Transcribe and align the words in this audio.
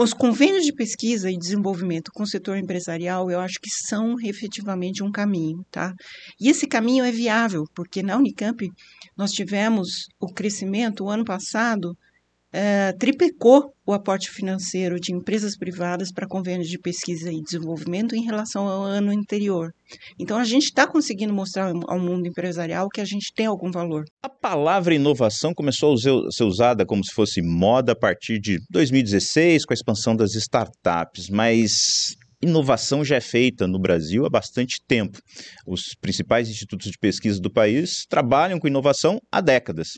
os 0.00 0.14
convênios 0.14 0.64
de 0.64 0.72
pesquisa 0.72 1.30
e 1.30 1.36
desenvolvimento 1.36 2.10
com 2.14 2.22
o 2.22 2.26
setor 2.26 2.56
empresarial, 2.56 3.30
eu 3.30 3.40
acho 3.40 3.60
que 3.60 3.68
são 3.68 4.16
efetivamente 4.20 5.02
um 5.02 5.12
caminho, 5.12 5.64
tá? 5.70 5.92
E 6.40 6.48
esse 6.48 6.66
caminho 6.66 7.04
é 7.04 7.12
viável, 7.12 7.64
porque 7.74 8.02
na 8.02 8.16
Unicamp 8.16 8.70
nós 9.16 9.32
tivemos 9.32 10.06
o 10.18 10.32
crescimento 10.32 11.04
o 11.04 11.10
ano 11.10 11.24
passado 11.24 11.94
é, 12.52 12.92
triplicou 12.92 13.72
o 13.84 13.92
aporte 13.92 14.30
financeiro 14.30 15.00
de 15.00 15.12
empresas 15.12 15.56
privadas 15.56 16.12
para 16.12 16.28
convênios 16.28 16.68
de 16.68 16.78
pesquisa 16.78 17.32
e 17.32 17.40
desenvolvimento 17.40 18.14
em 18.14 18.24
relação 18.24 18.68
ao 18.68 18.82
ano 18.82 19.10
anterior. 19.10 19.72
Então, 20.20 20.38
a 20.38 20.44
gente 20.44 20.64
está 20.64 20.86
conseguindo 20.86 21.32
mostrar 21.32 21.72
ao 21.88 21.98
mundo 21.98 22.28
empresarial 22.28 22.88
que 22.88 23.00
a 23.00 23.04
gente 23.04 23.32
tem 23.34 23.46
algum 23.46 23.70
valor. 23.70 24.04
A 24.22 24.28
palavra 24.28 24.94
inovação 24.94 25.52
começou 25.54 25.94
a 25.94 26.30
ser 26.30 26.44
usada 26.44 26.86
como 26.86 27.04
se 27.04 27.12
fosse 27.12 27.42
moda 27.42 27.92
a 27.92 27.96
partir 27.96 28.38
de 28.38 28.58
2016, 28.70 29.64
com 29.64 29.72
a 29.72 29.74
expansão 29.74 30.14
das 30.14 30.34
startups, 30.34 31.28
mas 31.28 32.14
inovação 32.42 33.04
já 33.04 33.16
é 33.16 33.20
feita 33.20 33.66
no 33.66 33.78
Brasil 33.78 34.26
há 34.26 34.30
bastante 34.30 34.80
tempo. 34.86 35.18
Os 35.66 35.94
principais 36.00 36.48
institutos 36.48 36.90
de 36.90 36.98
pesquisa 36.98 37.40
do 37.40 37.50
país 37.50 38.04
trabalham 38.08 38.58
com 38.58 38.66
inovação 38.66 39.20
há 39.30 39.40
décadas. 39.40 39.90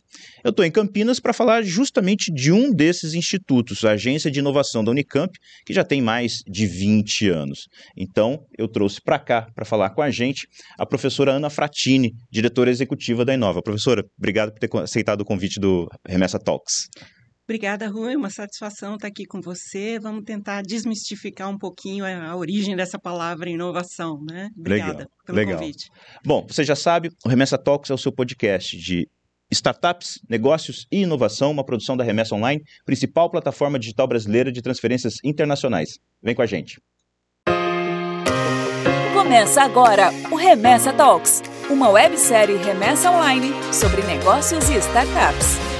Eu 0.44 0.50
estou 0.50 0.64
em 0.64 0.70
Campinas 0.70 1.18
para 1.18 1.32
falar 1.32 1.62
justamente 1.62 2.32
de 2.32 2.52
um 2.52 2.70
desses 2.70 3.14
institutos, 3.14 3.84
a 3.84 3.92
Agência 3.92 4.30
de 4.30 4.40
Inovação 4.40 4.84
da 4.84 4.90
Unicamp, 4.90 5.32
que 5.64 5.72
já 5.72 5.84
tem 5.84 6.02
mais 6.02 6.42
de 6.46 6.66
20 6.66 7.28
anos. 7.28 7.66
Então, 7.96 8.44
eu 8.58 8.68
trouxe 8.68 9.00
para 9.00 9.18
cá 9.18 9.46
para 9.54 9.64
falar 9.64 9.90
com 9.90 10.02
a 10.02 10.10
gente 10.10 10.46
a 10.78 10.84
professora 10.84 11.32
Ana 11.32 11.48
Fratini, 11.48 12.12
diretora 12.30 12.70
executiva 12.70 13.24
da 13.24 13.34
Inova. 13.34 13.62
Professora, 13.62 14.04
obrigado 14.18 14.52
por 14.52 14.60
ter 14.60 14.76
aceitado 14.78 15.22
o 15.22 15.24
convite 15.24 15.58
do 15.58 15.88
Remessa 16.06 16.38
Talks. 16.38 16.88
Obrigada, 17.46 17.88
Rui. 17.88 18.16
Uma 18.16 18.30
satisfação 18.30 18.94
estar 18.94 19.08
aqui 19.08 19.24
com 19.26 19.40
você. 19.40 19.98
Vamos 20.00 20.24
tentar 20.24 20.62
desmistificar 20.62 21.50
um 21.50 21.58
pouquinho 21.58 22.04
a 22.04 22.34
origem 22.34 22.74
dessa 22.74 22.98
palavra 22.98 23.50
inovação, 23.50 24.18
né? 24.26 24.48
Obrigada 24.56 24.92
legal, 24.92 25.08
pelo 25.26 25.36
legal. 25.36 25.58
convite. 25.58 25.90
Bom, 26.24 26.46
você 26.48 26.64
já 26.64 26.74
sabe, 26.74 27.10
o 27.24 27.28
Remessa 27.28 27.58
Talks 27.58 27.90
é 27.90 27.94
o 27.94 27.98
seu 27.98 28.10
podcast 28.10 28.76
de 28.76 29.06
startups, 29.52 30.18
negócios 30.28 30.86
e 30.90 31.02
inovação, 31.02 31.50
uma 31.50 31.64
produção 31.64 31.96
da 31.96 32.02
Remessa 32.02 32.34
Online, 32.34 32.62
principal 32.84 33.30
plataforma 33.30 33.78
digital 33.78 34.08
brasileira 34.08 34.50
de 34.50 34.62
transferências 34.62 35.16
internacionais. 35.22 35.98
Vem 36.22 36.34
com 36.34 36.42
a 36.42 36.46
gente. 36.46 36.80
Começa 39.12 39.62
agora 39.62 40.10
o 40.30 40.36
Remessa 40.36 40.92
Talks, 40.92 41.42
uma 41.70 41.88
websérie 41.90 42.56
remessa 42.56 43.10
online 43.10 43.50
sobre 43.72 44.02
negócios 44.02 44.68
e 44.70 44.76
startups. 44.78 45.73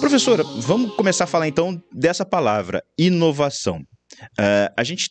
Professora, 0.00 0.42
vamos 0.42 0.96
começar 0.96 1.24
a 1.24 1.26
falar 1.26 1.46
então 1.46 1.78
dessa 1.92 2.24
palavra, 2.24 2.82
inovação. 2.98 3.80
Uh, 4.38 4.72
a, 4.74 4.82
gente, 4.82 5.10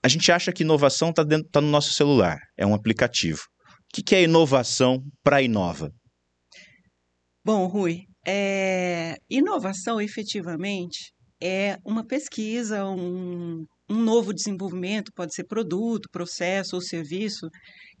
a 0.00 0.06
gente 0.06 0.30
acha 0.30 0.52
que 0.52 0.62
inovação 0.62 1.10
está 1.10 1.24
tá 1.50 1.60
no 1.60 1.68
nosso 1.68 1.92
celular, 1.92 2.38
é 2.56 2.64
um 2.64 2.72
aplicativo. 2.72 3.40
O 3.40 3.94
que, 3.94 4.02
que 4.02 4.14
é 4.14 4.22
inovação 4.22 5.02
para 5.24 5.42
Inova? 5.42 5.90
Bom, 7.44 7.66
Rui, 7.66 8.02
é, 8.26 9.16
inovação 9.28 10.00
efetivamente 10.00 11.12
é 11.42 11.76
uma 11.84 12.06
pesquisa, 12.06 12.84
um, 12.86 13.64
um 13.90 13.96
novo 13.96 14.32
desenvolvimento, 14.32 15.10
pode 15.16 15.34
ser 15.34 15.44
produto, 15.44 16.08
processo 16.12 16.76
ou 16.76 16.80
serviço, 16.80 17.48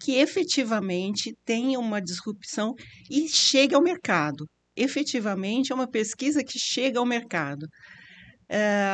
que 0.00 0.12
efetivamente 0.12 1.34
tenha 1.44 1.80
uma 1.80 2.00
disrupção 2.00 2.72
e 3.10 3.28
chegue 3.28 3.74
ao 3.74 3.82
mercado 3.82 4.46
efetivamente 4.76 5.72
é 5.72 5.74
uma 5.74 5.88
pesquisa 5.88 6.42
que 6.44 6.58
chega 6.58 6.98
ao 6.98 7.06
mercado. 7.06 7.66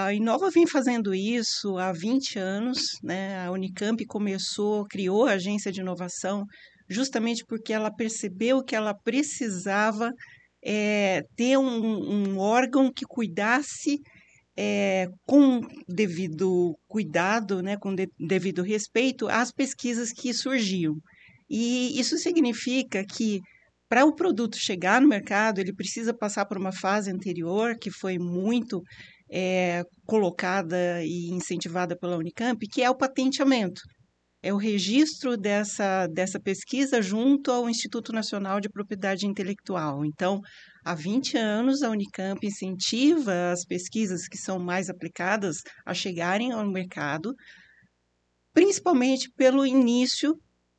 A 0.05 0.15
Inova 0.15 0.51
vem 0.51 0.69
fazendo 0.69 1.12
isso 1.12 1.79
há 1.79 1.93
20 1.93 2.39
anos, 2.39 2.79
né? 3.03 3.45
A 3.45 3.51
Unicamp 3.51 4.05
começou, 4.06 4.87
criou 4.87 5.27
a 5.27 5.33
agência 5.33 5.73
de 5.73 5.81
inovação 5.81 6.45
justamente 6.89 7.44
porque 7.47 7.72
ela 7.72 7.91
percebeu 7.94 8.62
que 8.62 8.75
ela 8.75 8.94
precisava 8.94 10.11
é, 10.65 11.22
ter 11.37 11.59
um, 11.59 12.31
um, 12.33 12.39
órgão 12.39 12.91
que 12.93 13.05
cuidasse 13.05 14.00
é, 14.56 15.06
com 15.27 15.60
devido 15.89 16.75
cuidado, 16.89 17.62
né, 17.62 17.77
com 17.77 17.95
de, 17.95 18.09
devido 18.19 18.62
respeito 18.62 19.28
às 19.28 19.53
pesquisas 19.53 20.12
que 20.12 20.33
surgiam. 20.33 20.97
E 21.49 21.99
isso 21.99 22.16
significa 22.19 23.05
que 23.05 23.41
para 23.88 24.04
o 24.04 24.15
produto 24.15 24.56
chegar 24.59 25.00
no 25.00 25.09
mercado, 25.09 25.60
ele 25.60 25.72
precisa 25.72 26.12
passar 26.12 26.44
por 26.44 26.59
uma 26.59 26.72
fase 26.72 27.10
anterior, 27.10 27.76
que 27.81 27.91
foi 27.91 28.19
muito 28.19 28.82
é, 29.31 29.82
colocada 30.04 31.03
e 31.03 31.31
incentivada 31.31 31.97
pela 31.97 32.16
Unicamp, 32.16 32.59
que 32.69 32.82
é 32.82 32.91
o 32.91 32.97
patenteamento. 32.97 33.81
É 34.41 34.53
o 34.53 34.56
registro 34.56 35.37
dessa, 35.37 36.06
dessa 36.06 36.38
pesquisa 36.38 37.03
junto 37.03 37.50
ao 37.50 37.69
Instituto 37.69 38.12
Nacional 38.12 38.60
de 38.60 38.69
Propriedade 38.69 39.27
Intelectual. 39.27 40.04
Então, 40.04 40.41
há 40.84 40.94
20 40.94 41.37
anos, 41.37 41.82
a 41.82 41.91
Unicamp 41.91 42.47
incentiva 42.47 43.50
as 43.50 43.65
pesquisas 43.65 44.28
que 44.28 44.38
são 44.38 44.59
mais 44.59 44.88
aplicadas 44.88 45.56
a 45.84 45.93
chegarem 45.93 46.53
ao 46.53 46.65
mercado, 46.71 47.34
principalmente 48.53 49.28
pelo 49.37 49.66
início 49.66 50.38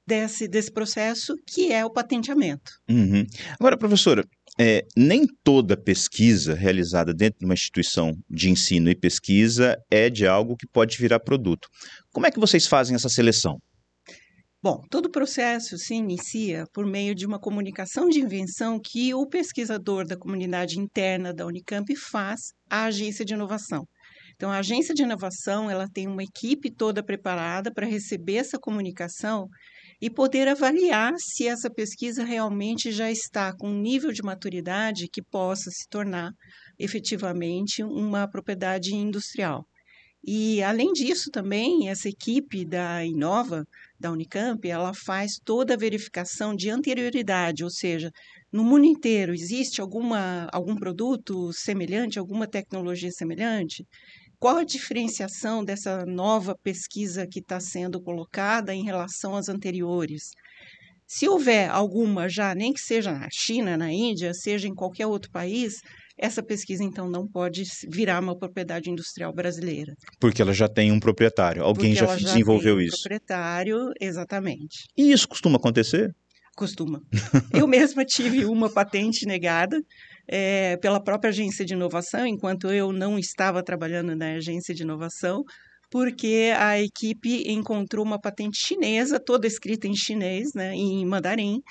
desse, 0.09 0.47
desse 0.47 0.71
processo, 0.71 1.35
que 1.45 1.71
é 1.71 1.85
o 1.85 1.91
patenteamento. 1.91 2.71
Uhum. 2.89 3.23
Agora, 3.59 3.77
professora, 3.77 4.23
é, 4.59 4.83
nem 4.97 5.27
toda 5.43 5.77
pesquisa 5.77 6.55
realizada 6.55 7.13
dentro 7.13 7.39
de 7.39 7.45
uma 7.45 7.53
instituição 7.53 8.17
de 8.27 8.49
ensino 8.49 8.89
e 8.89 8.95
pesquisa 8.95 9.77
é 9.91 10.09
de 10.09 10.25
algo 10.25 10.57
que 10.57 10.67
pode 10.67 10.97
virar 10.97 11.19
produto. 11.19 11.67
Como 12.11 12.25
é 12.25 12.31
que 12.31 12.39
vocês 12.39 12.65
fazem 12.65 12.95
essa 12.95 13.07
seleção? 13.07 13.59
Bom, 14.61 14.81
todo 14.89 15.05
o 15.05 15.11
processo 15.11 15.77
se 15.77 15.93
inicia 15.93 16.65
por 16.73 16.85
meio 16.85 17.15
de 17.15 17.25
uma 17.25 17.39
comunicação 17.39 18.09
de 18.09 18.19
invenção 18.19 18.77
que 18.83 19.13
o 19.13 19.25
pesquisador 19.25 20.05
da 20.05 20.17
comunidade 20.17 20.77
interna 20.77 21.33
da 21.33 21.45
Unicamp 21.45 21.95
faz 21.95 22.51
à 22.69 22.85
agência 22.85 23.23
de 23.23 23.33
inovação. 23.33 23.85
Então, 24.35 24.51
a 24.51 24.59
agência 24.59 24.93
de 24.93 25.03
inovação 25.03 25.69
ela 25.69 25.85
tem 25.93 26.07
uma 26.07 26.23
equipe 26.23 26.69
toda 26.71 27.03
preparada 27.03 27.73
para 27.73 27.85
receber 27.85 28.35
essa 28.35 28.57
comunicação 28.57 29.47
e 30.01 30.09
poder 30.09 30.47
avaliar 30.47 31.13
se 31.17 31.47
essa 31.47 31.69
pesquisa 31.69 32.23
realmente 32.23 32.91
já 32.91 33.11
está 33.11 33.53
com 33.55 33.69
um 33.69 33.81
nível 33.81 34.11
de 34.11 34.21
maturidade 34.23 35.07
que 35.07 35.21
possa 35.21 35.69
se 35.71 35.87
tornar 35.89 36.31
efetivamente 36.77 37.83
uma 37.83 38.27
propriedade 38.29 38.95
industrial. 38.95 39.65
E, 40.23 40.61
além 40.63 40.91
disso, 40.91 41.29
também, 41.31 41.89
essa 41.89 42.09
equipe 42.09 42.65
da 42.65 43.05
Inova, 43.05 43.65
da 43.99 44.11
Unicamp, 44.11 44.67
ela 44.67 44.93
faz 44.93 45.39
toda 45.45 45.73
a 45.73 45.77
verificação 45.77 46.55
de 46.55 46.69
anterioridade, 46.69 47.63
ou 47.63 47.69
seja, 47.69 48.11
no 48.51 48.63
mundo 48.63 48.85
inteiro 48.85 49.33
existe 49.33 49.79
alguma, 49.79 50.47
algum 50.51 50.75
produto 50.75 51.53
semelhante, 51.53 52.19
alguma 52.19 52.47
tecnologia 52.47 53.11
semelhante? 53.11 53.85
Qual 54.39 54.55
a 54.55 54.63
diferenciação 54.63 55.65
dessa 55.65 56.05
nova 56.05 56.55
pesquisa 56.63 57.27
que 57.27 57.39
está 57.39 57.59
sendo 57.59 58.01
colocada 58.01 58.73
em 58.73 58.85
relação 58.85 59.35
às 59.35 59.49
anteriores? 59.49 60.29
Se 61.05 61.27
houver 61.27 61.69
alguma 61.69 62.29
já, 62.29 62.55
nem 62.55 62.71
que 62.71 62.79
seja 62.79 63.11
na 63.11 63.27
China, 63.29 63.75
na 63.75 63.91
Índia, 63.91 64.33
seja 64.33 64.67
em 64.67 64.73
qualquer 64.73 65.07
outro 65.07 65.29
país, 65.29 65.81
essa 66.17 66.41
pesquisa 66.41 66.83
então 66.83 67.09
não 67.09 67.27
pode 67.27 67.63
virar 67.91 68.21
uma 68.21 68.37
propriedade 68.37 68.89
industrial 68.89 69.33
brasileira. 69.33 69.93
Porque 70.21 70.41
ela 70.41 70.53
já 70.53 70.69
tem 70.69 70.89
um 70.89 71.01
proprietário, 71.01 71.61
alguém 71.61 71.93
já, 71.93 72.05
já 72.05 72.15
desenvolveu 72.15 72.77
tem 72.77 72.85
um 72.85 72.87
isso. 72.87 73.01
Proprietário, 73.01 73.91
exatamente. 73.99 74.85
E 74.97 75.11
isso 75.11 75.27
costuma 75.27 75.57
acontecer? 75.57 76.15
Costuma. 76.55 77.01
Eu 77.53 77.67
mesma 77.67 78.05
tive 78.05 78.45
uma 78.45 78.69
patente 78.69 79.25
negada 79.25 79.81
é, 80.31 80.77
pela 80.77 81.03
própria 81.03 81.29
agência 81.29 81.65
de 81.65 81.73
inovação, 81.73 82.25
enquanto 82.25 82.67
eu 82.71 82.91
não 82.91 83.17
estava 83.17 83.63
trabalhando 83.63 84.15
na 84.15 84.33
agência 84.35 84.73
de 84.75 84.83
inovação, 84.83 85.43
porque 85.89 86.53
a 86.55 86.79
equipe 86.79 87.51
encontrou 87.51 88.05
uma 88.05 88.19
patente 88.21 88.59
chinesa, 88.59 89.19
toda 89.19 89.47
escrita 89.47 89.87
em 89.87 89.95
chinês, 89.95 90.53
né, 90.53 90.73
em 90.75 91.03
mandarim, 91.05 91.61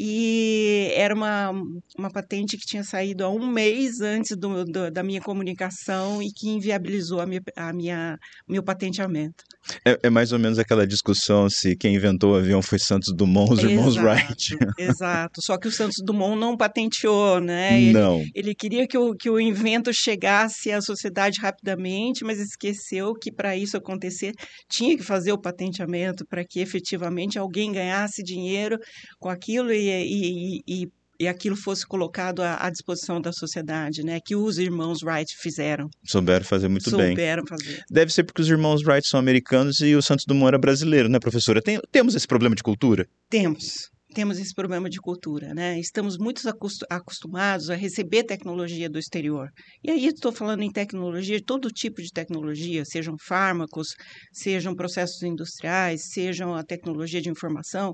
e 0.00 0.92
era 0.94 1.12
uma, 1.12 1.50
uma 1.98 2.08
patente 2.08 2.56
que 2.56 2.64
tinha 2.64 2.84
saído 2.84 3.24
há 3.24 3.28
um 3.28 3.44
mês 3.48 4.00
antes 4.00 4.36
do, 4.36 4.64
do, 4.64 4.92
da 4.92 5.02
minha 5.02 5.20
comunicação 5.20 6.22
e 6.22 6.30
que 6.30 6.48
inviabilizou 6.48 7.20
a 7.20 7.26
minha, 7.26 7.42
a 7.56 7.72
minha 7.72 8.16
meu 8.48 8.62
patenteamento. 8.62 9.42
É, 9.84 9.98
é, 10.04 10.10
mais 10.10 10.32
ou 10.32 10.38
menos 10.38 10.58
aquela 10.58 10.86
discussão 10.86 11.50
se 11.50 11.76
quem 11.76 11.96
inventou 11.96 12.32
o 12.32 12.36
avião 12.36 12.62
foi 12.62 12.78
Santos 12.78 13.12
Dumont, 13.12 13.52
os 13.52 13.62
irmãos 13.62 13.96
Wright. 13.96 14.56
Exato, 14.78 15.42
só 15.42 15.58
que 15.58 15.66
o 15.66 15.72
Santos 15.72 15.96
Dumont 16.04 16.38
não 16.38 16.56
patenteou, 16.56 17.40
né? 17.40 17.82
Ele, 17.82 17.92
não. 17.92 18.24
Ele 18.34 18.54
queria 18.54 18.86
que 18.86 18.96
o, 18.96 19.14
que 19.14 19.28
o 19.28 19.40
invento 19.40 19.92
chegasse 19.92 20.70
à 20.70 20.80
sociedade 20.80 21.40
rapidamente, 21.40 22.24
mas 22.24 22.38
esqueceu 22.38 23.14
que 23.14 23.32
para 23.32 23.56
isso 23.56 23.76
acontecer 23.76 24.32
tinha 24.70 24.96
que 24.96 25.02
fazer 25.02 25.32
o 25.32 25.40
patenteamento 25.40 26.24
para 26.24 26.44
que 26.44 26.60
efetivamente 26.60 27.36
alguém 27.36 27.72
ganhasse 27.72 28.22
dinheiro 28.22 28.78
com 29.18 29.28
aquilo 29.28 29.72
e 29.72 29.87
e, 29.88 30.62
e, 30.66 30.88
e 31.20 31.26
aquilo 31.26 31.56
fosse 31.56 31.86
colocado 31.86 32.42
à, 32.42 32.64
à, 32.64 32.70
disposição 32.70 33.20
da 33.20 33.32
sociedade, 33.32 34.04
né? 34.04 34.20
Que 34.24 34.36
os 34.36 34.58
irmãos 34.58 35.02
Wright 35.02 35.34
fizeram. 35.36 35.88
Souberam 36.04 36.44
fazer 36.44 36.68
muito 36.68 36.88
Souberam 36.88 37.08
bem. 37.08 37.16
Souberam 37.16 37.46
fazer. 37.46 37.84
Deve 37.90 38.12
ser 38.12 38.24
porque 38.24 38.42
os 38.42 38.48
irmãos 38.48 38.82
Wright 38.84 39.06
são 39.06 39.18
americanos 39.18 39.80
e 39.80 39.94
o 39.96 40.02
Santos 40.02 40.24
Dumont 40.26 40.48
era 40.48 40.58
brasileiro, 40.58 41.08
né, 41.08 41.18
professora? 41.18 41.60
Tem, 41.60 41.80
temos 41.90 42.14
esse 42.14 42.26
problema 42.26 42.54
de 42.54 42.62
cultura? 42.62 43.06
Temos. 43.28 43.90
Temos 44.14 44.38
esse 44.38 44.54
problema 44.54 44.88
de 44.88 44.98
cultura, 44.98 45.52
né? 45.52 45.78
Estamos 45.78 46.16
muito 46.16 46.42
acostumados 46.88 47.68
a 47.68 47.74
receber 47.74 48.24
tecnologia 48.24 48.88
do 48.88 48.98
exterior. 48.98 49.48
E 49.84 49.90
aí 49.90 50.06
estou 50.06 50.32
falando 50.32 50.62
em 50.62 50.72
tecnologia, 50.72 51.38
todo 51.44 51.68
tipo 51.68 52.00
de 52.00 52.08
tecnologia, 52.10 52.84
sejam 52.86 53.16
fármacos, 53.20 53.88
sejam 54.32 54.74
processos 54.74 55.22
industriais, 55.22 56.08
sejam 56.10 56.54
a 56.54 56.64
tecnologia 56.64 57.20
de 57.20 57.28
informação 57.28 57.92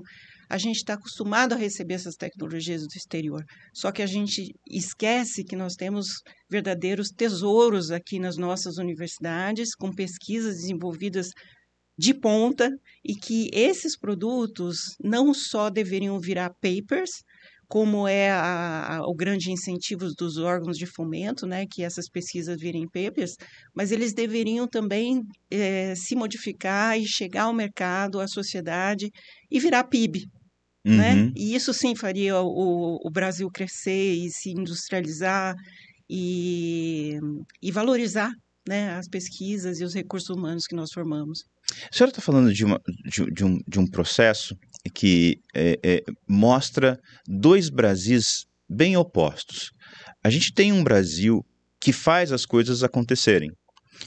a 0.49 0.57
gente 0.57 0.77
está 0.77 0.93
acostumado 0.93 1.53
a 1.53 1.57
receber 1.57 1.95
essas 1.95 2.15
tecnologias 2.15 2.81
do 2.81 2.95
exterior. 2.95 3.43
Só 3.73 3.91
que 3.91 4.01
a 4.01 4.05
gente 4.05 4.53
esquece 4.69 5.43
que 5.43 5.55
nós 5.55 5.75
temos 5.75 6.21
verdadeiros 6.49 7.09
tesouros 7.09 7.91
aqui 7.91 8.19
nas 8.19 8.37
nossas 8.37 8.77
universidades, 8.77 9.75
com 9.75 9.91
pesquisas 9.91 10.55
desenvolvidas 10.57 11.29
de 11.97 12.13
ponta, 12.13 12.69
e 13.03 13.15
que 13.15 13.49
esses 13.53 13.97
produtos 13.97 14.95
não 15.01 15.33
só 15.33 15.69
deveriam 15.69 16.19
virar 16.19 16.49
papers, 16.61 17.11
como 17.67 18.07
é 18.07 18.29
a, 18.29 18.97
a, 18.97 19.07
o 19.07 19.15
grande 19.15 19.51
incentivo 19.51 20.07
dos 20.17 20.37
órgãos 20.37 20.77
de 20.77 20.85
fomento, 20.85 21.47
né, 21.47 21.65
que 21.65 21.83
essas 21.83 22.07
pesquisas 22.09 22.59
virem 22.59 22.87
papers, 22.87 23.35
mas 23.73 23.91
eles 23.91 24.13
deveriam 24.13 24.67
também 24.67 25.21
é, 25.49 25.95
se 25.95 26.15
modificar 26.15 26.99
e 26.99 27.07
chegar 27.07 27.43
ao 27.43 27.53
mercado, 27.53 28.19
à 28.19 28.27
sociedade 28.27 29.09
e 29.49 29.59
virar 29.59 29.85
PIB. 29.85 30.25
Né? 30.85 31.13
Uhum. 31.13 31.25
Né? 31.25 31.31
E 31.35 31.55
isso 31.55 31.73
sim 31.73 31.95
faria 31.95 32.39
o, 32.39 32.99
o 33.03 33.09
Brasil 33.09 33.49
crescer 33.51 34.13
e 34.13 34.29
se 34.29 34.51
industrializar 34.51 35.55
e, 36.07 37.17
e 37.61 37.71
valorizar 37.71 38.31
né, 38.67 38.93
as 38.93 39.07
pesquisas 39.07 39.79
e 39.79 39.83
os 39.83 39.93
recursos 39.93 40.29
humanos 40.29 40.67
que 40.67 40.75
nós 40.75 40.91
formamos. 40.93 41.43
A 41.91 41.95
senhora 41.95 42.11
está 42.11 42.21
falando 42.21 42.53
de, 42.53 42.63
uma, 42.63 42.79
de, 43.05 43.25
de, 43.31 43.43
um, 43.43 43.59
de 43.67 43.79
um 43.79 43.87
processo 43.87 44.55
que 44.93 45.39
é, 45.55 45.79
é, 45.83 46.03
mostra 46.27 46.99
dois 47.27 47.69
Brasis 47.69 48.45
bem 48.69 48.95
opostos. 48.95 49.71
A 50.23 50.29
gente 50.29 50.53
tem 50.53 50.71
um 50.71 50.83
Brasil 50.83 51.43
que 51.79 51.91
faz 51.91 52.31
as 52.31 52.45
coisas 52.45 52.83
acontecerem 52.83 53.49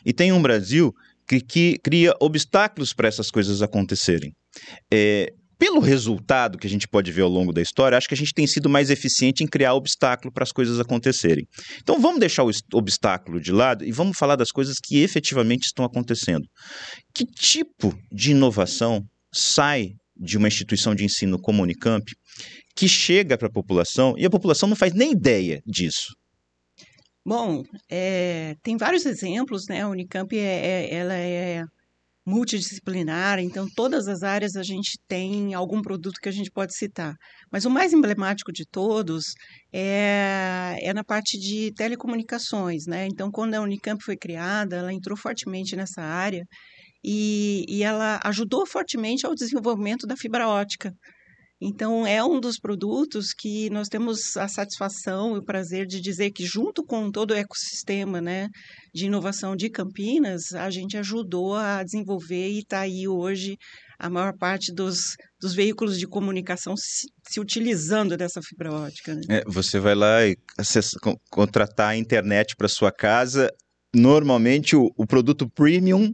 e 0.05 0.13
tem 0.13 0.33
um 0.33 0.43
Brasil 0.43 0.93
que, 1.27 1.41
que 1.41 1.79
cria 1.83 2.15
obstáculos 2.21 2.93
para 2.93 3.09
essas 3.09 3.31
coisas 3.31 3.63
acontecerem. 3.63 4.33
É, 4.93 5.33
pelo 5.59 5.81
resultado 5.81 6.57
que 6.57 6.67
a 6.67 6.71
gente 6.71 6.87
pode 6.87 7.11
ver 7.11 7.23
ao 7.23 7.29
longo 7.29 7.53
da 7.53 7.61
história, 7.61 7.99
acho 7.99 8.09
que 8.09 8.15
a 8.15 8.17
gente 8.17 8.33
tem 8.33 8.47
sido 8.47 8.69
mais 8.69 8.91
eficiente 8.91 9.43
em 9.43 9.47
criar 9.47 9.75
obstáculo 9.75 10.33
para 10.33 10.45
as 10.45 10.53
coisas 10.53 10.79
acontecerem. 10.79 11.47
Então 11.83 12.01
vamos 12.01 12.21
deixar 12.21 12.45
o 12.45 12.51
obstáculo 12.75 13.41
de 13.41 13.51
lado 13.51 13.85
e 13.85 13.91
vamos 13.91 14.17
falar 14.17 14.37
das 14.37 14.53
coisas 14.53 14.77
que 14.79 15.01
efetivamente 15.03 15.67
estão 15.67 15.85
acontecendo. 15.85 16.47
Que 17.13 17.27
tipo 17.27 17.93
de 18.13 18.31
inovação 18.31 19.05
sai 19.33 19.95
de 20.17 20.39
uma 20.39 20.49
instituição 20.49 20.95
de 20.95 21.05
ensino 21.05 21.39
como 21.41 21.61
a 21.61 21.65
Unicamp 21.65 22.05
que 22.75 22.89
chega 22.89 23.37
para 23.37 23.49
a 23.49 23.53
população 23.53 24.15
e 24.17 24.25
a 24.25 24.31
população 24.31 24.69
não 24.69 24.77
faz 24.77 24.95
nem 24.95 25.13
ideia 25.13 25.61
disso? 25.67 26.15
Bom, 27.27 27.63
é, 27.91 28.55
tem 28.63 28.77
vários 28.77 29.05
exemplos, 29.05 29.67
né? 29.69 29.83
A 29.83 29.89
Unicamp 29.89 30.35
é, 30.39 30.41
é 30.41 30.95
ela 30.95 31.15
é 31.15 31.65
multidisciplinar, 32.29 33.39
então 33.39 33.67
todas 33.75 34.07
as 34.07 34.23
áreas 34.23 34.55
a 34.55 34.63
gente 34.63 34.99
tem 35.09 35.55
algum 35.55 35.81
produto 35.81 36.21
que 36.21 36.29
a 36.29 36.33
gente 36.33 36.51
pode 36.51 36.77
citar. 36.77 37.15
Mas 37.51 37.65
o 37.65 37.71
mais 37.71 37.93
emblemático 37.95 38.53
de 38.53 38.67
todos 38.71 39.33
é, 39.73 40.77
é 40.83 40.93
na 40.93 41.03
parte 41.03 41.39
de 41.39 41.73
telecomunicações, 41.75 42.87
né? 42.87 43.07
Então, 43.07 43.31
quando 43.31 43.55
a 43.55 43.61
Unicamp 43.63 44.03
foi 44.05 44.17
criada, 44.17 44.77
ela 44.77 44.93
entrou 44.93 45.17
fortemente 45.17 45.75
nessa 45.75 46.03
área 46.03 46.45
e, 47.03 47.65
e 47.69 47.83
ela 47.83 48.21
ajudou 48.25 48.67
fortemente 48.67 49.25
ao 49.27 49.35
desenvolvimento 49.35 50.07
da 50.07 50.17
fibra 50.17 50.47
ótica. 50.49 50.93
Então, 51.61 52.07
é 52.07 52.23
um 52.23 52.39
dos 52.39 52.59
produtos 52.59 53.33
que 53.37 53.69
nós 53.71 53.89
temos 53.89 54.37
a 54.37 54.47
satisfação 54.47 55.35
e 55.35 55.39
o 55.39 55.45
prazer 55.45 55.87
de 55.87 56.01
dizer 56.01 56.31
que, 56.31 56.47
junto 56.47 56.85
com 56.85 57.11
todo 57.11 57.33
o 57.33 57.37
ecossistema 57.37 58.21
né, 58.21 58.49
de 58.95 59.07
inovação 59.07 59.57
de 59.57 59.69
Campinas, 59.69 60.53
a 60.55 60.71
gente 60.71 60.97
ajudou 60.97 61.57
a 61.57 61.83
desenvolver 61.83 62.49
e 62.49 62.61
está 62.61 62.81
aí 62.81 63.09
hoje 63.09 63.57
a 63.99 64.09
maior 64.09 64.33
parte 64.39 64.73
dos, 64.73 65.17
dos 65.41 65.53
veículos 65.55 65.99
de 65.99 66.07
comunicação 66.07 66.77
se, 66.77 67.09
se 67.29 67.41
utilizando 67.41 68.17
dessa 68.17 68.41
fibra 68.41 68.73
ótica. 68.73 69.15
Né? 69.15 69.23
É, 69.29 69.43
você 69.45 69.81
vai 69.81 69.97
lá 69.97 70.25
e 70.25 70.37
acessa, 70.57 70.97
contratar 71.29 71.91
a 71.91 71.97
internet 71.97 72.55
para 72.57 72.69
sua 72.69 72.93
casa. 72.93 73.51
Normalmente, 73.93 74.77
o, 74.77 74.93
o 74.97 75.07
produto 75.07 75.51
premium 75.51 76.13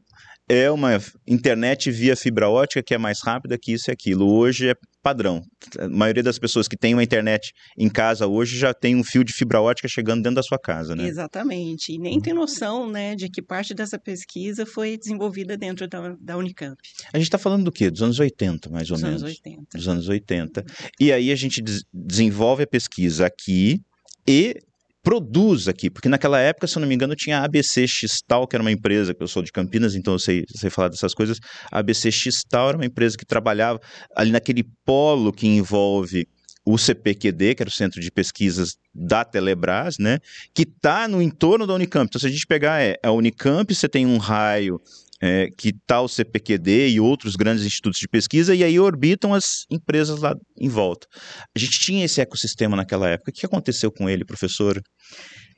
é 0.48 0.70
uma 0.70 1.00
internet 1.26 1.90
via 1.90 2.16
fibra 2.16 2.48
ótica 2.48 2.82
que 2.82 2.94
é 2.94 2.98
mais 2.98 3.20
rápida 3.22 3.58
que 3.58 3.72
isso 3.72 3.90
e 3.90 3.92
aquilo. 3.92 4.30
Hoje 4.30 4.70
é 4.70 4.74
padrão. 5.02 5.42
A 5.78 5.88
maioria 5.88 6.22
das 6.22 6.38
pessoas 6.38 6.66
que 6.66 6.76
tem 6.76 6.94
uma 6.94 7.02
internet 7.02 7.52
em 7.78 7.88
casa 7.88 8.26
hoje 8.26 8.58
já 8.58 8.72
tem 8.72 8.96
um 8.96 9.04
fio 9.04 9.22
de 9.22 9.32
fibra 9.32 9.60
ótica 9.60 9.86
chegando 9.86 10.22
dentro 10.22 10.36
da 10.36 10.42
sua 10.42 10.58
casa, 10.58 10.94
né? 10.94 11.06
Exatamente. 11.06 11.92
E 11.92 11.98
nem 11.98 12.20
tem 12.20 12.32
noção, 12.32 12.90
né, 12.90 13.14
de 13.14 13.28
que 13.28 13.42
parte 13.42 13.74
dessa 13.74 13.98
pesquisa 13.98 14.64
foi 14.64 14.96
desenvolvida 14.96 15.56
dentro 15.56 15.86
da, 15.86 16.16
da 16.18 16.36
Unicamp. 16.36 16.76
A 17.12 17.18
gente 17.18 17.26
está 17.26 17.38
falando 17.38 17.64
do 17.64 17.72
quê? 17.72 17.90
Dos 17.90 18.02
anos 18.02 18.18
80, 18.18 18.70
mais 18.70 18.90
ou 18.90 18.96
Dos 18.96 19.02
menos. 19.02 19.22
Dos 19.22 19.30
anos 19.30 19.38
80. 19.46 19.78
Dos 19.78 19.88
anos 19.88 20.08
80. 20.08 20.64
E 21.00 21.12
aí 21.12 21.30
a 21.30 21.36
gente 21.36 21.62
des 21.62 21.84
desenvolve 21.92 22.62
a 22.62 22.66
pesquisa 22.66 23.26
aqui 23.26 23.80
e 24.26 24.56
produz 25.04 25.68
aqui, 25.68 25.90
porque 25.90 26.08
naquela 26.08 26.40
época, 26.40 26.66
se 26.66 26.76
eu 26.76 26.80
não 26.80 26.88
me 26.88 26.94
engano, 26.94 27.14
tinha 27.14 27.38
a 27.38 27.44
ABC 27.44 27.86
Xtal, 27.86 28.48
que 28.48 28.56
era 28.56 28.62
uma 28.62 28.72
empresa, 28.72 29.12
que 29.12 29.22
eu 29.22 29.28
sou 29.28 29.42
de 29.42 29.52
Campinas, 29.52 29.94
então 29.94 30.14
eu 30.14 30.18
sei, 30.18 30.44
sei 30.56 30.70
falar 30.70 30.88
dessas 30.88 31.12
coisas. 31.12 31.38
A 31.70 31.78
ABC 31.80 32.10
Xtal 32.10 32.70
era 32.70 32.78
uma 32.78 32.86
empresa 32.86 33.16
que 33.16 33.26
trabalhava 33.26 33.78
ali 34.16 34.32
naquele 34.32 34.64
polo 34.84 35.30
que 35.30 35.46
envolve 35.46 36.26
o 36.66 36.78
CPQD, 36.78 37.54
que 37.54 37.62
era 37.62 37.68
o 37.68 37.72
Centro 37.72 38.00
de 38.00 38.10
Pesquisas 38.10 38.78
da 38.94 39.22
Telebrás, 39.22 39.98
né, 39.98 40.18
que 40.54 40.62
está 40.62 41.06
no 41.06 41.20
entorno 41.20 41.66
da 41.66 41.74
Unicamp. 41.74 42.06
Então, 42.08 42.18
se 42.18 42.26
a 42.26 42.30
gente 42.30 42.46
pegar 42.46 42.80
é, 42.80 42.96
a 43.02 43.12
Unicamp, 43.12 43.72
você 43.74 43.86
tem 43.86 44.06
um 44.06 44.16
raio 44.16 44.80
é, 45.24 45.48
que 45.56 45.72
o 45.90 46.06
CPQD 46.06 46.90
e 46.90 47.00
outros 47.00 47.34
grandes 47.34 47.64
institutos 47.64 47.98
de 47.98 48.06
pesquisa, 48.06 48.54
e 48.54 48.62
aí 48.62 48.78
orbitam 48.78 49.32
as 49.32 49.64
empresas 49.70 50.20
lá 50.20 50.34
em 50.60 50.68
volta. 50.68 51.06
A 51.56 51.58
gente 51.58 51.80
tinha 51.80 52.04
esse 52.04 52.20
ecossistema 52.20 52.76
naquela 52.76 53.08
época. 53.08 53.30
O 53.30 53.34
que 53.34 53.46
aconteceu 53.46 53.90
com 53.90 54.06
ele, 54.06 54.22
professor? 54.22 54.78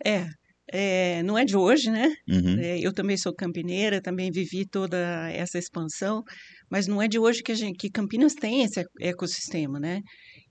É, 0.04 0.26
é, 0.72 1.20
não 1.24 1.36
é 1.36 1.44
de 1.44 1.56
hoje, 1.56 1.90
né? 1.90 2.14
Uhum. 2.28 2.60
É, 2.60 2.78
eu 2.78 2.92
também 2.92 3.16
sou 3.16 3.34
campineira, 3.34 4.00
também 4.00 4.30
vivi 4.30 4.64
toda 4.64 4.96
essa 5.30 5.58
expansão, 5.58 6.22
mas 6.70 6.86
não 6.86 7.02
é 7.02 7.08
de 7.08 7.18
hoje 7.18 7.42
que, 7.42 7.50
a 7.50 7.56
gente, 7.56 7.76
que 7.76 7.90
Campinas 7.90 8.34
tem 8.34 8.62
esse 8.62 8.84
ecossistema, 9.00 9.80
né? 9.80 10.00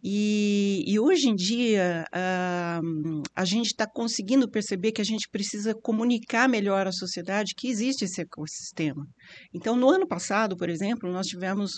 E, 0.07 0.83
e 0.85 0.99
hoje 0.99 1.29
em 1.29 1.35
dia 1.35 2.05
uh, 2.13 3.23
a 3.35 3.43
gente 3.43 3.67
está 3.71 3.87
conseguindo 3.87 4.47
perceber 4.47 4.91
que 4.91 5.01
a 5.01 5.05
gente 5.05 5.27
precisa 5.27 5.73
comunicar 5.73 6.47
melhor 6.47 6.85
à 6.85 6.91
sociedade 6.91 7.55
que 7.57 7.67
existe 7.67 8.05
esse 8.05 8.21
ecossistema. 8.21 9.03
Então, 9.51 9.75
no 9.75 9.89
ano 9.89 10.07
passado, 10.07 10.55
por 10.55 10.69
exemplo, 10.69 11.11
nós 11.11 11.25
tivemos 11.25 11.71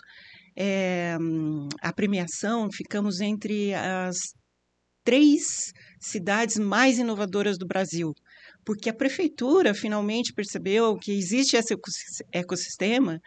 é, 0.58 1.16
a 1.82 1.94
premiação, 1.94 2.68
ficamos 2.70 3.22
entre 3.22 3.74
as 3.74 4.18
três 5.08 5.72
cidades 6.02 6.58
mais 6.58 7.00
inovadoras 7.00 7.58
do 7.58 7.66
Brasil, 7.66 8.12
porque 8.66 8.90
a 8.90 8.94
prefeitura 8.94 9.74
finalmente 9.74 10.34
percebeu 10.34 10.98
que 10.98 11.14
existe 11.14 11.56
esse 11.56 11.74
ecossistema 12.34 13.22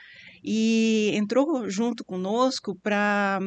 e 0.44 1.10
entrou 1.14 1.70
junto 1.70 2.04
conosco 2.04 2.78
para 2.82 3.40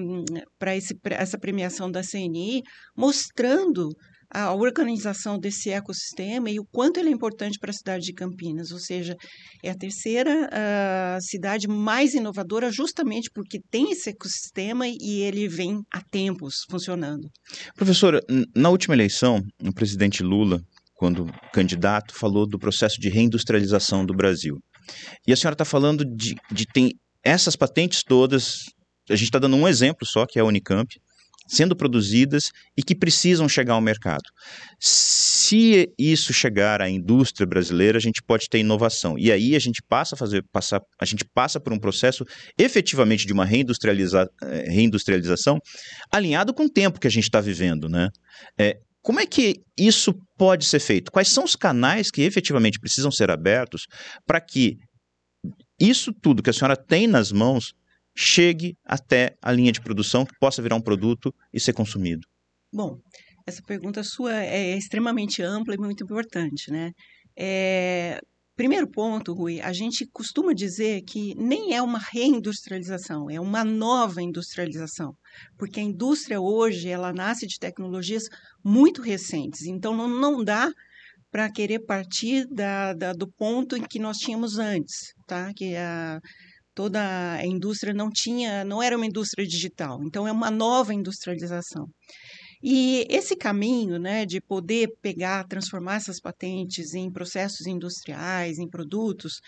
essa 1.11 1.37
premiação 1.37 1.91
da 1.91 2.01
CNI, 2.01 2.63
mostrando 2.97 3.89
a 4.33 4.53
organização 4.53 5.37
desse 5.37 5.69
ecossistema 5.69 6.49
e 6.49 6.59
o 6.59 6.65
quanto 6.65 6.99
ele 6.99 7.09
é 7.09 7.11
importante 7.11 7.59
para 7.59 7.69
a 7.69 7.73
cidade 7.73 8.05
de 8.05 8.13
Campinas, 8.13 8.71
ou 8.71 8.79
seja, 8.79 9.15
é 9.63 9.69
a 9.69 9.75
terceira 9.75 10.49
uh, 10.49 11.21
cidade 11.21 11.67
mais 11.67 12.15
inovadora 12.15 12.71
justamente 12.71 13.29
porque 13.31 13.59
tem 13.69 13.91
esse 13.91 14.09
ecossistema 14.09 14.87
e 14.87 15.21
ele 15.21 15.47
vem 15.47 15.81
há 15.93 16.01
tempos 16.01 16.65
funcionando. 16.69 17.29
Professora, 17.75 18.19
na 18.55 18.69
última 18.69 18.95
eleição, 18.95 19.39
o 19.61 19.73
presidente 19.73 20.23
Lula, 20.23 20.59
quando 20.95 21.25
candidato, 21.53 22.15
falou 22.15 22.47
do 22.47 22.57
processo 22.57 22.99
de 22.99 23.09
reindustrialização 23.09 24.03
do 24.03 24.15
Brasil. 24.15 24.57
E 25.27 25.31
a 25.31 25.35
senhora 25.35 25.53
está 25.53 25.65
falando 25.65 26.03
de, 26.03 26.35
de 26.51 26.65
tem 26.65 26.91
essas 27.23 27.55
patentes 27.55 28.01
todas, 28.03 28.63
a 29.09 29.15
gente 29.15 29.25
está 29.25 29.39
dando 29.39 29.55
um 29.55 29.67
exemplo 29.67 30.05
só, 30.05 30.25
que 30.25 30.39
é 30.39 30.41
a 30.41 30.45
Unicamp, 30.45 30.87
sendo 31.47 31.75
produzidas 31.75 32.51
e 32.77 32.83
que 32.83 32.95
precisam 32.95 33.47
chegar 33.47 33.73
ao 33.73 33.81
mercado. 33.81 34.23
se 34.79 35.89
isso 35.97 36.33
chegar 36.33 36.81
à 36.81 36.89
indústria 36.89 37.45
brasileira, 37.45 37.97
a 37.97 38.01
gente 38.01 38.21
pode 38.23 38.47
ter 38.49 38.59
inovação. 38.59 39.17
E 39.17 39.31
aí 39.31 39.55
a 39.55 39.59
gente 39.59 39.81
passa 39.87 40.15
a 40.15 40.17
fazer, 40.17 40.43
passar, 40.51 40.81
a 40.99 41.05
gente 41.05 41.23
passa 41.33 41.59
por 41.59 41.71
um 41.71 41.79
processo 41.79 42.25
efetivamente 42.57 43.25
de 43.25 43.33
uma 43.33 43.45
reindustrializa, 43.45 44.29
eh, 44.41 44.69
reindustrialização 44.69 45.59
alinhado 46.11 46.53
com 46.53 46.65
o 46.65 46.69
tempo 46.69 46.99
que 46.99 47.07
a 47.07 47.11
gente 47.11 47.25
está 47.25 47.39
vivendo, 47.39 47.87
né? 47.87 48.09
É, 48.57 48.77
como 49.01 49.19
é 49.19 49.25
que 49.25 49.61
isso 49.77 50.13
pode 50.37 50.65
ser 50.65 50.79
feito? 50.79 51.11
Quais 51.11 51.27
são 51.27 51.43
os 51.43 51.55
canais 51.55 52.09
que 52.09 52.21
efetivamente 52.21 52.79
precisam 52.79 53.11
ser 53.11 53.29
abertos 53.29 53.85
para 54.25 54.39
que 54.39 54.77
isso 55.79 56.13
tudo 56.13 56.41
que 56.41 56.49
a 56.49 56.53
senhora 56.53 56.77
tem 56.77 57.05
nas 57.05 57.31
mãos 57.31 57.73
chegue 58.15 58.77
até 58.85 59.35
a 59.41 59.51
linha 59.51 59.71
de 59.71 59.81
produção, 59.81 60.25
que 60.25 60.37
possa 60.39 60.61
virar 60.61 60.75
um 60.75 60.81
produto 60.81 61.33
e 61.53 61.59
ser 61.59 61.73
consumido? 61.73 62.27
Bom, 62.71 62.99
essa 63.45 63.61
pergunta 63.61 64.03
sua 64.03 64.43
é 64.43 64.77
extremamente 64.77 65.41
ampla 65.41 65.75
e 65.75 65.77
muito 65.77 66.03
importante, 66.03 66.71
né? 66.71 66.91
É, 67.35 68.19
primeiro 68.55 68.87
ponto, 68.89 69.33
Rui, 69.33 69.59
a 69.61 69.73
gente 69.73 70.07
costuma 70.11 70.53
dizer 70.53 71.01
que 71.01 71.35
nem 71.35 71.73
é 71.73 71.81
uma 71.81 71.99
reindustrialização, 71.99 73.29
é 73.29 73.39
uma 73.39 73.63
nova 73.63 74.21
industrialização, 74.21 75.13
porque 75.57 75.79
a 75.79 75.83
indústria 75.83 76.39
hoje 76.39 76.89
ela 76.89 77.11
nasce 77.11 77.47
de 77.47 77.59
tecnologias 77.59 78.23
muito 78.63 79.01
recentes, 79.01 79.63
então 79.63 79.95
não, 79.95 80.07
não 80.07 80.43
dá 80.43 80.71
para 81.31 81.51
querer 81.51 81.79
partir 81.79 82.45
da, 82.47 82.93
da, 82.93 83.11
do 83.11 83.27
ponto 83.27 83.75
em 83.75 83.81
que 83.81 83.97
nós 83.97 84.17
tínhamos 84.17 84.59
antes, 84.59 85.13
tá? 85.27 85.51
Que 85.55 85.75
a, 85.75 86.21
toda 86.73 87.33
a 87.33 87.45
indústria 87.45 87.93
não 87.93 88.09
tinha, 88.09 88.63
não 88.63 88.81
era 88.81 88.95
uma 88.95 89.05
indústria 89.05 89.45
digital, 89.45 89.99
então 90.03 90.27
é 90.27 90.31
uma 90.31 90.51
nova 90.51 90.93
industrialização. 90.93 91.87
E 92.65 93.05
esse 93.09 93.35
caminho 93.35 93.99
né, 93.99 94.25
de 94.25 94.39
poder 94.39 94.87
pegar, 95.01 95.45
transformar 95.45 95.95
essas 95.95 96.21
patentes 96.21 96.93
em 96.93 97.11
processos 97.11 97.67
industriais, 97.67 98.57
em 98.57 98.69
produtos, 98.69 99.41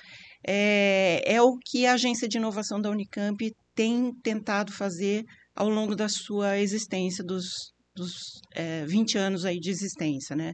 é, 0.45 1.21
é 1.25 1.41
o 1.41 1.57
que 1.57 1.85
a 1.85 1.93
Agência 1.93 2.27
de 2.27 2.37
Inovação 2.37 2.81
da 2.81 2.89
Unicamp 2.89 3.37
tem 3.73 4.11
tentado 4.21 4.73
fazer 4.73 5.23
ao 5.55 5.69
longo 5.69 5.95
da 5.95 6.09
sua 6.09 6.59
existência, 6.59 7.23
dos, 7.23 7.71
dos 7.95 8.41
é, 8.53 8.85
20 8.85 9.17
anos 9.17 9.45
aí 9.45 9.59
de 9.59 9.69
existência. 9.69 10.35
Né? 10.35 10.51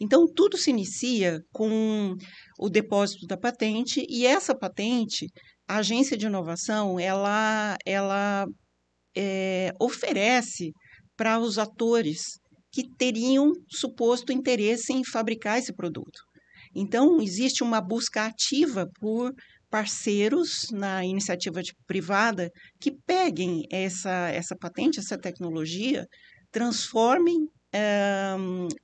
Então, 0.00 0.24
tudo 0.32 0.56
se 0.56 0.70
inicia 0.70 1.40
com 1.52 2.14
o 2.60 2.70
depósito 2.70 3.26
da 3.26 3.36
patente, 3.36 4.06
e 4.08 4.24
essa 4.24 4.56
patente, 4.56 5.26
a 5.68 5.76
Agência 5.78 6.16
de 6.16 6.26
Inovação, 6.26 6.98
ela, 6.98 7.76
ela 7.84 8.46
é, 9.16 9.72
oferece 9.80 10.72
para 11.16 11.38
os 11.38 11.58
atores 11.58 12.38
que 12.72 12.84
teriam 12.96 13.52
suposto 13.68 14.32
interesse 14.32 14.92
em 14.92 15.04
fabricar 15.04 15.58
esse 15.58 15.72
produto. 15.72 16.20
Então, 16.74 17.20
existe 17.20 17.62
uma 17.62 17.80
busca 17.80 18.26
ativa 18.26 18.86
por 18.98 19.32
parceiros 19.70 20.68
na 20.72 21.04
iniciativa 21.04 21.60
privada 21.86 22.50
que 22.80 22.92
peguem 23.06 23.62
essa, 23.70 24.28
essa 24.28 24.56
patente, 24.56 24.98
essa 24.98 25.16
tecnologia, 25.16 26.06
transformem 26.50 27.48
é, 27.72 28.34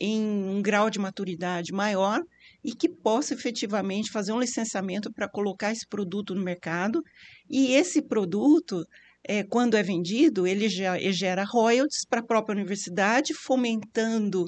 em 0.01 0.21
um 0.21 0.63
grau 0.63 0.91
de 0.91 0.99
maturidade 0.99 1.73
maior 1.73 2.21
e 2.65 2.73
que 2.73 2.89
possa 2.89 3.35
efetivamente 3.35 4.11
fazer 4.11 4.33
um 4.33 4.41
licenciamento 4.41 5.13
para 5.13 5.29
colocar 5.29 5.73
esse 5.73 5.87
produto 5.89 6.35
no 6.35 6.43
mercado. 6.43 7.03
E 7.49 7.73
esse 7.73 8.03
produto 8.03 8.85
é, 9.27 9.43
quando 9.45 9.77
é 9.77 9.83
vendido, 9.83 10.47
ele, 10.47 10.69
já, 10.69 10.99
ele 10.99 11.13
gera 11.13 11.45
royalties 11.45 12.05
para 12.09 12.21
a 12.21 12.27
própria 12.27 12.57
universidade, 12.57 13.35
fomentando 13.35 14.47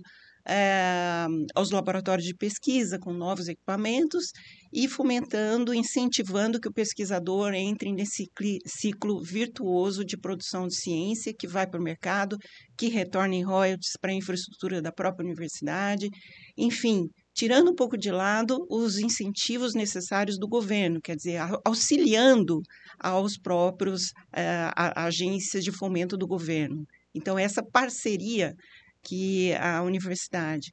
é, 0.48 1.26
aos 1.54 1.70
laboratórios 1.70 2.26
de 2.26 2.34
pesquisa 2.34 2.98
com 2.98 3.12
novos 3.12 3.48
equipamentos 3.48 4.32
e 4.72 4.88
fomentando, 4.88 5.74
incentivando 5.74 6.58
que 6.58 6.68
o 6.68 6.72
pesquisador 6.72 7.54
entre 7.54 7.92
nesse 7.92 8.26
ciclo 8.66 9.22
virtuoso 9.22 10.04
de 10.04 10.16
produção 10.16 10.66
de 10.66 10.74
ciência 10.74 11.34
que 11.38 11.46
vai 11.46 11.66
para 11.66 11.80
o 11.80 11.84
mercado, 11.84 12.36
que 12.76 12.88
retorne 12.88 13.42
royalties 13.42 13.92
para 14.00 14.10
a 14.10 14.14
infraestrutura 14.14 14.82
da 14.82 14.90
própria 14.90 15.24
universidade, 15.24 16.08
enfim, 16.56 17.08
tirando 17.34 17.70
um 17.70 17.74
pouco 17.74 17.96
de 17.96 18.10
lado 18.10 18.66
os 18.68 18.98
incentivos 18.98 19.74
necessários 19.74 20.38
do 20.38 20.46
governo, 20.46 21.00
quer 21.00 21.16
dizer, 21.16 21.38
auxiliando 21.64 22.60
aos 22.98 23.38
próprios 23.38 24.12
eh, 24.34 24.70
agências 24.76 25.64
de 25.64 25.72
fomento 25.72 26.16
do 26.16 26.26
governo. 26.26 26.84
Então, 27.14 27.38
essa 27.38 27.62
parceria 27.62 28.54
que 29.02 29.52
a 29.54 29.82
universidade, 29.82 30.72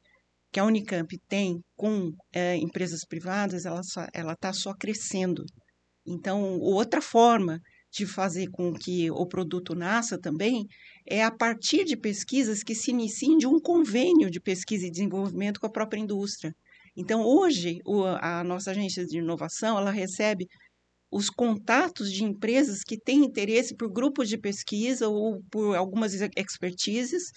que 0.52 0.60
a 0.60 0.66
Unicamp 0.66 1.18
tem 1.28 1.62
com 1.76 2.12
eh, 2.34 2.56
empresas 2.58 3.02
privadas, 3.08 3.66
ela 3.66 4.34
está 4.34 4.54
só 4.54 4.74
crescendo. 4.74 5.44
Então, 6.06 6.60
outra 6.60 7.02
forma 7.02 7.60
de 7.92 8.06
fazer 8.06 8.48
com 8.52 8.74
que 8.74 9.10
o 9.12 9.26
produto 9.28 9.74
nasça 9.74 10.20
também 10.20 10.66
é 11.10 11.24
a 11.24 11.32
partir 11.32 11.84
de 11.84 11.98
pesquisas 11.98 12.64
que 12.64 12.76
se 12.76 12.92
iniciem 12.92 13.38
de 13.38 13.48
um 13.48 13.60
convênio 13.60 14.30
de 14.30 14.40
pesquisa 14.40 14.86
e 14.86 14.92
desenvolvimento 14.92 15.60
com 15.60 15.66
a 15.66 15.72
própria 15.72 16.00
indústria. 16.00 16.56
Então, 16.96 17.22
hoje, 17.22 17.80
a 18.22 18.44
nossa 18.44 18.72
agência 18.72 19.06
de 19.06 19.18
inovação, 19.18 19.78
ela 19.78 19.92
recebe 19.92 20.48
os 21.12 21.30
contatos 21.30 22.12
de 22.12 22.24
empresas 22.24 22.84
que 22.84 22.98
têm 22.98 23.26
interesse 23.26 23.76
por 23.76 23.92
grupos 23.92 24.30
de 24.30 24.38
pesquisa 24.38 25.08
ou 25.08 25.42
por 25.50 25.76
algumas 25.76 26.14
expertises 26.38 27.32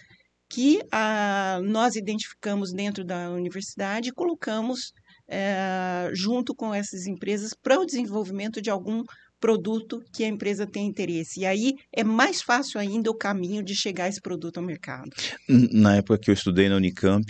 que 0.50 0.81
ah, 0.93 1.61
nós 1.64 1.97
identificamos 1.97 2.73
dentro 2.73 3.02
da 3.02 3.31
universidade 3.31 4.11
e 4.11 4.12
colocamos 4.12 4.93
é, 5.26 6.11
junto 6.12 6.55
com 6.55 6.75
essas 6.75 7.07
empresas 7.07 7.55
para 7.55 7.81
o 7.81 7.87
desenvolvimento 7.87 8.61
de 8.61 8.69
algum 8.69 9.02
produto 9.42 10.00
que 10.12 10.22
a 10.22 10.28
empresa 10.28 10.64
tem 10.64 10.87
interesse. 10.87 11.40
E 11.40 11.44
aí 11.44 11.75
é 11.92 12.04
mais 12.04 12.40
fácil 12.40 12.78
ainda 12.78 13.11
o 13.11 13.14
caminho 13.14 13.61
de 13.61 13.75
chegar 13.75 14.08
esse 14.08 14.20
produto 14.20 14.58
ao 14.58 14.62
mercado. 14.62 15.11
Na 15.49 15.96
época 15.96 16.16
que 16.16 16.30
eu 16.30 16.34
estudei 16.34 16.68
na 16.68 16.76
Unicamp, 16.76 17.26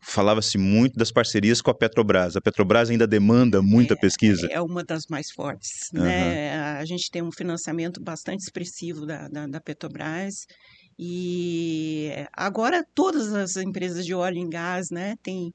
falava-se 0.00 0.56
muito 0.56 0.96
das 0.96 1.10
parcerias 1.10 1.60
com 1.60 1.72
a 1.72 1.74
Petrobras. 1.74 2.36
A 2.36 2.40
Petrobras 2.40 2.90
ainda 2.90 3.08
demanda 3.08 3.60
muita 3.60 3.94
é, 3.94 3.96
pesquisa. 3.96 4.46
É 4.52 4.60
uma 4.60 4.84
das 4.84 5.08
mais 5.08 5.32
fortes. 5.32 5.90
Uhum. 5.92 6.02
Né? 6.02 6.54
A 6.78 6.84
gente 6.84 7.10
tem 7.10 7.20
um 7.20 7.32
financiamento 7.32 8.00
bastante 8.00 8.40
expressivo 8.40 9.04
da, 9.04 9.26
da, 9.26 9.48
da 9.48 9.60
Petrobras. 9.60 10.46
E 10.96 12.10
agora 12.32 12.86
todas 12.94 13.32
as 13.34 13.56
empresas 13.56 14.06
de 14.06 14.14
óleo 14.14 14.38
e 14.38 14.48
gás 14.48 14.90
né, 14.92 15.16
têm, 15.24 15.50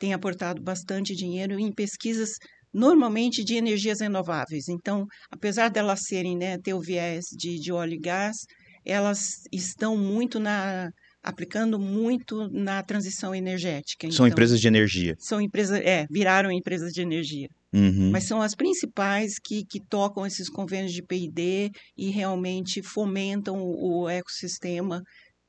têm 0.00 0.12
aportado 0.12 0.60
bastante 0.60 1.14
dinheiro 1.14 1.60
em 1.60 1.72
pesquisas 1.72 2.30
normalmente 2.72 3.44
de 3.44 3.54
energias 3.54 4.00
renováveis. 4.00 4.68
Então, 4.68 5.06
apesar 5.30 5.68
delas 5.68 6.00
serem, 6.04 6.36
né, 6.36 6.58
ter 6.58 6.74
o 6.74 6.80
viés 6.80 7.24
de, 7.36 7.58
de 7.58 7.72
óleo 7.72 7.94
e 7.94 8.00
gás, 8.00 8.36
elas 8.84 9.42
estão 9.52 9.96
muito 9.96 10.38
na 10.38 10.90
aplicando 11.22 11.78
muito 11.78 12.48
na 12.50 12.82
transição 12.82 13.34
energética. 13.34 14.06
São 14.10 14.26
então, 14.26 14.28
empresas 14.28 14.60
de 14.60 14.68
energia. 14.68 15.14
São 15.18 15.40
empresas, 15.40 15.80
é, 15.80 16.06
viraram 16.10 16.50
empresas 16.50 16.92
de 16.92 17.02
energia. 17.02 17.48
Uhum. 17.72 18.10
Mas 18.10 18.24
são 18.24 18.40
as 18.40 18.54
principais 18.54 19.34
que, 19.38 19.64
que 19.68 19.80
tocam 19.90 20.24
esses 20.24 20.48
convênios 20.48 20.92
de 20.92 21.02
P&D 21.02 21.70
e 21.96 22.10
realmente 22.10 22.82
fomentam 22.82 23.58
o, 23.58 24.04
o 24.04 24.08
ecossistema 24.08 25.02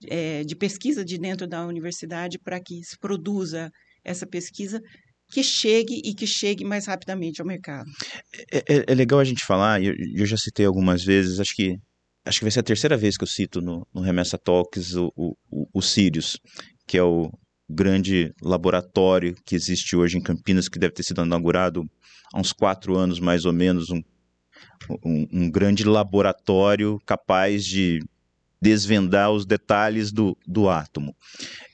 é, 0.08 0.44
de 0.44 0.56
pesquisa 0.56 1.06
de 1.06 1.18
dentro 1.18 1.48
da 1.48 1.66
universidade 1.66 2.38
para 2.40 2.60
que 2.60 2.84
se 2.84 2.98
produza 3.00 3.70
essa 4.04 4.28
pesquisa 4.28 4.82
que 5.30 5.44
chegue 5.44 6.02
e 6.04 6.14
que 6.14 6.26
chegue 6.26 6.66
mais 6.66 6.88
rapidamente 6.88 7.42
ao 7.42 7.48
mercado. 7.48 7.90
É, 8.52 8.58
é, 8.58 8.86
é 8.88 8.96
legal 8.96 9.20
a 9.20 9.24
gente 9.24 9.46
falar, 9.46 9.82
eu, 9.82 9.94
eu, 10.16 10.26
já 10.26 10.38
citei 10.38 10.66
algumas 10.66 11.04
vezes, 11.04 11.40
acho 11.40 11.56
que 11.56 11.78
acho 12.26 12.40
que 12.40 12.46
vai 12.46 12.52
ser 12.52 12.60
a 12.60 12.64
terceira 12.64 12.98
vez 12.98 13.18
que 13.18 13.24
eu 13.24 13.28
cito 13.28 13.62
no, 13.62 13.88
no 13.94 14.02
Remessa 14.02 14.38
Talks 14.38 14.96
o, 14.96 15.12
o, 15.16 15.36
o 15.74 15.82
Sirius, 15.82 16.38
que 16.88 16.98
é 16.98 17.04
o 17.04 17.32
grande 17.70 18.34
laboratório 18.42 19.36
que 19.46 19.56
existe 19.56 19.96
hoje 19.96 20.18
em 20.18 20.22
Campinas, 20.22 20.68
que 20.68 20.80
deve 20.80 20.94
ter 20.94 21.04
sido 21.04 21.24
inaugurado 21.24 21.84
há 22.34 22.40
uns 22.40 22.52
quatro 22.52 22.98
anos 22.98 23.20
mais 23.20 23.46
ou 23.46 23.54
menos, 23.54 23.90
um, 23.90 24.02
um, 25.06 25.28
um 25.32 25.52
grande 25.52 25.84
laboratório 25.84 27.00
capaz 27.06 27.64
de 27.64 28.00
desvendar 28.62 29.32
os 29.32 29.46
detalhes 29.46 30.12
do, 30.12 30.38
do 30.46 30.68
átomo. 30.68 31.16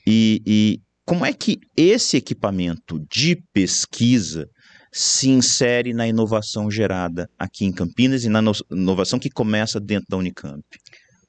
E, 0.06 0.42
e, 0.46 0.80
como 1.06 1.24
é 1.24 1.32
que 1.32 1.58
esse 1.76 2.16
equipamento 2.16 2.98
de 3.10 3.36
pesquisa 3.52 4.50
se 4.92 5.30
insere 5.30 5.94
na 5.94 6.06
inovação 6.06 6.70
gerada 6.70 7.30
aqui 7.38 7.64
em 7.64 7.72
Campinas 7.72 8.24
e 8.24 8.28
na 8.28 8.40
inovação 8.70 9.18
que 9.18 9.30
começa 9.30 9.78
dentro 9.78 10.06
da 10.08 10.16
Unicamp? 10.16 10.64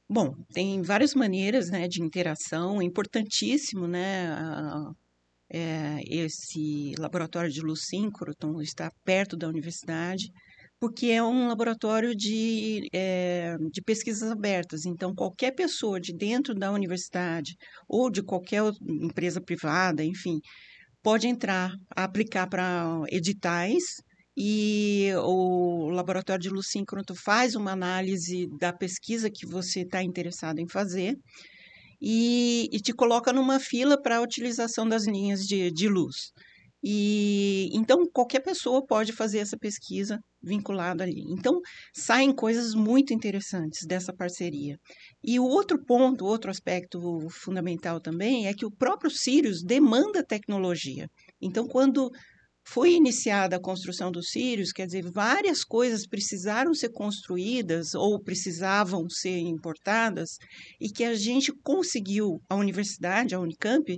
Bom, 0.09 0.33
tem 0.53 0.81
várias 0.81 1.13
maneiras 1.13 1.69
né, 1.69 1.87
de 1.87 2.01
interação, 2.01 2.81
é 2.81 2.85
importantíssimo, 2.85 3.87
né? 3.87 4.35
é, 5.49 6.01
esse 6.05 6.93
laboratório 6.97 7.51
de 7.51 7.61
luz 7.61 7.85
síncroton 7.85 8.61
está 8.61 8.91
perto 9.03 9.37
da 9.37 9.47
universidade, 9.47 10.31
porque 10.79 11.07
é 11.07 11.23
um 11.23 11.47
laboratório 11.47 12.15
de, 12.15 12.87
é, 12.93 13.55
de 13.71 13.81
pesquisas 13.81 14.31
abertas. 14.31 14.85
Então, 14.85 15.13
qualquer 15.15 15.51
pessoa 15.51 15.99
de 15.99 16.13
dentro 16.13 16.53
da 16.53 16.71
universidade 16.71 17.55
ou 17.87 18.09
de 18.09 18.21
qualquer 18.21 18.61
empresa 18.81 19.41
privada, 19.41 20.03
enfim, 20.03 20.39
pode 21.01 21.27
entrar, 21.27 21.71
aplicar 21.95 22.47
para 22.47 23.01
editais 23.09 23.83
e 24.35 25.09
o 25.23 25.89
laboratório 25.89 26.41
de 26.41 26.49
luz 26.49 26.67
síncrono 26.69 27.03
faz 27.15 27.55
uma 27.55 27.71
análise 27.71 28.47
da 28.59 28.71
pesquisa 28.71 29.31
que 29.31 29.47
você 29.47 29.81
está 29.81 30.03
interessado 30.03 30.59
em 30.59 30.67
fazer 30.67 31.15
e, 31.99 32.69
e, 32.71 32.79
te 32.79 32.93
coloca 32.93 33.33
numa 33.33 33.59
fila 33.59 33.99
para 33.99 34.17
a 34.17 34.21
utilização 34.21 34.87
das 34.87 35.07
linhas 35.07 35.41
de, 35.41 35.71
de 35.71 35.89
luz. 35.89 36.31
E 36.83 37.69
então 37.73 38.05
qualquer 38.13 38.41
pessoa 38.41 38.85
pode 38.85 39.11
fazer 39.11 39.39
essa 39.39 39.57
pesquisa 39.57 40.19
vinculada 40.41 41.03
ali. 41.03 41.23
Então 41.31 41.59
saem 41.93 42.33
coisas 42.33 42.73
muito 42.73 43.13
interessantes 43.13 43.85
dessa 43.87 44.13
parceria. 44.13 44.77
E 45.23 45.39
o 45.39 45.45
outro 45.45 45.83
ponto, 45.83 46.25
outro 46.25 46.51
aspecto 46.51 46.99
fundamental 47.29 47.99
também 47.99 48.47
é 48.47 48.53
que 48.53 48.65
o 48.65 48.71
próprio 48.71 49.09
Sirius 49.09 49.63
demanda 49.63 50.23
tecnologia. 50.23 51.07
Então 51.41 51.65
quando 51.67 52.09
foi 52.69 52.91
iniciada 52.91 53.55
a 53.55 53.61
construção 53.61 54.11
dos 54.11 54.29
Sirius, 54.29 54.73
quer 54.73 54.85
dizer, 54.85 55.09
várias 55.09 55.63
coisas 55.63 56.05
precisaram 56.05 56.73
ser 56.73 56.89
construídas 56.89 57.95
ou 57.95 58.21
precisavam 58.21 59.09
ser 59.09 59.39
importadas 59.39 60.31
e 60.79 60.89
que 60.89 61.05
a 61.05 61.15
gente 61.15 61.53
conseguiu, 61.63 62.41
a 62.49 62.55
universidade, 62.55 63.33
a 63.33 63.39
Unicamp, 63.39 63.97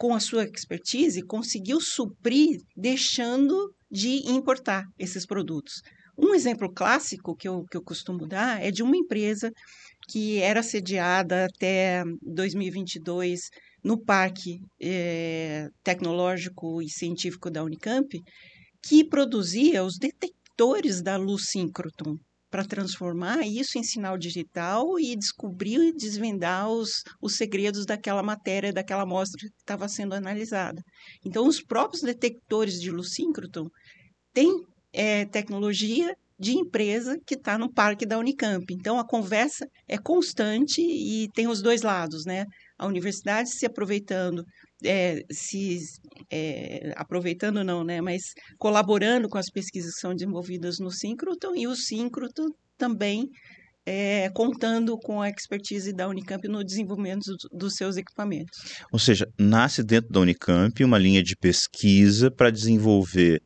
com 0.00 0.14
a 0.14 0.18
sua 0.18 0.44
expertise, 0.44 1.20
conseguiu 1.20 1.78
suprir 1.78 2.62
deixando 2.74 3.70
de 3.90 4.30
importar 4.30 4.82
esses 4.98 5.26
produtos. 5.26 5.82
Um 6.16 6.34
exemplo 6.34 6.72
clássico 6.72 7.36
que 7.36 7.46
eu, 7.46 7.66
que 7.70 7.76
eu 7.76 7.82
costumo 7.82 8.26
dar 8.26 8.64
é 8.64 8.70
de 8.70 8.82
uma 8.82 8.96
empresa 8.96 9.52
que 10.08 10.38
era 10.38 10.62
sediada 10.62 11.44
até 11.44 12.02
2022 12.22 13.40
no 13.84 14.02
Parque 14.02 14.60
é, 14.80 15.68
Tecnológico 15.84 16.80
e 16.80 16.88
Científico 16.88 17.50
da 17.50 17.62
Unicamp, 17.62 18.08
que 18.82 19.04
produzia 19.04 19.84
os 19.84 19.98
detectores 19.98 21.02
da 21.02 21.18
luz 21.18 21.50
síncroton 21.50 22.16
para 22.50 22.64
transformar 22.64 23.46
isso 23.46 23.78
em 23.78 23.82
sinal 23.82 24.18
digital 24.18 24.98
e 24.98 25.16
descobrir 25.16 25.80
e 25.80 25.92
desvendar 25.92 26.68
os, 26.68 27.02
os 27.22 27.36
segredos 27.36 27.86
daquela 27.86 28.22
matéria, 28.22 28.72
daquela 28.72 29.02
amostra 29.02 29.38
que 29.38 29.46
estava 29.56 29.88
sendo 29.88 30.14
analisada. 30.14 30.82
Então, 31.24 31.46
os 31.46 31.62
próprios 31.62 32.02
detectores 32.02 32.80
de 32.80 32.90
luz 32.90 33.14
síncroton 33.14 33.68
têm 34.32 34.64
é, 34.92 35.24
tecnologia 35.26 36.14
de 36.38 36.52
empresa 36.52 37.18
que 37.26 37.34
está 37.34 37.58
no 37.58 37.72
parque 37.72 38.06
da 38.06 38.18
Unicamp. 38.18 38.64
Então, 38.72 38.98
a 38.98 39.06
conversa 39.06 39.68
é 39.86 39.98
constante 39.98 40.80
e 40.80 41.28
tem 41.34 41.46
os 41.46 41.60
dois 41.60 41.82
lados, 41.82 42.24
né? 42.24 42.46
A 42.78 42.86
universidade 42.86 43.50
se 43.50 43.66
aproveitando 43.66 44.42
é, 44.84 45.22
se 45.30 45.78
é, 46.30 46.92
aproveitando 46.96 47.62
não, 47.64 47.84
né, 47.84 48.00
mas 48.00 48.22
colaborando 48.58 49.28
com 49.28 49.38
as 49.38 49.50
pesquisas 49.50 49.94
que 49.94 50.00
são 50.00 50.14
desenvolvidas 50.14 50.78
no 50.78 50.90
Síncroton 50.90 51.54
e 51.54 51.66
o 51.66 51.74
Síncroton 51.74 52.48
também 52.76 53.28
é, 53.86 54.28
contando 54.30 54.96
com 54.98 55.20
a 55.20 55.28
expertise 55.28 55.92
da 55.92 56.08
Unicamp 56.08 56.46
no 56.48 56.64
desenvolvimento 56.64 57.24
do, 57.24 57.58
dos 57.58 57.74
seus 57.74 57.96
equipamentos. 57.96 58.58
Ou 58.92 58.98
seja, 58.98 59.26
nasce 59.38 59.82
dentro 59.82 60.10
da 60.10 60.20
Unicamp 60.20 60.84
uma 60.84 60.98
linha 60.98 61.22
de 61.22 61.34
pesquisa 61.36 62.30
para 62.30 62.50
desenvolver 62.50 63.42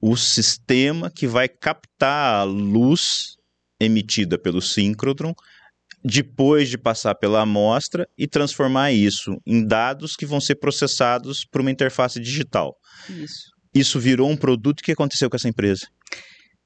o 0.00 0.16
sistema 0.16 1.10
que 1.10 1.26
vai 1.26 1.48
captar 1.48 2.40
a 2.40 2.44
luz 2.44 3.36
emitida 3.80 4.38
pelo 4.38 4.60
síncrotron 4.60 5.34
depois 6.04 6.68
de 6.68 6.78
passar 6.78 7.14
pela 7.14 7.42
amostra 7.42 8.08
e 8.16 8.26
transformar 8.26 8.92
isso 8.92 9.40
em 9.46 9.66
dados 9.66 10.14
que 10.16 10.26
vão 10.26 10.40
ser 10.40 10.56
processados 10.56 11.44
por 11.44 11.60
uma 11.60 11.70
interface 11.70 12.20
digital. 12.20 12.76
Isso. 13.08 13.50
Isso 13.74 14.00
virou 14.00 14.28
um 14.28 14.36
produto. 14.36 14.80
O 14.80 14.82
que 14.82 14.92
aconteceu 14.92 15.28
com 15.28 15.36
essa 15.36 15.48
empresa? 15.48 15.86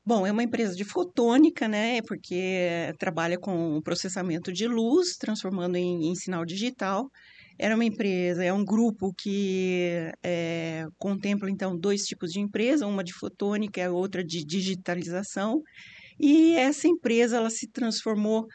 Bom, 0.04 0.26
é 0.26 0.32
uma 0.32 0.42
empresa 0.42 0.74
de 0.74 0.84
fotônica, 0.84 1.68
né? 1.68 2.02
Porque 2.02 2.92
trabalha 2.98 3.38
com 3.38 3.80
processamento 3.82 4.52
de 4.52 4.66
luz, 4.66 5.16
transformando 5.16 5.76
em, 5.76 6.10
em 6.10 6.14
sinal 6.14 6.44
digital. 6.44 7.08
Era 7.58 7.76
uma 7.76 7.84
empresa, 7.84 8.42
é 8.42 8.52
um 8.52 8.64
grupo 8.64 9.12
que 9.16 10.10
é, 10.22 10.86
contempla, 10.98 11.48
então, 11.48 11.78
dois 11.78 12.02
tipos 12.02 12.32
de 12.32 12.40
empresa, 12.40 12.86
uma 12.86 13.04
de 13.04 13.12
fotônica 13.12 13.80
e 13.80 13.88
outra 13.88 14.24
de 14.24 14.44
digitalização. 14.44 15.62
E 16.18 16.54
essa 16.56 16.88
empresa, 16.88 17.36
ela 17.36 17.50
se 17.50 17.68
transformou 17.68 18.46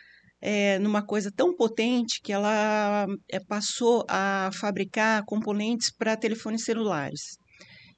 é, 0.42 0.80
numa 0.80 1.02
coisa 1.06 1.32
tão 1.32 1.56
potente 1.56 2.22
que 2.22 2.32
ela 2.32 3.06
é, 3.30 3.40
passou 3.40 4.06
a 4.10 4.50
fabricar 4.54 5.24
componentes 5.26 5.92
para 5.92 6.18
telefones 6.18 6.64
celulares. 6.64 7.38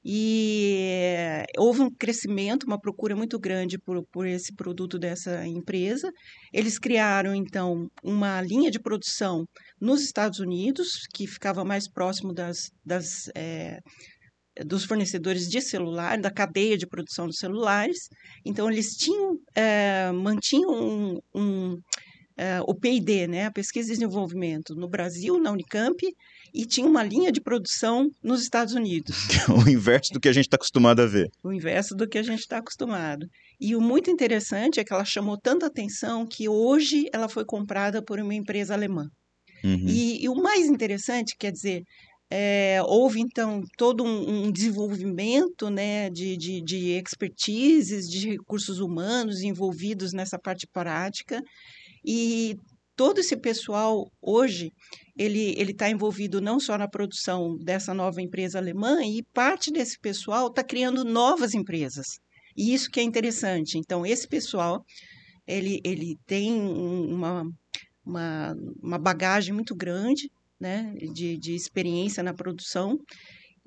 E 0.03 1.43
houve 1.57 1.81
um 1.81 1.89
crescimento, 1.89 2.63
uma 2.63 2.79
procura 2.79 3.15
muito 3.17 3.37
grande 3.37 3.77
por, 3.77 4.01
por 4.11 4.25
esse 4.25 4.55
produto 4.55 4.97
dessa 4.97 5.45
empresa. 5.45 6.09
Eles 6.53 6.79
criaram, 6.79 7.35
então, 7.35 7.87
uma 8.01 8.41
linha 8.41 8.71
de 8.71 8.79
produção 8.79 9.45
nos 9.79 10.01
Estados 10.01 10.39
Unidos, 10.39 11.05
que 11.13 11.27
ficava 11.27 11.65
mais 11.65 11.89
próximo 11.91 12.33
das, 12.33 12.71
das 12.85 13.29
dos 14.65 14.83
fornecedores 14.83 15.47
de 15.47 15.61
celular, 15.61 16.19
da 16.19 16.31
cadeia 16.31 16.77
de 16.77 16.87
produção 16.87 17.27
dos 17.27 17.37
celulares. 17.37 18.07
Então, 18.45 18.69
eles 18.71 18.95
tinham, 18.95 19.37
é, 19.55 20.11
mantinham 20.11 20.71
um, 20.71 21.19
um 21.35 21.77
uh, 22.39 22.63
o 22.65 22.73
P&D, 22.73 23.27
né, 23.27 23.45
a 23.45 23.51
pesquisa 23.51 23.89
e 23.89 23.93
desenvolvimento, 23.93 24.73
no 24.73 24.87
Brasil, 24.87 25.37
na 25.39 25.51
Unicamp, 25.51 25.97
e 26.53 26.65
tinha 26.65 26.87
uma 26.87 27.03
linha 27.03 27.31
de 27.31 27.41
produção 27.41 28.09
nos 28.23 28.41
Estados 28.41 28.73
Unidos. 28.73 29.27
o 29.49 29.69
inverso 29.69 30.13
do 30.13 30.19
que 30.19 30.29
a 30.29 30.33
gente 30.33 30.45
está 30.45 30.55
acostumado 30.55 31.01
a 31.01 31.05
ver. 31.05 31.29
O 31.43 31.51
inverso 31.51 31.93
do 31.93 32.07
que 32.07 32.17
a 32.17 32.23
gente 32.23 32.39
está 32.39 32.57
acostumado. 32.57 33.27
E 33.59 33.75
o 33.75 33.81
muito 33.81 34.09
interessante 34.09 34.79
é 34.79 34.83
que 34.83 34.93
ela 34.93 35.05
chamou 35.05 35.37
tanta 35.37 35.65
atenção 35.65 36.25
que 36.25 36.47
hoje 36.47 37.07
ela 37.13 37.27
foi 37.27 37.43
comprada 37.43 38.01
por 38.01 38.19
uma 38.19 38.33
empresa 38.33 38.73
alemã. 38.73 39.09
Uhum. 39.63 39.85
E, 39.87 40.23
e, 40.23 40.29
o 40.29 40.35
mais 40.35 40.67
interessante, 40.67 41.35
quer 41.37 41.51
dizer, 41.51 41.83
é, 42.31 42.79
houve 42.85 43.19
então 43.19 43.61
todo 43.77 44.03
um, 44.03 44.45
um 44.45 44.51
desenvolvimento 44.51 45.69
né, 45.69 46.09
de, 46.09 46.37
de, 46.37 46.61
de 46.61 46.91
expertises, 46.91 48.07
de 48.09 48.29
recursos 48.29 48.79
humanos 48.79 49.41
envolvidos 49.41 50.13
nessa 50.13 50.39
parte 50.39 50.65
prática, 50.65 51.43
e 52.11 52.57
todo 52.95 53.19
esse 53.19 53.37
pessoal 53.37 54.11
hoje 54.19 54.71
ele 55.15 55.53
ele 55.59 55.73
está 55.73 55.87
envolvido 55.91 56.41
não 56.41 56.59
só 56.59 56.75
na 56.75 56.87
produção 56.87 57.55
dessa 57.59 57.93
nova 57.93 58.19
empresa 58.19 58.57
alemã 58.57 59.05
e 59.05 59.21
parte 59.31 59.71
desse 59.71 59.99
pessoal 59.99 60.47
está 60.47 60.63
criando 60.63 61.05
novas 61.05 61.53
empresas. 61.53 62.07
E 62.57 62.73
isso 62.73 62.89
que 62.89 62.99
é 62.99 63.03
interessante. 63.03 63.77
Então 63.77 64.03
esse 64.03 64.27
pessoal 64.27 64.83
ele 65.45 65.79
ele 65.83 66.17
tem 66.25 66.51
uma 66.51 67.43
uma, 68.03 68.55
uma 68.81 68.97
bagagem 68.97 69.53
muito 69.53 69.75
grande 69.75 70.31
né 70.59 70.91
de, 71.13 71.37
de 71.37 71.53
experiência 71.53 72.23
na 72.23 72.33
produção. 72.33 72.97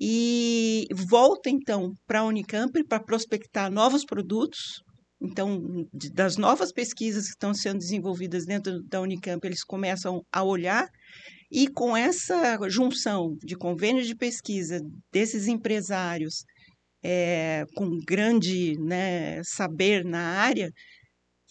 E 0.01 0.85
volta 0.91 1.49
então 1.49 1.93
para 2.05 2.19
a 2.19 2.25
Unicamp 2.25 2.83
para 2.89 2.99
prospectar 2.99 3.71
novos 3.71 4.03
produtos 4.03 4.83
então, 5.23 5.87
das 6.13 6.35
novas 6.35 6.73
pesquisas 6.73 7.23
que 7.23 7.31
estão 7.31 7.53
sendo 7.53 7.77
desenvolvidas 7.77 8.45
dentro 8.45 8.83
da 8.83 8.99
Unicamp, 8.99 9.45
eles 9.47 9.63
começam 9.63 10.21
a 10.29 10.43
olhar 10.43 10.89
e 11.49 11.69
com 11.69 11.95
essa 11.95 12.57
junção 12.67 13.37
de 13.41 13.55
convênios 13.55 14.05
de 14.05 14.15
pesquisa 14.15 14.81
desses 15.13 15.47
empresários 15.47 16.43
é, 17.01 17.63
com 17.73 17.99
grande 18.05 18.77
né, 18.79 19.41
saber 19.43 20.03
na 20.03 20.39
área, 20.39 20.69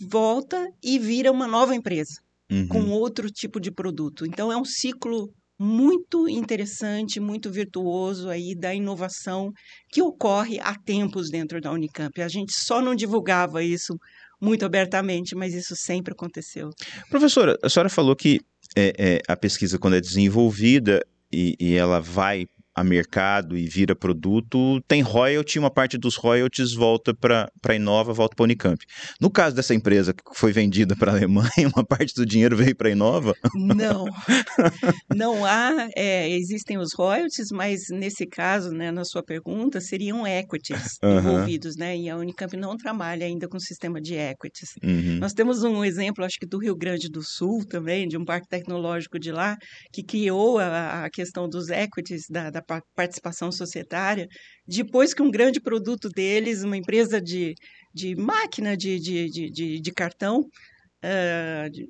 volta 0.00 0.68
e 0.82 0.98
vira 0.98 1.32
uma 1.32 1.46
nova 1.46 1.74
empresa 1.74 2.20
uhum. 2.50 2.68
com 2.68 2.90
outro 2.90 3.30
tipo 3.30 3.58
de 3.58 3.70
produto. 3.70 4.26
Então 4.26 4.52
é 4.52 4.56
um 4.56 4.64
ciclo 4.64 5.32
muito 5.62 6.28
interessante, 6.28 7.20
muito 7.20 7.48
virtuoso 7.48 8.28
aí 8.28 8.52
da 8.52 8.74
inovação 8.74 9.52
que 9.88 10.02
ocorre 10.02 10.58
há 10.58 10.74
tempos 10.76 11.30
dentro 11.30 11.60
da 11.60 11.70
Unicamp. 11.70 12.20
A 12.20 12.26
gente 12.26 12.52
só 12.52 12.82
não 12.82 12.96
divulgava 12.96 13.62
isso 13.62 13.96
muito 14.40 14.64
abertamente, 14.64 15.36
mas 15.36 15.54
isso 15.54 15.76
sempre 15.76 16.14
aconteceu. 16.14 16.70
Professora, 17.08 17.56
a 17.62 17.68
senhora 17.68 17.88
falou 17.88 18.16
que 18.16 18.40
é, 18.76 18.92
é, 18.98 19.20
a 19.28 19.36
pesquisa, 19.36 19.78
quando 19.78 19.94
é 19.94 20.00
desenvolvida 20.00 21.00
e, 21.32 21.54
e 21.60 21.74
ela 21.74 22.00
vai 22.00 22.46
a 22.74 22.82
mercado 22.82 23.56
e 23.56 23.66
vira 23.66 23.94
produto, 23.94 24.80
tem 24.88 25.02
royalty, 25.02 25.58
uma 25.58 25.70
parte 25.70 25.98
dos 25.98 26.16
royalties 26.16 26.72
volta 26.72 27.14
para 27.14 27.50
a 27.68 27.74
Inova, 27.74 28.12
volta 28.12 28.34
para 28.34 28.44
a 28.44 28.46
Unicamp. 28.46 28.82
No 29.20 29.30
caso 29.30 29.54
dessa 29.54 29.74
empresa 29.74 30.14
que 30.14 30.22
foi 30.34 30.52
vendida 30.52 30.96
para 30.96 31.12
a 31.12 31.14
Alemanha, 31.14 31.50
uma 31.74 31.84
parte 31.84 32.14
do 32.14 32.24
dinheiro 32.24 32.56
veio 32.56 32.74
para 32.74 32.88
a 32.88 32.92
Inova? 32.92 33.34
Não, 33.54 34.06
não 35.14 35.44
há, 35.44 35.88
é, 35.96 36.30
existem 36.30 36.78
os 36.78 36.94
royalties, 36.96 37.48
mas 37.52 37.80
nesse 37.90 38.26
caso, 38.26 38.70
né, 38.70 38.90
na 38.90 39.04
sua 39.04 39.22
pergunta, 39.22 39.80
seriam 39.80 40.26
equities 40.26 40.96
uhum. 41.02 41.18
envolvidos, 41.18 41.76
né, 41.76 41.96
e 41.96 42.08
a 42.08 42.16
Unicamp 42.16 42.56
não 42.56 42.76
trabalha 42.76 43.26
ainda 43.26 43.46
com 43.48 43.58
sistema 43.58 44.00
de 44.00 44.14
equities. 44.14 44.70
Uhum. 44.82 45.18
Nós 45.18 45.32
temos 45.32 45.62
um 45.62 45.84
exemplo, 45.84 46.24
acho 46.24 46.38
que 46.38 46.46
do 46.46 46.58
Rio 46.58 46.74
Grande 46.74 47.08
do 47.10 47.22
Sul 47.22 47.64
também, 47.66 48.08
de 48.08 48.16
um 48.16 48.24
parque 48.24 48.48
tecnológico 48.48 49.18
de 49.18 49.30
lá, 49.30 49.56
que 49.92 50.02
criou 50.02 50.58
a, 50.58 51.04
a 51.04 51.10
questão 51.10 51.48
dos 51.48 51.68
equities 51.68 52.22
da, 52.30 52.48
da 52.48 52.61
participação 52.62 53.50
societária, 53.52 54.28
depois 54.66 55.12
que 55.14 55.22
um 55.22 55.30
grande 55.30 55.60
produto 55.60 56.08
deles, 56.08 56.62
uma 56.62 56.76
empresa 56.76 57.20
de, 57.20 57.54
de 57.94 58.14
máquina 58.16 58.76
de, 58.76 58.98
de, 58.98 59.50
de, 59.50 59.80
de 59.80 59.92
cartão, 59.92 60.40
uh, 60.40 61.70
de, 61.70 61.88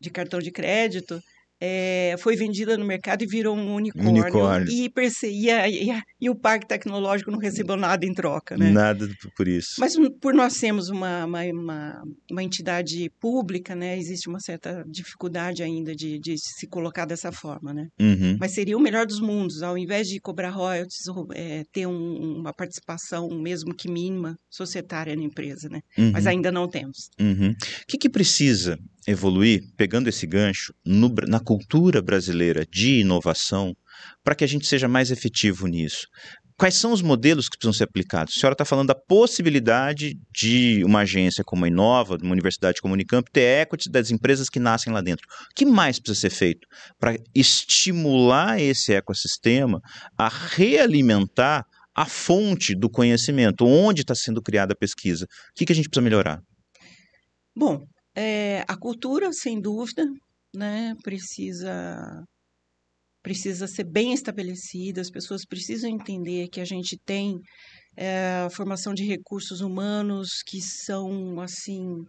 de 0.00 0.10
cartão 0.10 0.40
de 0.40 0.50
crédito, 0.50 1.20
é, 1.64 2.16
foi 2.18 2.34
vendida 2.34 2.76
no 2.76 2.84
mercado 2.84 3.22
e 3.22 3.26
virou 3.26 3.56
um 3.56 3.76
unicórnio. 3.76 4.24
unicórnio. 4.24 4.68
E, 4.68 4.92
e, 5.22 5.50
e, 5.50 6.02
e, 6.20 6.28
o 6.28 6.34
parque 6.34 6.66
tecnológico 6.66 7.30
não 7.30 7.38
recebeu 7.38 7.76
nada 7.76 8.04
em 8.04 8.12
troca, 8.12 8.56
né? 8.56 8.68
Nada 8.68 9.08
por 9.36 9.46
isso. 9.46 9.76
Mas 9.78 9.94
por 10.20 10.34
nós 10.34 10.54
sermos 10.54 10.88
uma, 10.88 11.24
uma, 11.24 11.44
uma, 11.44 12.02
uma 12.28 12.42
entidade 12.42 13.08
pública, 13.20 13.76
né, 13.76 13.96
existe 13.96 14.28
uma 14.28 14.40
certa 14.40 14.84
dificuldade 14.88 15.62
ainda 15.62 15.94
de, 15.94 16.18
de 16.18 16.34
se 16.36 16.66
colocar 16.66 17.04
dessa 17.04 17.30
forma, 17.30 17.72
né? 17.72 17.86
Uhum. 18.00 18.36
Mas 18.40 18.54
seria 18.54 18.76
o 18.76 18.80
melhor 18.80 19.06
dos 19.06 19.20
mundos, 19.20 19.62
ao 19.62 19.78
invés 19.78 20.08
de 20.08 20.18
cobrar 20.18 20.50
royalties, 20.50 21.04
é, 21.32 21.62
ter 21.72 21.86
um, 21.86 22.40
uma 22.40 22.52
participação, 22.52 23.28
mesmo 23.40 23.72
que 23.72 23.88
mínima, 23.88 24.36
societária 24.50 25.14
na 25.14 25.22
empresa, 25.22 25.68
né? 25.68 25.78
Uhum. 25.96 26.10
Mas 26.12 26.26
ainda 26.26 26.50
não 26.50 26.66
temos. 26.66 27.08
Uhum. 27.20 27.50
O 27.52 27.86
que, 27.86 27.98
que 27.98 28.10
precisa 28.10 28.76
evoluir, 29.06 29.62
pegando 29.76 30.08
esse 30.08 30.26
gancho, 30.26 30.72
no, 30.84 31.12
na 31.28 31.40
cultura 31.40 32.00
brasileira 32.00 32.66
de 32.70 33.00
inovação, 33.00 33.74
para 34.22 34.34
que 34.34 34.44
a 34.44 34.46
gente 34.46 34.66
seja 34.66 34.88
mais 34.88 35.10
efetivo 35.10 35.66
nisso? 35.66 36.06
Quais 36.56 36.74
são 36.74 36.92
os 36.92 37.02
modelos 37.02 37.48
que 37.48 37.56
precisam 37.56 37.72
ser 37.72 37.84
aplicados? 37.84 38.34
A 38.36 38.40
senhora 38.40 38.54
está 38.54 38.64
falando 38.64 38.88
da 38.88 38.94
possibilidade 38.94 40.14
de 40.32 40.84
uma 40.84 41.00
agência 41.00 41.42
como 41.42 41.64
a 41.64 41.68
Inova, 41.68 42.18
uma 42.22 42.32
universidade 42.32 42.80
como 42.80 42.94
a 42.94 42.96
Unicamp, 42.96 43.28
ter 43.32 43.62
equity 43.62 43.90
das 43.90 44.10
empresas 44.10 44.48
que 44.48 44.60
nascem 44.60 44.92
lá 44.92 45.00
dentro. 45.00 45.26
O 45.50 45.54
que 45.56 45.64
mais 45.64 45.98
precisa 45.98 46.20
ser 46.20 46.30
feito 46.30 46.66
para 47.00 47.16
estimular 47.34 48.60
esse 48.60 48.92
ecossistema 48.92 49.80
a 50.16 50.28
realimentar 50.28 51.64
a 51.94 52.06
fonte 52.06 52.74
do 52.74 52.88
conhecimento, 52.88 53.66
onde 53.66 54.02
está 54.02 54.14
sendo 54.14 54.40
criada 54.40 54.72
a 54.72 54.76
pesquisa? 54.76 55.24
O 55.24 55.28
que, 55.56 55.66
que 55.66 55.72
a 55.72 55.76
gente 55.76 55.88
precisa 55.88 56.04
melhorar? 56.04 56.40
Bom, 57.56 57.84
é, 58.14 58.64
a 58.68 58.76
cultura, 58.76 59.32
sem 59.32 59.60
dúvida, 59.60 60.04
né, 60.54 60.94
precisa 61.02 62.24
precisa 63.22 63.68
ser 63.68 63.84
bem 63.84 64.12
estabelecida, 64.12 65.00
as 65.00 65.10
pessoas 65.10 65.44
precisam 65.44 65.88
entender 65.88 66.48
que 66.48 66.60
a 66.60 66.64
gente 66.64 66.98
tem 66.98 67.38
é, 67.96 68.48
formação 68.50 68.92
de 68.92 69.04
recursos 69.04 69.60
humanos 69.60 70.42
que 70.44 70.60
são 70.60 71.40
assim 71.40 72.04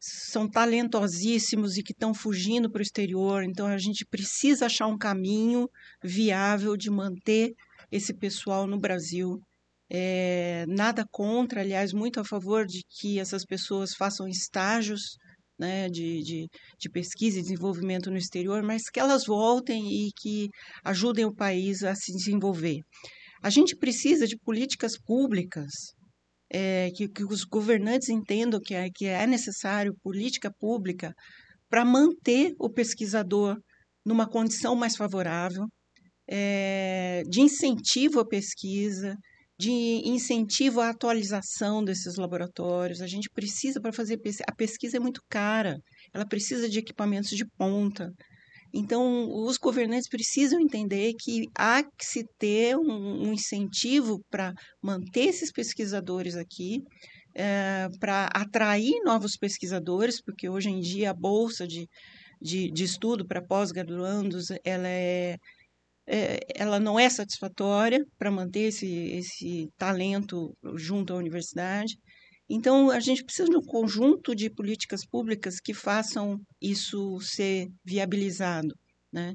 são 0.00 0.48
talentosíssimos 0.48 1.76
e 1.76 1.82
que 1.82 1.92
estão 1.92 2.14
fugindo 2.14 2.70
para 2.70 2.80
o 2.80 2.82
exterior, 2.82 3.44
então 3.44 3.66
a 3.66 3.76
gente 3.76 4.04
precisa 4.06 4.66
achar 4.66 4.86
um 4.86 4.96
caminho 4.96 5.68
viável 6.02 6.76
de 6.76 6.90
manter 6.90 7.52
esse 7.92 8.14
pessoal 8.14 8.66
no 8.66 8.78
Brasil. 8.78 9.38
É, 9.90 10.64
nada 10.68 11.04
contra, 11.10 11.60
aliás, 11.60 11.92
muito 11.92 12.18
a 12.18 12.24
favor 12.24 12.64
de 12.64 12.82
que 12.88 13.18
essas 13.18 13.44
pessoas 13.44 13.94
façam 13.94 14.26
estágios 14.26 15.18
né, 15.60 15.90
de, 15.90 16.22
de, 16.22 16.48
de, 16.78 16.90
pesquisa 16.90 17.38
e 17.38 17.42
desenvolvimento 17.42 18.10
no 18.10 18.16
exterior, 18.16 18.62
mas 18.62 18.88
que 18.90 18.98
elas 18.98 19.26
voltem 19.26 19.86
e 19.92 20.10
que 20.18 20.48
ajudem 20.82 21.26
o 21.26 21.34
país 21.34 21.84
a 21.84 21.94
se 21.94 22.12
desenvolver. 22.12 22.78
A 23.42 23.50
gente 23.50 23.76
precisa 23.76 24.26
de 24.26 24.38
políticas 24.38 24.98
públicas 24.98 25.70
é, 26.50 26.90
que, 26.96 27.08
que, 27.08 27.24
os 27.24 27.44
governantes 27.44 28.08
entendam 28.08 28.58
que 28.58 28.74
é, 28.74 28.88
que 28.90 29.04
é 29.04 29.26
necessário 29.26 29.94
política 30.02 30.50
pública 30.58 31.12
para 31.68 31.84
manter 31.84 32.54
o 32.58 32.70
pesquisador 32.70 33.56
numa 34.04 34.28
condição 34.28 34.74
mais 34.74 34.96
favorável, 34.96 35.66
é, 36.28 37.22
de 37.28 37.42
incentivo 37.42 38.20
à 38.20 38.26
pesquisa, 38.26 39.14
de 39.60 40.00
incentivo 40.08 40.80
à 40.80 40.88
atualização 40.88 41.84
desses 41.84 42.16
laboratórios. 42.16 43.02
A 43.02 43.06
gente 43.06 43.28
precisa 43.28 43.78
para 43.78 43.92
fazer 43.92 44.16
pesquisa. 44.16 44.44
A 44.48 44.54
pesquisa 44.54 44.96
é 44.96 45.00
muito 45.00 45.20
cara, 45.28 45.78
ela 46.14 46.26
precisa 46.26 46.66
de 46.66 46.78
equipamentos 46.78 47.36
de 47.36 47.44
ponta. 47.58 48.10
Então, 48.72 49.28
os 49.44 49.58
governantes 49.58 50.08
precisam 50.08 50.60
entender 50.60 51.12
que 51.20 51.46
há 51.58 51.82
que 51.82 52.06
se 52.06 52.24
ter 52.38 52.74
um, 52.76 53.28
um 53.28 53.32
incentivo 53.34 54.22
para 54.30 54.54
manter 54.82 55.26
esses 55.26 55.52
pesquisadores 55.52 56.36
aqui, 56.36 56.82
é, 57.34 57.88
para 57.98 58.26
atrair 58.32 58.94
novos 59.04 59.36
pesquisadores, 59.36 60.22
porque 60.22 60.48
hoje 60.48 60.70
em 60.70 60.80
dia 60.80 61.10
a 61.10 61.14
bolsa 61.14 61.66
de, 61.66 61.86
de, 62.40 62.70
de 62.70 62.84
estudo 62.84 63.26
para 63.26 63.44
pós-graduandos 63.44 64.46
ela 64.64 64.88
é 64.88 65.36
é, 66.12 66.40
ela 66.56 66.80
não 66.80 66.98
é 66.98 67.08
satisfatória 67.08 68.04
para 68.18 68.32
manter 68.32 68.62
esse, 68.68 68.86
esse 68.86 69.68
talento 69.78 70.52
junto 70.74 71.12
à 71.12 71.16
universidade. 71.16 71.96
Então, 72.48 72.90
a 72.90 72.98
gente 72.98 73.24
precisa 73.24 73.48
de 73.48 73.56
um 73.56 73.62
conjunto 73.62 74.34
de 74.34 74.50
políticas 74.50 75.06
públicas 75.06 75.60
que 75.60 75.72
façam 75.72 76.40
isso 76.60 77.20
ser 77.20 77.68
viabilizado. 77.84 78.74
Né? 79.12 79.34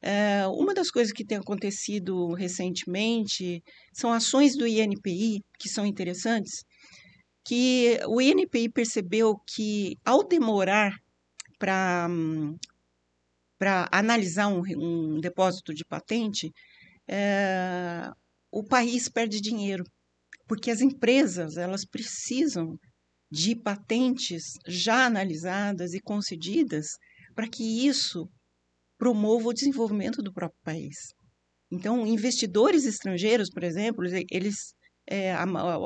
É, 0.00 0.46
uma 0.46 0.72
das 0.72 0.92
coisas 0.92 1.12
que 1.12 1.24
tem 1.24 1.38
acontecido 1.38 2.32
recentemente 2.34 3.60
são 3.92 4.12
ações 4.12 4.56
do 4.56 4.64
INPI, 4.64 5.40
que 5.58 5.68
são 5.68 5.84
interessantes, 5.84 6.62
que 7.44 7.98
o 8.06 8.20
INPI 8.20 8.68
percebeu 8.68 9.34
que, 9.44 9.96
ao 10.04 10.22
demorar 10.22 10.92
para 11.58 12.08
para 13.62 13.88
analisar 13.92 14.48
um, 14.48 14.60
um, 14.76 15.20
depósito 15.20 15.72
de 15.72 15.84
patente, 15.84 16.50
é, 17.08 18.10
o 18.50 18.64
país 18.64 19.08
perde 19.08 19.40
dinheiro, 19.40 19.84
porque 20.48 20.68
as 20.68 20.80
empresas 20.80 21.56
elas 21.56 21.84
precisam 21.84 22.76
de 23.30 23.54
patentes 23.54 24.54
já 24.66 25.06
analisadas 25.06 25.94
e 25.94 26.00
concedidas 26.00 26.88
para 27.36 27.48
que 27.48 27.86
isso 27.86 28.28
promova 28.98 29.50
o 29.50 29.54
desenvolvimento 29.54 30.20
do 30.20 30.32
próprio 30.32 30.58
país. 30.64 30.96
Então, 31.70 32.04
investidores 32.04 32.84
estrangeiros, 32.84 33.48
por 33.48 33.62
exemplo, 33.62 34.04
eles 34.28 34.74
é, 35.08 35.36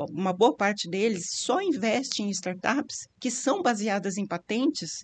uma 0.09 0.33
boa 0.33 0.55
parte 0.55 0.89
deles 0.89 1.27
só 1.29 1.61
investe 1.61 2.23
em 2.23 2.31
startups 2.31 3.07
que 3.21 3.29
são 3.29 3.61
baseadas 3.61 4.17
em 4.17 4.25
patentes 4.25 5.03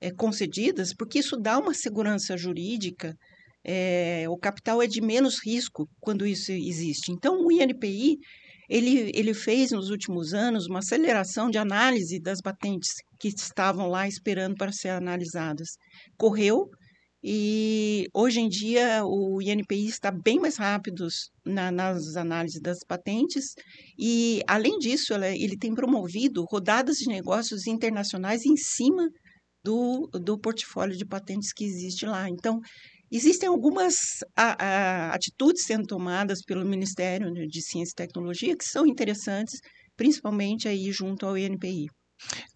é, 0.00 0.10
concedidas, 0.10 0.94
porque 0.94 1.18
isso 1.18 1.36
dá 1.36 1.58
uma 1.58 1.74
segurança 1.74 2.36
jurídica, 2.36 3.16
é, 3.64 4.26
o 4.28 4.36
capital 4.36 4.80
é 4.80 4.86
de 4.86 5.00
menos 5.00 5.44
risco 5.44 5.88
quando 6.00 6.26
isso 6.26 6.52
existe. 6.52 7.10
Então, 7.10 7.44
o 7.44 7.50
INPI 7.50 8.16
ele, 8.68 9.10
ele 9.14 9.34
fez 9.34 9.70
nos 9.70 9.90
últimos 9.90 10.34
anos 10.34 10.66
uma 10.66 10.80
aceleração 10.80 11.50
de 11.50 11.58
análise 11.58 12.20
das 12.20 12.40
patentes 12.40 12.94
que 13.18 13.28
estavam 13.28 13.88
lá 13.88 14.06
esperando 14.06 14.56
para 14.56 14.72
ser 14.72 14.90
analisadas. 14.90 15.70
Correu 16.16 16.68
e 17.22 18.06
hoje 18.14 18.40
em 18.40 18.48
dia 18.48 19.04
o 19.04 19.40
INPI 19.42 19.86
está 19.86 20.10
bem 20.10 20.38
mais 20.38 20.56
rápido 20.56 21.08
na, 21.44 21.70
nas 21.72 22.16
análises 22.16 22.60
das 22.60 22.78
patentes 22.86 23.54
e, 23.98 24.42
além 24.46 24.78
disso, 24.78 25.12
ele 25.14 25.56
tem 25.56 25.74
promovido 25.74 26.44
rodadas 26.48 26.98
de 26.98 27.08
negócios 27.08 27.66
internacionais 27.66 28.44
em 28.44 28.56
cima 28.56 29.08
do, 29.66 30.08
do 30.12 30.38
portfólio 30.38 30.96
de 30.96 31.04
patentes 31.04 31.52
que 31.52 31.64
existe 31.64 32.06
lá. 32.06 32.28
Então, 32.28 32.60
existem 33.10 33.48
algumas 33.48 33.96
a, 34.36 34.64
a, 34.64 35.14
atitudes 35.14 35.64
sendo 35.64 35.86
tomadas 35.86 36.40
pelo 36.46 36.64
Ministério 36.64 37.32
de 37.32 37.62
Ciência 37.62 37.92
e 37.92 38.06
Tecnologia 38.06 38.56
que 38.56 38.64
são 38.64 38.86
interessantes, 38.86 39.58
principalmente 39.96 40.68
aí 40.68 40.92
junto 40.92 41.26
ao 41.26 41.36
INPI. 41.36 41.86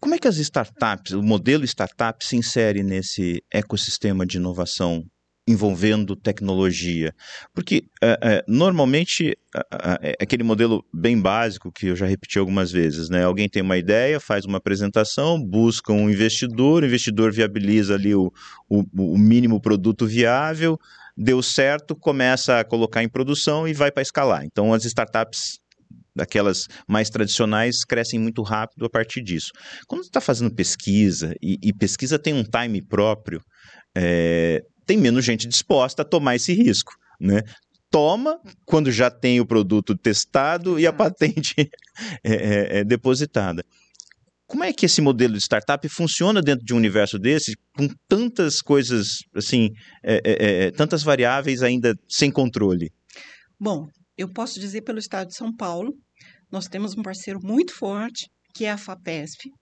Como 0.01 0.15
é 0.15 0.19
que 0.19 0.29
as 0.29 0.39
startups, 0.39 1.13
o 1.13 1.23
modelo 1.23 1.65
startup 1.65 2.25
se 2.25 2.37
insere 2.37 2.83
nesse 2.83 3.43
ecossistema 3.53 4.25
de 4.25 4.39
inovação 4.39 5.03
envolvendo 5.51 6.15
tecnologia. 6.15 7.13
Porque 7.55 7.85
é, 8.03 8.19
é, 8.23 8.45
normalmente 8.47 9.37
é, 10.03 10.17
aquele 10.21 10.43
modelo 10.43 10.85
bem 10.93 11.21
básico 11.21 11.73
que 11.73 11.89
eu 11.89 11.97
já 11.97 12.07
repeti 12.07 12.39
algumas 12.39 12.71
vezes, 12.71 13.09
né? 13.09 13.25
Alguém 13.25 13.49
tem 13.49 13.63
uma 13.63 13.77
ideia, 13.77 14.21
faz 14.21 14.45
uma 14.45 14.59
apresentação, 14.59 15.43
busca 15.43 15.93
um 15.93 16.09
investidor, 16.09 16.83
o 16.83 16.87
investidor 16.87 17.33
viabiliza 17.33 17.95
ali 17.95 18.15
o, 18.15 18.33
o, 18.69 18.85
o 18.97 19.19
mínimo 19.19 19.61
produto 19.61 20.07
viável, 20.07 20.79
deu 21.17 21.43
certo, 21.43 21.97
começa 21.97 22.61
a 22.61 22.65
colocar 22.65 23.03
em 23.03 23.09
produção 23.09 23.67
e 23.67 23.73
vai 23.73 23.91
para 23.91 24.03
escalar. 24.03 24.45
Então 24.45 24.73
as 24.73 24.85
startups 24.85 25.59
daquelas 26.15 26.67
mais 26.87 27.09
tradicionais 27.09 27.85
crescem 27.85 28.19
muito 28.19 28.43
rápido 28.43 28.85
a 28.85 28.91
partir 28.91 29.23
disso. 29.23 29.51
Quando 29.87 30.03
você 30.03 30.09
está 30.09 30.21
fazendo 30.21 30.55
pesquisa, 30.55 31.35
e, 31.43 31.57
e, 31.63 31.73
pesquisa 31.73 32.19
tem 32.19 32.35
um 32.35 32.45
time 32.45 32.83
próprio, 32.83 33.41
é, 33.97 34.63
tem 34.91 34.99
menos 34.99 35.25
gente 35.25 35.47
disposta 35.47 36.03
a 36.03 36.05
tomar 36.05 36.35
esse 36.35 36.53
risco, 36.53 36.93
né? 37.21 37.45
Toma 37.93 38.41
quando 38.67 38.91
já 38.91 39.09
tem 39.09 39.41
o 39.41 39.47
produto 39.47 39.97
testado 39.97 40.81
e 40.81 40.87
a 40.87 40.93
patente 40.93 41.55
é, 42.25 42.35
é, 42.35 42.79
é 42.79 42.85
depositada. 42.85 43.65
Como 44.49 44.65
é 44.65 44.73
que 44.73 44.87
esse 44.87 45.01
modelo 45.01 45.35
de 45.35 45.41
startup 45.41 45.89
funciona 45.89 46.43
dentro 46.43 46.65
de 46.65 46.75
um 46.75 46.77
universo 46.77 47.21
desse, 47.21 47.57
com 47.77 47.89
tantas 48.09 48.61
coisas, 48.61 49.21
assim, 49.33 49.71
é, 50.03 50.21
é, 50.25 50.65
é 50.65 50.71
tantas 50.73 51.05
variáveis 51.05 51.63
ainda 51.63 51.95
sem 52.09 52.29
controle? 52.29 52.91
Bom, 53.61 53.87
eu 54.19 54.29
posso 54.29 54.59
dizer 54.59 54.81
pelo 54.83 54.99
Estado 54.99 55.29
de 55.29 55.37
São 55.37 55.55
Paulo, 55.55 55.95
nós 56.51 56.67
temos 56.67 56.97
um 56.97 57.03
parceiro 57.03 57.39
muito 57.41 57.73
forte, 57.73 58.29
que 58.53 58.65
é 58.65 58.73
a 58.73 58.77
FAPESP, 58.77 59.53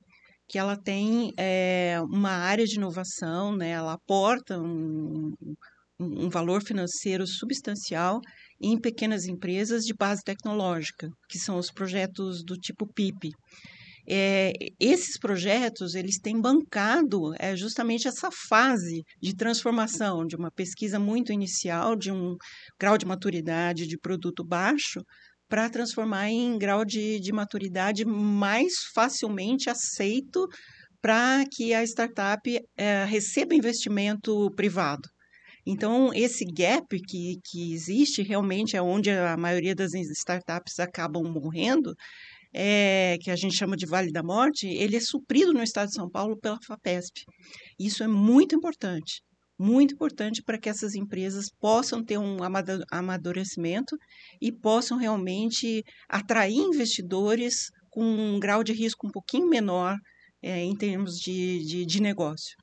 que 0.48 0.58
ela 0.58 0.76
tem 0.76 1.32
é, 1.36 1.98
uma 2.02 2.30
área 2.30 2.64
de 2.64 2.76
inovação, 2.76 3.54
né? 3.54 3.70
ela 3.70 3.92
aporta 3.92 4.58
um, 4.58 5.32
um 6.00 6.28
valor 6.30 6.62
financeiro 6.62 7.26
substancial 7.26 8.20
em 8.60 8.80
pequenas 8.80 9.26
empresas 9.26 9.84
de 9.84 9.94
base 9.94 10.22
tecnológica, 10.24 11.10
que 11.28 11.38
são 11.38 11.58
os 11.58 11.70
projetos 11.70 12.42
do 12.42 12.56
tipo 12.56 12.86
PIP. 12.86 13.30
É, 14.10 14.54
esses 14.80 15.18
projetos 15.18 15.94
eles 15.94 16.18
têm 16.18 16.40
bancado 16.40 17.34
é, 17.38 17.54
justamente 17.54 18.08
essa 18.08 18.30
fase 18.48 19.02
de 19.20 19.36
transformação 19.36 20.24
de 20.24 20.34
uma 20.34 20.50
pesquisa 20.50 20.98
muito 20.98 21.30
inicial, 21.30 21.94
de 21.94 22.10
um 22.10 22.34
grau 22.80 22.96
de 22.96 23.04
maturidade 23.04 23.86
de 23.86 23.98
produto 23.98 24.42
baixo, 24.42 25.02
para 25.48 25.70
transformar 25.70 26.28
em 26.28 26.58
grau 26.58 26.84
de, 26.84 27.18
de 27.20 27.32
maturidade 27.32 28.04
mais 28.04 28.84
facilmente 28.94 29.70
aceito 29.70 30.46
para 31.00 31.44
que 31.50 31.72
a 31.72 31.82
startup 31.84 32.40
é, 32.76 33.04
receba 33.04 33.54
investimento 33.54 34.50
privado. 34.54 35.08
Então, 35.66 36.10
esse 36.14 36.44
gap 36.44 36.86
que, 37.06 37.38
que 37.44 37.72
existe 37.72 38.22
realmente 38.22 38.76
é 38.76 38.82
onde 38.82 39.10
a 39.10 39.36
maioria 39.36 39.74
das 39.74 39.92
startups 39.92 40.78
acabam 40.78 41.22
morrendo, 41.24 41.94
é, 42.54 43.18
que 43.20 43.30
a 43.30 43.36
gente 43.36 43.56
chama 43.56 43.76
de 43.76 43.86
Vale 43.86 44.10
da 44.10 44.22
Morte, 44.22 44.66
ele 44.66 44.96
é 44.96 45.00
suprido 45.00 45.52
no 45.52 45.62
estado 45.62 45.88
de 45.88 45.94
São 45.94 46.08
Paulo 46.10 46.38
pela 46.38 46.58
FAPESP. 46.66 47.22
Isso 47.78 48.02
é 48.02 48.08
muito 48.08 48.54
importante, 48.54 49.20
muito 49.58 49.94
importante 49.94 50.42
para 50.42 50.58
que 50.58 50.68
essas 50.68 50.94
empresas 50.94 51.46
possam 51.60 52.04
ter 52.04 52.18
um 52.18 52.38
amadurecimento 52.90 53.96
e 54.40 54.52
possam 54.52 54.96
realmente 54.96 55.82
atrair 56.08 56.56
investidores 56.56 57.70
com 57.90 58.04
um 58.04 58.38
grau 58.38 58.62
de 58.62 58.72
risco 58.72 59.06
um 59.06 59.10
pouquinho 59.10 59.48
menor 59.48 59.96
é, 60.42 60.62
em 60.62 60.76
termos 60.76 61.16
de, 61.18 61.64
de, 61.64 61.84
de 61.84 62.00
negócio. 62.00 62.56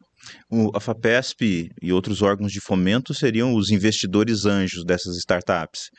O, 0.50 0.72
a 0.76 0.80
FAPESP 0.80 1.70
e 1.82 1.92
outros 1.92 2.22
órgãos 2.22 2.52
de 2.52 2.62
fomento 2.62 3.14
seriam 3.14 3.54
os 3.54 3.70
investidores 3.70 4.46
anjos 4.46 4.84
dessas 4.86 5.18
startups. 5.18 5.90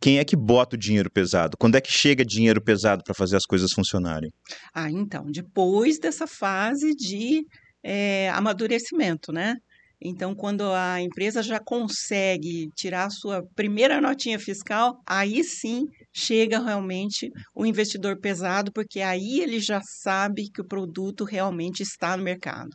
Quem 0.00 0.18
é 0.18 0.24
que 0.24 0.36
bota 0.36 0.76
o 0.76 0.78
dinheiro 0.78 1.10
pesado? 1.10 1.56
Quando 1.58 1.76
é 1.76 1.80
que 1.80 1.92
chega 1.92 2.24
dinheiro 2.24 2.62
pesado 2.62 3.02
para 3.04 3.14
fazer 3.14 3.36
as 3.36 3.44
coisas 3.44 3.72
funcionarem? 3.72 4.30
Ah, 4.74 4.90
então, 4.90 5.26
depois 5.30 5.98
dessa 5.98 6.26
fase 6.26 6.94
de 6.94 7.42
é, 7.84 8.30
amadurecimento, 8.30 9.32
né? 9.32 9.56
Então, 10.02 10.34
quando 10.34 10.62
a 10.62 11.00
empresa 11.00 11.42
já 11.42 11.58
consegue 11.58 12.70
tirar 12.74 13.06
a 13.06 13.10
sua 13.10 13.42
primeira 13.54 14.00
notinha 14.00 14.38
fiscal, 14.38 15.00
aí 15.06 15.42
sim 15.42 15.84
chega 16.14 16.58
realmente 16.58 17.30
o 17.54 17.64
investidor 17.64 18.20
pesado, 18.20 18.70
porque 18.72 19.00
aí 19.00 19.40
ele 19.40 19.58
já 19.58 19.80
sabe 19.82 20.50
que 20.52 20.60
o 20.60 20.66
produto 20.66 21.24
realmente 21.24 21.82
está 21.82 22.16
no 22.16 22.22
mercado. 22.22 22.70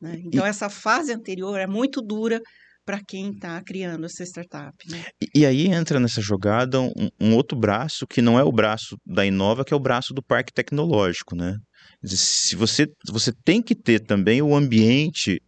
Né? 0.00 0.20
Então, 0.24 0.46
e... 0.46 0.48
essa 0.48 0.70
fase 0.70 1.12
anterior 1.12 1.58
é 1.58 1.66
muito 1.66 2.00
dura 2.00 2.40
para 2.86 3.00
quem 3.06 3.32
está 3.32 3.60
criando 3.62 4.06
essa 4.06 4.22
startup. 4.22 4.72
Né? 4.88 5.04
E, 5.20 5.40
e, 5.40 5.46
aí 5.46 5.66
entra 5.66 5.98
nessa 5.98 6.22
jogada 6.22 6.80
um, 6.80 6.92
um, 7.20 7.34
outro 7.34 7.58
braço 7.58 8.06
que 8.06 8.22
não 8.22 8.38
é 8.38 8.44
o 8.44 8.52
braço 8.52 8.96
da 9.04 9.26
Inova, 9.26 9.64
que 9.64 9.74
é 9.74 9.76
o 9.76 9.80
braço 9.80 10.14
do 10.14 10.22
parque 10.22 10.52
tecnológico, 10.52 11.34
né? 11.34 11.56
Se 12.04 12.54
você, 12.54 12.86
você 13.08 13.32
tem 13.44 13.60
que 13.60 13.74
ter 13.74 14.00
também 14.00 14.40
o 14.40 14.54
ambiente 14.54 15.40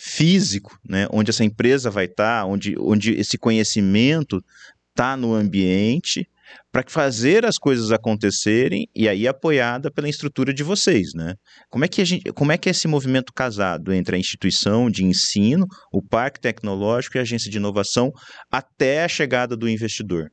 físico, 0.00 0.78
né, 0.88 1.06
onde 1.10 1.30
essa 1.30 1.44
empresa 1.44 1.90
vai 1.90 2.06
estar, 2.06 2.40
tá, 2.40 2.46
onde, 2.46 2.74
onde 2.78 3.12
esse 3.12 3.36
conhecimento 3.36 4.42
está 4.90 5.14
no 5.14 5.34
ambiente, 5.34 6.26
para 6.72 6.82
fazer 6.88 7.44
as 7.44 7.58
coisas 7.58 7.92
acontecerem 7.92 8.88
e 8.94 9.08
aí 9.08 9.28
apoiada 9.28 9.90
pela 9.90 10.08
estrutura 10.08 10.54
de 10.54 10.62
vocês, 10.62 11.12
né? 11.14 11.34
Como 11.68 11.84
é 11.84 11.88
que 11.88 12.00
a 12.00 12.04
gente, 12.04 12.32
como 12.32 12.50
é 12.50 12.58
que 12.58 12.68
é 12.68 12.72
esse 12.72 12.88
movimento 12.88 13.32
casado 13.32 13.92
entre 13.92 14.16
a 14.16 14.18
instituição 14.18 14.90
de 14.90 15.04
ensino, 15.04 15.66
o 15.92 16.02
parque 16.02 16.40
tecnológico 16.40 17.16
e 17.16 17.18
a 17.18 17.22
agência 17.22 17.50
de 17.50 17.58
inovação 17.58 18.10
até 18.50 19.04
a 19.04 19.08
chegada 19.08 19.56
do 19.56 19.68
investidor? 19.68 20.30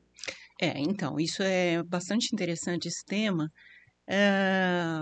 É, 0.60 0.78
então 0.80 1.20
isso 1.20 1.42
é 1.42 1.82
bastante 1.84 2.28
interessante 2.32 2.88
esse 2.88 3.04
tema. 3.04 3.48
É... 4.08 5.00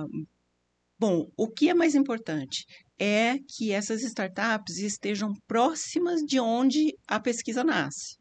Bom, 0.99 1.27
o 1.37 1.49
que 1.49 1.69
é 1.69 1.75
mais 1.75 1.95
importante 1.95 2.65
é 2.99 3.39
que 3.49 3.73
essas 3.73 4.03
startups 4.03 4.79
estejam 4.79 5.33
próximas 5.47 6.21
de 6.23 6.41
onde 6.41 6.95
a 7.07 7.21
pesquisa 7.21 7.63
nasce. 7.63 8.17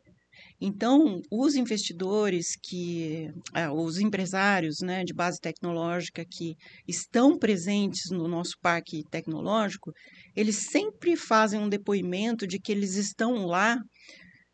Então, 0.59 1.21
os 1.29 1.55
investidores 1.55 2.55
que, 2.61 3.29
é, 3.53 3.69
os 3.69 3.99
empresários 3.99 4.79
né, 4.81 5.03
de 5.03 5.13
base 5.13 5.39
tecnológica 5.39 6.25
que 6.25 6.55
estão 6.87 7.37
presentes 7.37 8.09
no 8.09 8.27
nosso 8.27 8.53
parque 8.61 9.03
tecnológico, 9.11 9.91
eles 10.35 10.67
sempre 10.71 11.17
fazem 11.17 11.59
um 11.59 11.69
depoimento 11.69 12.47
de 12.47 12.59
que 12.59 12.71
eles 12.71 12.95
estão 12.95 13.45
lá 13.45 13.77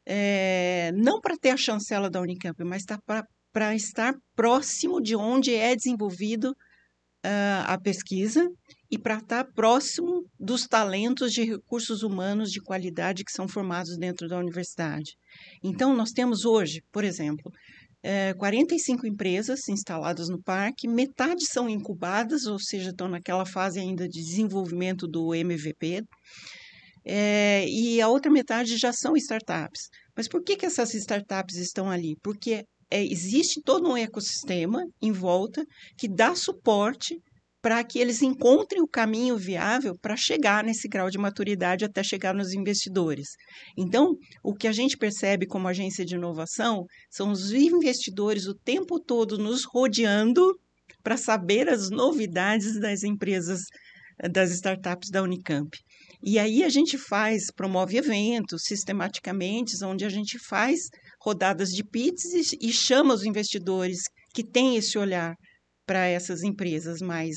é, 0.07 0.91
não 0.95 1.21
para 1.21 1.37
ter 1.37 1.51
a 1.51 1.57
chancela 1.57 2.09
da 2.09 2.19
Unicamp, 2.19 2.63
mas 2.63 2.83
tá 2.83 2.99
para 3.53 3.75
estar 3.75 4.13
próximo 4.35 5.01
de 5.01 5.15
onde 5.15 5.53
é 5.53 5.75
desenvolvido 5.75 6.51
uh, 7.25 7.63
a 7.67 7.77
pesquisa 7.79 8.49
e 8.91 8.99
para 8.99 9.19
estar 9.19 9.45
próximo 9.53 10.25
dos 10.37 10.67
talentos 10.67 11.31
de 11.31 11.43
recursos 11.45 12.03
humanos 12.03 12.51
de 12.51 12.59
qualidade 12.59 13.23
que 13.23 13.31
são 13.31 13.47
formados 13.47 13.97
dentro 13.97 14.27
da 14.27 14.37
universidade. 14.37 15.15
Então, 15.63 15.95
nós 15.95 16.11
temos 16.11 16.43
hoje, 16.43 16.81
por 16.91 17.05
exemplo, 17.05 17.49
é, 18.03 18.33
45 18.33 19.07
empresas 19.07 19.69
instaladas 19.69 20.27
no 20.27 20.43
parque, 20.43 20.89
metade 20.89 21.45
são 21.45 21.69
incubadas, 21.69 22.45
ou 22.45 22.59
seja, 22.59 22.89
estão 22.89 23.07
naquela 23.07 23.45
fase 23.45 23.79
ainda 23.79 24.09
de 24.09 24.19
desenvolvimento 24.21 25.07
do 25.07 25.33
MVP, 25.33 26.03
é, 27.05 27.65
e 27.67 28.01
a 28.01 28.09
outra 28.09 28.29
metade 28.29 28.77
já 28.77 28.91
são 28.91 29.15
startups. 29.15 29.87
Mas 30.15 30.27
por 30.27 30.43
que, 30.43 30.57
que 30.57 30.65
essas 30.65 30.93
startups 30.93 31.55
estão 31.55 31.89
ali? 31.89 32.17
Porque 32.21 32.65
é, 32.89 33.03
existe 33.05 33.61
todo 33.61 33.89
um 33.89 33.95
ecossistema 33.95 34.83
em 35.01 35.13
volta 35.13 35.63
que 35.97 36.09
dá 36.09 36.35
suporte 36.35 37.17
para 37.61 37.83
que 37.83 37.99
eles 37.99 38.21
encontrem 38.21 38.81
o 38.81 38.87
caminho 38.87 39.37
viável 39.37 39.95
para 40.01 40.17
chegar 40.17 40.63
nesse 40.63 40.87
grau 40.87 41.09
de 41.09 41.17
maturidade 41.17 41.85
até 41.85 42.03
chegar 42.03 42.33
nos 42.33 42.53
investidores. 42.53 43.29
Então, 43.77 44.15
o 44.43 44.53
que 44.53 44.67
a 44.67 44.71
gente 44.71 44.97
percebe 44.97 45.45
como 45.45 45.67
agência 45.67 46.03
de 46.03 46.15
inovação 46.15 46.85
são 47.09 47.31
os 47.31 47.51
investidores 47.51 48.47
o 48.47 48.55
tempo 48.55 48.99
todo 48.99 49.37
nos 49.37 49.63
rodeando 49.63 50.59
para 51.03 51.17
saber 51.17 51.69
as 51.69 51.89
novidades 51.89 52.79
das 52.79 53.03
empresas, 53.03 53.61
das 54.31 54.51
startups 54.51 55.09
da 55.09 55.21
Unicamp. 55.21 55.69
E 56.23 56.37
aí 56.37 56.63
a 56.63 56.69
gente 56.69 56.97
faz, 56.97 57.51
promove 57.55 57.97
eventos 57.97 58.63
sistematicamente, 58.65 59.83
onde 59.83 60.05
a 60.05 60.09
gente 60.09 60.37
faz 60.39 60.81
rodadas 61.19 61.69
de 61.69 61.83
pits 61.83 62.25
e, 62.25 62.67
e 62.67 62.71
chama 62.71 63.13
os 63.13 63.23
investidores 63.23 64.01
que 64.33 64.43
têm 64.43 64.77
esse 64.77 64.97
olhar 64.97 65.35
para 65.85 66.07
essas 66.07 66.43
empresas 66.43 66.99
mais 67.01 67.35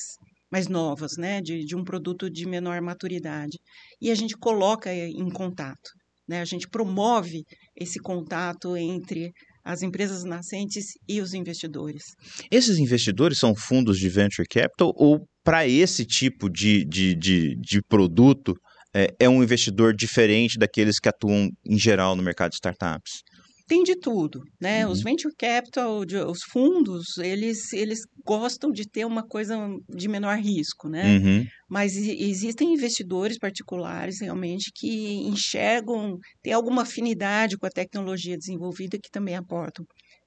mais 0.52 0.68
novas, 0.68 1.16
né, 1.18 1.40
de, 1.40 1.64
de 1.64 1.74
um 1.74 1.82
produto 1.82 2.30
de 2.30 2.46
menor 2.46 2.80
maturidade. 2.80 3.58
E 4.00 4.08
a 4.08 4.14
gente 4.14 4.36
coloca 4.36 4.94
em 4.94 5.28
contato, 5.28 5.90
né, 6.28 6.40
a 6.40 6.44
gente 6.44 6.68
promove 6.68 7.42
esse 7.76 7.98
contato 7.98 8.76
entre 8.76 9.32
as 9.64 9.82
empresas 9.82 10.22
nascentes 10.22 10.92
e 11.08 11.20
os 11.20 11.34
investidores. 11.34 12.04
Esses 12.52 12.78
investidores 12.78 13.38
são 13.38 13.52
fundos 13.56 13.98
de 13.98 14.08
venture 14.08 14.46
capital 14.46 14.92
ou 14.94 15.26
para 15.42 15.66
esse 15.66 16.04
tipo 16.04 16.48
de, 16.48 16.84
de, 16.84 17.16
de, 17.16 17.56
de 17.56 17.82
produto 17.82 18.54
é, 18.94 19.08
é 19.18 19.28
um 19.28 19.42
investidor 19.42 19.92
diferente 19.92 20.56
daqueles 20.56 21.00
que 21.00 21.08
atuam 21.08 21.48
em 21.66 21.78
geral 21.78 22.14
no 22.14 22.22
mercado 22.22 22.50
de 22.50 22.56
startups? 22.56 23.22
Tem 23.66 23.82
de 23.82 23.96
tudo, 23.96 24.42
né? 24.60 24.84
Uhum. 24.84 24.92
Os 24.92 25.02
venture 25.02 25.34
capital, 25.36 26.00
os 26.28 26.42
fundos, 26.42 27.16
eles, 27.18 27.72
eles 27.72 28.00
gostam 28.24 28.70
de 28.70 28.88
ter 28.88 29.04
uma 29.04 29.26
coisa 29.26 29.56
de 29.88 30.08
menor 30.08 30.38
risco, 30.38 30.88
né? 30.88 31.18
Uhum. 31.18 31.46
Mas 31.68 31.96
existem 31.96 32.74
investidores 32.74 33.38
particulares 33.38 34.20
realmente 34.20 34.70
que 34.74 35.14
enxergam, 35.26 36.18
têm 36.42 36.52
alguma 36.52 36.82
afinidade 36.82 37.56
com 37.56 37.66
a 37.66 37.70
tecnologia 37.70 38.36
desenvolvida 38.36 38.98
que 38.98 39.10
também 39.10 39.36
aportam 39.36 39.86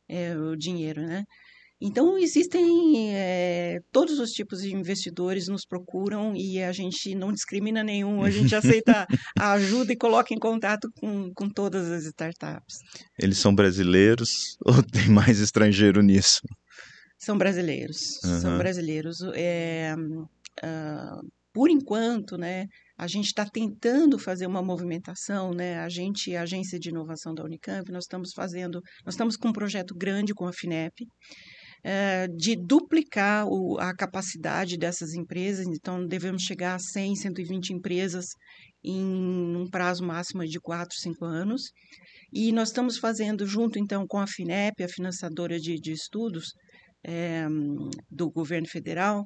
é, 0.09 0.35
o 0.35 0.55
dinheiro, 0.55 1.01
né? 1.05 1.23
Então, 1.79 2.17
existem 2.17 3.15
é, 3.15 3.79
todos 3.91 4.19
os 4.19 4.31
tipos 4.31 4.61
de 4.61 4.73
investidores 4.73 5.47
nos 5.47 5.63
procuram 5.63 6.35
e 6.35 6.61
a 6.61 6.71
gente 6.71 7.13
não 7.13 7.31
discrimina 7.31 7.83
nenhum, 7.83 8.23
a 8.23 8.31
gente 8.31 8.55
aceita 8.55 9.05
a 9.37 9.51
ajuda 9.53 9.93
e 9.93 9.97
coloca 9.97 10.33
em 10.33 10.39
contato 10.39 10.89
com, 10.95 11.31
com 11.35 11.47
todas 11.49 11.91
as 11.91 12.05
startups. 12.05 12.77
Eles 13.21 13.37
são 13.37 13.53
brasileiros 13.53 14.57
ou 14.65 14.81
tem 14.81 15.07
mais 15.09 15.39
estrangeiro 15.39 16.01
nisso? 16.01 16.41
São 17.19 17.37
brasileiros, 17.37 17.97
uhum. 18.23 18.41
são 18.41 18.57
brasileiros. 18.57 19.21
É, 19.35 19.93
uh, 20.63 21.27
por 21.53 21.69
enquanto, 21.71 22.37
né, 22.37 22.67
a 22.95 23.07
gente 23.07 23.25
está 23.25 23.43
tentando 23.43 24.19
fazer 24.19 24.45
uma 24.45 24.61
movimentação, 24.61 25.51
né? 25.51 25.79
A 25.79 25.89
gente, 25.89 26.35
a 26.35 26.43
agência 26.43 26.79
de 26.79 26.89
inovação 26.89 27.33
da 27.33 27.43
Unicamp, 27.43 27.91
nós 27.91 28.03
estamos 28.03 28.31
fazendo, 28.35 28.79
nós 29.03 29.15
estamos 29.15 29.35
com 29.35 29.49
um 29.49 29.53
projeto 29.53 29.95
grande 29.95 30.33
com 30.35 30.45
a 30.45 30.53
FINEP, 30.53 31.05
é, 31.83 32.27
de 32.27 32.55
duplicar 32.55 33.47
o, 33.47 33.77
a 33.79 33.95
capacidade 33.95 34.77
dessas 34.77 35.13
empresas, 35.13 35.65
então 35.67 36.05
devemos 36.05 36.43
chegar 36.43 36.75
a 36.75 36.79
100, 36.79 37.15
120 37.15 37.69
empresas 37.73 38.25
em 38.83 39.03
um 39.55 39.69
prazo 39.69 40.05
máximo 40.05 40.45
de 40.45 40.59
4, 40.59 40.95
5 40.97 41.25
anos. 41.25 41.63
E 42.33 42.51
nós 42.51 42.69
estamos 42.69 42.97
fazendo, 42.97 43.45
junto 43.45 43.79
então 43.79 44.05
com 44.07 44.17
a 44.17 44.27
FINEP, 44.27 44.83
a 44.83 44.89
financiadora 44.89 45.59
de, 45.59 45.75
de 45.79 45.91
estudos 45.91 46.53
é, 47.05 47.45
do 48.09 48.29
governo 48.29 48.67
federal, 48.67 49.23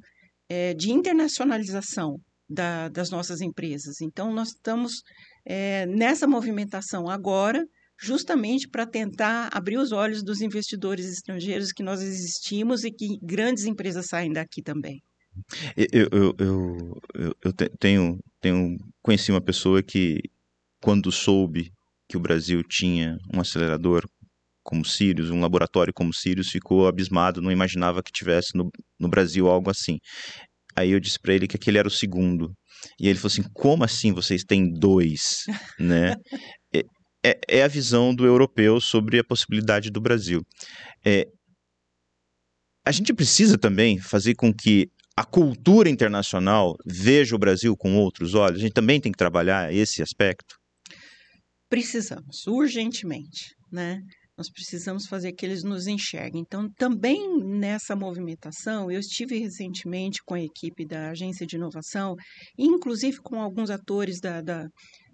é, 0.49 0.73
de 0.73 0.91
internacionalização 0.91 2.17
da, 2.47 2.89
das 2.89 3.09
nossas 3.09 3.41
empresas. 3.41 4.01
Então, 4.01 4.33
nós 4.33 4.49
estamos 4.49 5.01
é, 5.45 5.85
nessa 5.85 6.27
movimentação 6.27 7.09
agora, 7.09 7.65
justamente 8.01 8.67
para 8.67 8.85
tentar 8.85 9.49
abrir 9.53 9.77
os 9.77 9.91
olhos 9.91 10.23
dos 10.23 10.41
investidores 10.41 11.05
estrangeiros 11.05 11.71
que 11.71 11.83
nós 11.83 12.01
existimos 12.01 12.83
e 12.83 12.91
que 12.91 13.17
grandes 13.21 13.65
empresas 13.65 14.07
saem 14.07 14.33
daqui 14.33 14.61
também. 14.61 15.01
Eu, 15.77 16.09
eu, 16.11 16.35
eu, 17.13 17.35
eu, 17.43 17.53
tenho, 17.79 18.19
tenho 18.41 18.77
conheci 19.01 19.31
uma 19.31 19.39
pessoa 19.39 19.81
que, 19.81 20.19
quando 20.81 21.11
soube 21.11 21.71
que 22.09 22.17
o 22.17 22.19
Brasil 22.19 22.61
tinha 22.63 23.17
um 23.33 23.39
acelerador 23.39 24.03
como 24.63 24.83
Sirius, 24.83 25.29
um 25.29 25.39
laboratório 25.39 25.93
como 25.93 26.13
Sirius, 26.13 26.49
ficou 26.49 26.87
abismado, 26.87 27.41
não 27.41 27.51
imaginava 27.51 28.03
que 28.03 28.11
tivesse 28.11 28.55
no, 28.55 28.69
no 28.99 29.07
Brasil 29.07 29.47
algo 29.47 29.69
assim. 29.69 29.99
Aí 30.75 30.91
eu 30.91 30.99
disse 30.99 31.19
para 31.19 31.33
ele 31.33 31.47
que 31.47 31.55
aquele 31.55 31.77
era 31.77 31.87
o 31.87 31.91
segundo. 31.91 32.51
E 32.99 33.07
ele 33.07 33.17
falou 33.17 33.31
assim: 33.31 33.43
como 33.53 33.83
assim 33.83 34.11
vocês 34.11 34.43
têm 34.43 34.71
dois? 34.71 35.43
né? 35.79 36.15
É, 37.23 37.39
é, 37.47 37.63
a 37.63 37.67
visão 37.67 38.15
do 38.15 38.25
europeu 38.25 38.81
sobre 38.81 39.19
a 39.19 39.23
possibilidade 39.23 39.91
do 39.91 40.01
Brasil. 40.01 40.41
É, 41.05 41.27
a 42.83 42.91
gente 42.91 43.13
precisa 43.13 43.57
também 43.57 43.99
fazer 43.99 44.33
com 44.33 44.51
que 44.51 44.89
a 45.15 45.23
cultura 45.23 45.89
internacional 45.89 46.75
veja 46.85 47.35
o 47.35 47.39
Brasil 47.39 47.77
com 47.77 47.95
outros 47.95 48.33
olhos. 48.33 48.57
A 48.59 48.61
gente 48.61 48.73
também 48.73 48.99
tem 48.99 49.11
que 49.11 49.17
trabalhar 49.17 49.71
esse 49.71 50.01
aspecto. 50.01 50.55
Precisamos, 51.69 52.47
urgentemente, 52.47 53.55
né? 53.71 54.01
Nós 54.37 54.49
precisamos 54.49 55.05
fazer 55.05 55.33
que 55.33 55.45
eles 55.45 55.63
nos 55.63 55.85
enxerguem. 55.85 56.41
Então, 56.41 56.67
também 56.75 57.37
nessa 57.43 57.95
movimentação, 57.95 58.89
eu 58.89 58.99
estive 58.99 59.37
recentemente 59.37 60.19
com 60.25 60.33
a 60.33 60.41
equipe 60.41 60.85
da 60.87 61.11
Agência 61.11 61.45
de 61.45 61.57
Inovação, 61.57 62.15
inclusive 62.57 63.17
com 63.21 63.39
alguns 63.39 63.69
atores 63.69 64.19
da, 64.19 64.41
da, 64.41 64.65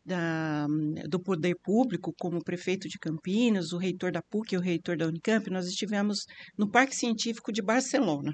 da, 0.08 0.66
do 1.10 1.20
poder 1.20 1.56
público, 1.62 2.14
como 2.18 2.38
o 2.38 2.44
prefeito 2.44 2.88
de 2.88 2.98
Campinas, 2.98 3.74
o 3.74 3.78
reitor 3.78 4.12
da 4.12 4.22
PUC 4.22 4.56
e 4.56 4.58
o 4.58 4.62
reitor 4.62 4.98
da 4.98 5.06
Unicamp. 5.06 5.50
Nós 5.50 5.68
estivemos 5.68 6.20
no 6.58 6.72
Parque 6.72 6.96
Científico 6.96 7.52
de 7.52 7.62
Barcelona, 7.62 8.34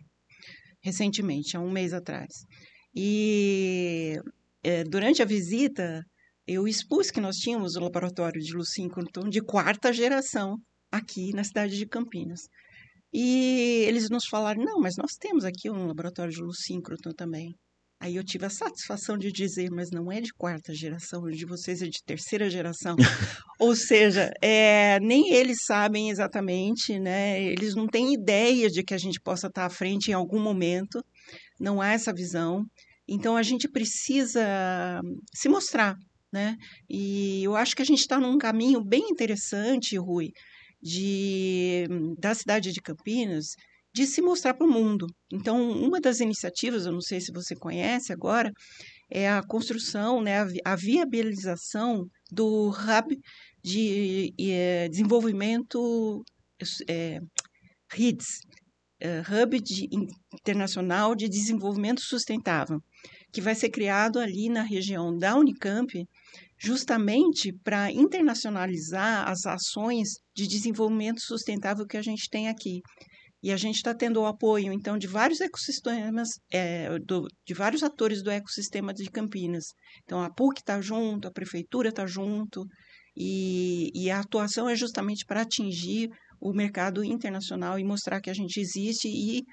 recentemente, 0.81 1.57
há 1.57 1.59
um 1.59 1.71
mês 1.71 1.91
atrás. 1.91 2.31
E 2.95 4.19
é, 4.63 4.83
durante 4.83 5.23
a 5.23 5.25
visita, 5.25 6.03
eu 6.45 6.67
expus 6.67 7.09
que 7.09 7.19
nós 7.19 7.37
tínhamos 7.37 7.75
o 7.75 7.79
laboratório 7.79 8.39
de 8.39 8.53
Lucíncroton 8.53 9.27
de 9.27 9.41
quarta 9.41 9.91
geração 9.91 10.57
aqui 10.91 11.31
na 11.33 11.43
cidade 11.43 11.75
de 11.75 11.87
Campinas. 11.87 12.41
E 13.11 13.85
eles 13.87 14.09
nos 14.09 14.25
falaram: 14.27 14.63
não, 14.63 14.79
mas 14.79 14.95
nós 14.97 15.13
temos 15.19 15.43
aqui 15.43 15.69
um 15.69 15.87
laboratório 15.87 16.33
de 16.33 16.41
lucíncroton 16.41 17.11
também. 17.11 17.55
Aí 18.03 18.17
eu 18.17 18.23
tive 18.25 18.45
a 18.45 18.49
satisfação 18.49 19.17
de 19.17 19.31
dizer, 19.31 19.71
mas 19.71 19.89
não 19.89 20.11
é 20.11 20.19
de 20.19 20.33
quarta 20.33 20.73
geração, 20.73 21.23
o 21.23 21.31
de 21.31 21.45
vocês 21.45 21.81
é 21.81 21.85
de 21.87 22.03
terceira 22.05 22.49
geração. 22.49 22.97
Ou 23.57 23.73
seja, 23.77 24.29
é, 24.41 24.99
nem 24.99 25.31
eles 25.33 25.63
sabem 25.63 26.09
exatamente, 26.09 26.99
né? 26.99 27.41
Eles 27.41 27.75
não 27.75 27.87
têm 27.87 28.13
ideia 28.13 28.69
de 28.69 28.83
que 28.83 28.93
a 28.93 28.97
gente 28.97 29.21
possa 29.21 29.47
estar 29.47 29.65
à 29.65 29.69
frente 29.69 30.11
em 30.11 30.13
algum 30.13 30.37
momento. 30.37 31.01
Não 31.57 31.79
há 31.79 31.93
essa 31.93 32.13
visão. 32.13 32.65
Então 33.07 33.37
a 33.37 33.41
gente 33.41 33.69
precisa 33.69 34.99
se 35.33 35.47
mostrar, 35.47 35.95
né? 36.29 36.57
E 36.89 37.41
eu 37.41 37.55
acho 37.55 37.73
que 37.73 37.83
a 37.83 37.85
gente 37.85 38.01
está 38.01 38.19
num 38.19 38.37
caminho 38.37 38.83
bem 38.83 39.07
interessante, 39.11 39.97
Rui, 39.97 40.31
de, 40.81 41.87
da 42.19 42.35
cidade 42.35 42.73
de 42.73 42.81
Campinas 42.81 43.55
de 43.93 44.07
se 44.07 44.21
mostrar 44.21 44.53
para 44.55 44.65
o 44.65 44.71
mundo. 44.71 45.05
Então, 45.31 45.71
uma 45.71 46.01
das 46.01 46.19
iniciativas, 46.19 46.85
eu 46.85 46.91
não 46.91 47.01
sei 47.01 47.21
se 47.21 47.31
você 47.31 47.55
conhece 47.55 48.11
agora, 48.11 48.51
é 49.09 49.29
a 49.29 49.43
construção, 49.43 50.21
né, 50.21 50.45
a, 50.65 50.75
viabilização 50.75 52.07
do 52.31 52.69
Hub 52.69 53.19
de 53.63 54.33
é, 54.39 54.89
Desenvolvimento 54.89 56.23
é, 56.89 57.19
RIDS, 57.91 58.39
é, 58.99 59.21
Hub 59.21 59.59
de, 59.61 59.87
Internacional 60.33 61.13
de 61.13 61.29
Desenvolvimento 61.29 62.01
Sustentável, 62.01 62.79
que 63.31 63.41
vai 63.41 63.53
ser 63.53 63.69
criado 63.69 64.17
ali 64.17 64.49
na 64.49 64.63
região 64.63 65.15
da 65.15 65.35
Unicamp, 65.35 65.93
justamente 66.57 67.53
para 67.63 67.91
internacionalizar 67.91 69.29
as 69.29 69.45
ações 69.45 70.13
de 70.35 70.47
desenvolvimento 70.47 71.21
sustentável 71.21 71.85
que 71.85 71.97
a 71.97 72.01
gente 72.01 72.27
tem 72.29 72.47
aqui. 72.47 72.81
E 73.43 73.51
a 73.51 73.57
gente 73.57 73.75
está 73.75 73.93
tendo 73.93 74.21
o 74.21 74.25
apoio, 74.25 74.71
então, 74.71 74.97
de 74.97 75.05
vários 75.05 75.41
ecossistemas, 75.41 76.29
é, 76.51 76.97
do, 76.99 77.27
de 77.45 77.53
vários 77.53 77.83
atores 77.83 78.23
do 78.23 78.31
ecossistema 78.31 78.93
de 78.93 79.09
Campinas. 79.11 79.65
Então, 80.03 80.21
a 80.21 80.33
PUC 80.33 80.61
está 80.61 80.79
junto, 80.79 81.27
a 81.27 81.31
prefeitura 81.31 81.89
está 81.89 82.05
junto, 82.05 82.65
e, 83.15 83.89
e 83.93 84.09
a 84.09 84.21
atuação 84.21 84.69
é 84.69 84.75
justamente 84.75 85.25
para 85.25 85.41
atingir 85.41 86.09
o 86.39 86.53
mercado 86.53 87.03
internacional 87.03 87.77
e 87.77 87.83
mostrar 87.83 88.21
que 88.21 88.29
a 88.29 88.33
gente 88.33 88.59
existe 88.59 89.07
e 89.09 89.43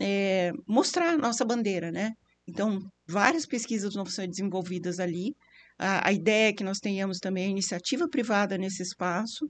é, 0.00 0.52
mostrar 0.66 1.14
a 1.14 1.18
nossa 1.18 1.44
bandeira, 1.44 1.90
né? 1.90 2.12
Então, 2.48 2.78
várias 3.08 3.44
pesquisas 3.44 3.94
vão 3.94 4.06
ser 4.06 4.28
desenvolvidas 4.28 5.00
ali, 5.00 5.34
a, 5.80 6.08
a 6.08 6.12
ideia 6.12 6.50
é 6.50 6.52
que 6.52 6.62
nós 6.62 6.78
tenhamos 6.78 7.18
também 7.18 7.46
a 7.46 7.50
iniciativa 7.50 8.06
privada 8.06 8.58
nesse 8.58 8.82
espaço, 8.82 9.48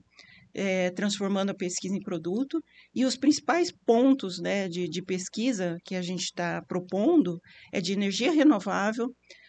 é, 0.53 0.89
transformando 0.91 1.51
a 1.51 1.55
pesquisa 1.55 1.95
em 1.95 2.01
produto, 2.01 2.59
e 2.93 3.05
os 3.05 3.15
principais 3.15 3.71
pontos 3.85 4.39
né, 4.39 4.67
de, 4.67 4.87
de 4.87 5.01
pesquisa 5.01 5.77
que 5.83 5.95
a 5.95 6.01
gente 6.01 6.23
está 6.23 6.61
propondo 6.67 7.39
é 7.71 7.79
de 7.81 7.93
energia 7.93 8.31
renovável, 8.31 9.07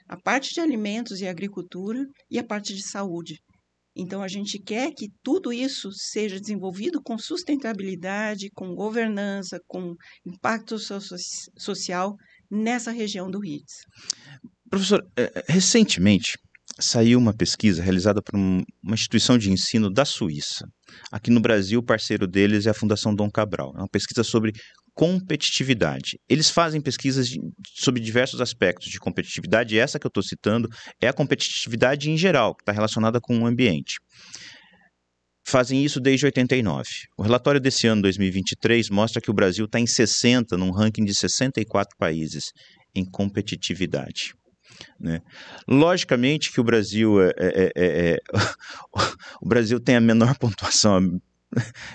a 0.08 0.16
parte 0.16 0.52
de 0.52 0.60
alimentos 0.60 1.20
e 1.20 1.26
agricultura 1.26 2.04
e 2.30 2.38
a 2.38 2.44
parte 2.44 2.74
de 2.74 2.82
saúde. 2.82 3.38
Então, 3.94 4.22
a 4.22 4.28
gente 4.28 4.58
quer 4.58 4.90
que 4.92 5.08
tudo 5.22 5.52
isso 5.52 5.90
seja 5.92 6.40
desenvolvido 6.40 7.00
com 7.02 7.18
sustentabilidade, 7.18 8.50
com 8.54 8.74
governança, 8.74 9.60
com 9.66 9.94
impacto 10.26 10.78
so 10.78 10.98
social 11.58 12.16
nessa 12.50 12.90
região 12.90 13.30
do 13.30 13.38
RITS. 13.38 13.82
Professor, 14.70 15.06
é, 15.16 15.44
recentemente 15.46 16.38
saiu 16.78 17.18
uma 17.18 17.34
pesquisa 17.34 17.82
realizada 17.82 18.22
por 18.22 18.34
uma 18.34 18.94
instituição 18.94 19.36
de 19.36 19.50
ensino 19.50 19.90
da 19.90 20.04
Suíça. 20.04 20.66
Aqui 21.10 21.30
no 21.30 21.40
Brasil, 21.40 21.80
o 21.80 21.84
parceiro 21.84 22.26
deles 22.26 22.66
é 22.66 22.70
a 22.70 22.74
Fundação 22.74 23.14
Dom 23.14 23.30
Cabral. 23.30 23.72
É 23.76 23.80
uma 23.80 23.88
pesquisa 23.88 24.22
sobre 24.24 24.52
competitividade. 24.94 26.18
Eles 26.28 26.50
fazem 26.50 26.80
pesquisas 26.80 27.28
sobre 27.74 28.00
diversos 28.00 28.40
aspectos 28.40 28.90
de 28.90 28.98
competitividade, 28.98 29.74
e 29.74 29.78
essa 29.78 29.98
que 29.98 30.06
eu 30.06 30.10
estou 30.10 30.22
citando 30.22 30.68
é 31.00 31.08
a 31.08 31.12
competitividade 31.12 32.10
em 32.10 32.16
geral, 32.16 32.54
que 32.54 32.62
está 32.62 32.72
relacionada 32.72 33.20
com 33.20 33.38
o 33.38 33.46
ambiente. 33.46 33.96
Fazem 35.46 35.84
isso 35.84 36.00
desde 36.00 36.26
89. 36.26 36.88
O 37.18 37.22
relatório 37.22 37.60
desse 37.60 37.86
ano, 37.86 38.02
2023, 38.02 38.90
mostra 38.90 39.20
que 39.20 39.30
o 39.30 39.34
Brasil 39.34 39.64
está 39.64 39.80
em 39.80 39.86
60, 39.86 40.56
num 40.56 40.70
ranking 40.70 41.04
de 41.04 41.14
64 41.14 41.96
países 41.98 42.52
em 42.94 43.04
competitividade. 43.04 44.34
Né? 45.00 45.20
Logicamente 45.68 46.52
que 46.52 46.60
o 46.60 46.64
Brasil 46.64 47.20
é, 47.20 47.32
é, 47.38 47.72
é, 47.76 48.10
é 48.12 48.18
o 49.40 49.48
Brasil 49.48 49.80
tem 49.80 49.96
a 49.96 50.00
menor 50.00 50.36
pontuação 50.38 51.20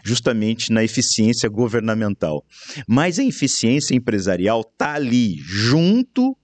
justamente 0.04 0.71
na 0.71 0.84
eficiência 0.84 1.50
governamental, 1.50 2.45
mas 2.88 3.17
a 3.17 3.23
eficiência 3.23 3.95
empresarial 3.95 4.62
está 4.62 4.93
ali 4.93 5.38
junto 5.39 6.38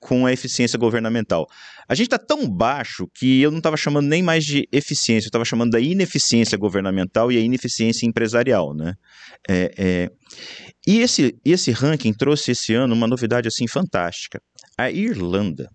com 0.00 0.26
a 0.26 0.32
eficiência 0.32 0.78
governamental. 0.78 1.46
A 1.88 1.94
gente 1.94 2.06
está 2.06 2.18
tão 2.18 2.48
baixo 2.48 3.06
que 3.14 3.40
eu 3.40 3.50
não 3.50 3.58
estava 3.58 3.76
chamando 3.76 4.06
nem 4.06 4.22
mais 4.22 4.44
de 4.44 4.68
eficiência, 4.70 5.26
eu 5.26 5.30
estava 5.30 5.44
chamando 5.44 5.72
da 5.72 5.80
ineficiência 5.80 6.56
governamental 6.58 7.32
e 7.32 7.38
a 7.38 7.40
ineficiência 7.40 8.06
empresarial, 8.06 8.74
né? 8.74 8.94
É, 9.48 9.74
é... 9.76 10.10
E 10.86 11.00
esse, 11.00 11.34
esse 11.44 11.70
ranking 11.70 12.12
trouxe 12.12 12.50
esse 12.52 12.74
ano 12.74 12.94
uma 12.94 13.06
novidade 13.06 13.48
assim 13.48 13.66
fantástica. 13.66 14.40
A 14.78 14.90
Irlanda 14.90 15.70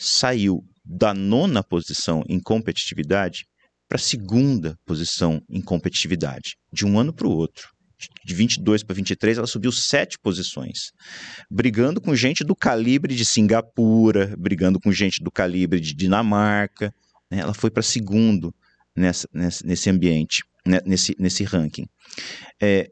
saiu 0.00 0.64
da 0.82 1.12
nona 1.12 1.62
posição 1.62 2.24
em 2.26 2.40
competitividade 2.40 3.44
para 3.86 3.96
a 3.96 4.00
segunda 4.00 4.78
posição 4.86 5.42
em 5.48 5.60
competitividade, 5.60 6.56
de 6.72 6.86
um 6.86 6.98
ano 6.98 7.12
para 7.12 7.26
o 7.26 7.30
outro. 7.30 7.68
de 8.24 8.34
22 8.34 8.82
para 8.82 8.94
23, 8.94 9.36
ela 9.36 9.46
subiu 9.46 9.70
sete 9.70 10.18
posições, 10.18 10.90
brigando 11.50 12.00
com 12.00 12.16
gente 12.16 12.42
do 12.42 12.56
calibre 12.56 13.14
de 13.14 13.26
Singapura, 13.26 14.34
brigando 14.38 14.80
com 14.80 14.90
gente 14.90 15.22
do 15.22 15.30
calibre 15.30 15.78
de 15.78 15.92
Dinamarca. 15.92 16.94
Né? 17.30 17.40
Ela 17.40 17.52
foi 17.52 17.70
para 17.70 17.82
segundo 17.82 18.54
nessa, 18.96 19.28
nesse 19.34 19.90
ambiente, 19.90 20.42
né? 20.66 20.80
nesse, 20.86 21.14
nesse 21.18 21.44
ranking. 21.44 21.86
É, 22.58 22.90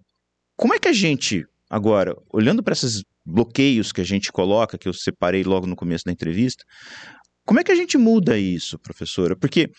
como 0.55 0.75
é 0.75 0.79
que 0.79 0.89
a 0.89 0.93
gente, 0.93 1.47
agora, 1.71 2.15
olhando 2.31 2.63
para 2.63 2.73
esses 2.75 3.03
bloqueios 3.29 3.93
que 3.93 4.01
a 4.01 4.05
gente 4.05 4.33
coloca, 4.33 4.79
que 4.79 4.89
eu 4.89 4.93
separei 4.93 5.45
logo 5.45 5.67
no 5.67 5.77
começo 5.77 6.05
da 6.05 6.13
entrevista, 6.13 6.65
como 7.45 7.61
é 7.61 7.65
que 7.65 7.73
a 7.73 7.77
gente 7.77 7.97
muda 7.97 8.39
isso, 8.39 8.79
professora? 8.79 9.37
Porque 9.37 9.71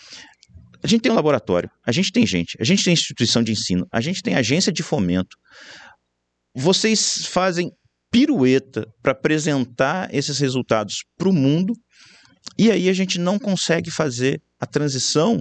a 0.84 0.88
gente 0.88 1.02
tem 1.02 1.12
um 1.12 1.16
laboratório, 1.16 1.70
a 1.86 1.92
gente 1.92 2.12
tem 2.12 2.26
gente, 2.26 2.56
a 2.60 2.64
gente 2.64 2.84
tem 2.84 2.94
instituição 2.94 3.44
de 3.44 3.52
ensino, 3.52 3.86
a 3.92 4.00
gente 4.00 4.22
tem 4.22 4.36
agência 4.36 4.72
de 4.72 4.82
fomento. 4.82 5.36
Vocês 6.56 7.26
fazem 7.26 7.72
pirueta 8.12 8.88
para 9.02 9.12
apresentar 9.12 10.14
esses 10.14 10.40
resultados 10.40 11.04
para 11.18 11.30
o 11.30 11.34
mundo 11.34 11.74
e 12.58 12.72
aí 12.72 12.90
a 12.90 12.94
gente 12.94 13.20
não 13.20 13.38
consegue 13.38 13.92
fazer 13.92 14.42
a 14.60 14.66
transição 14.66 15.40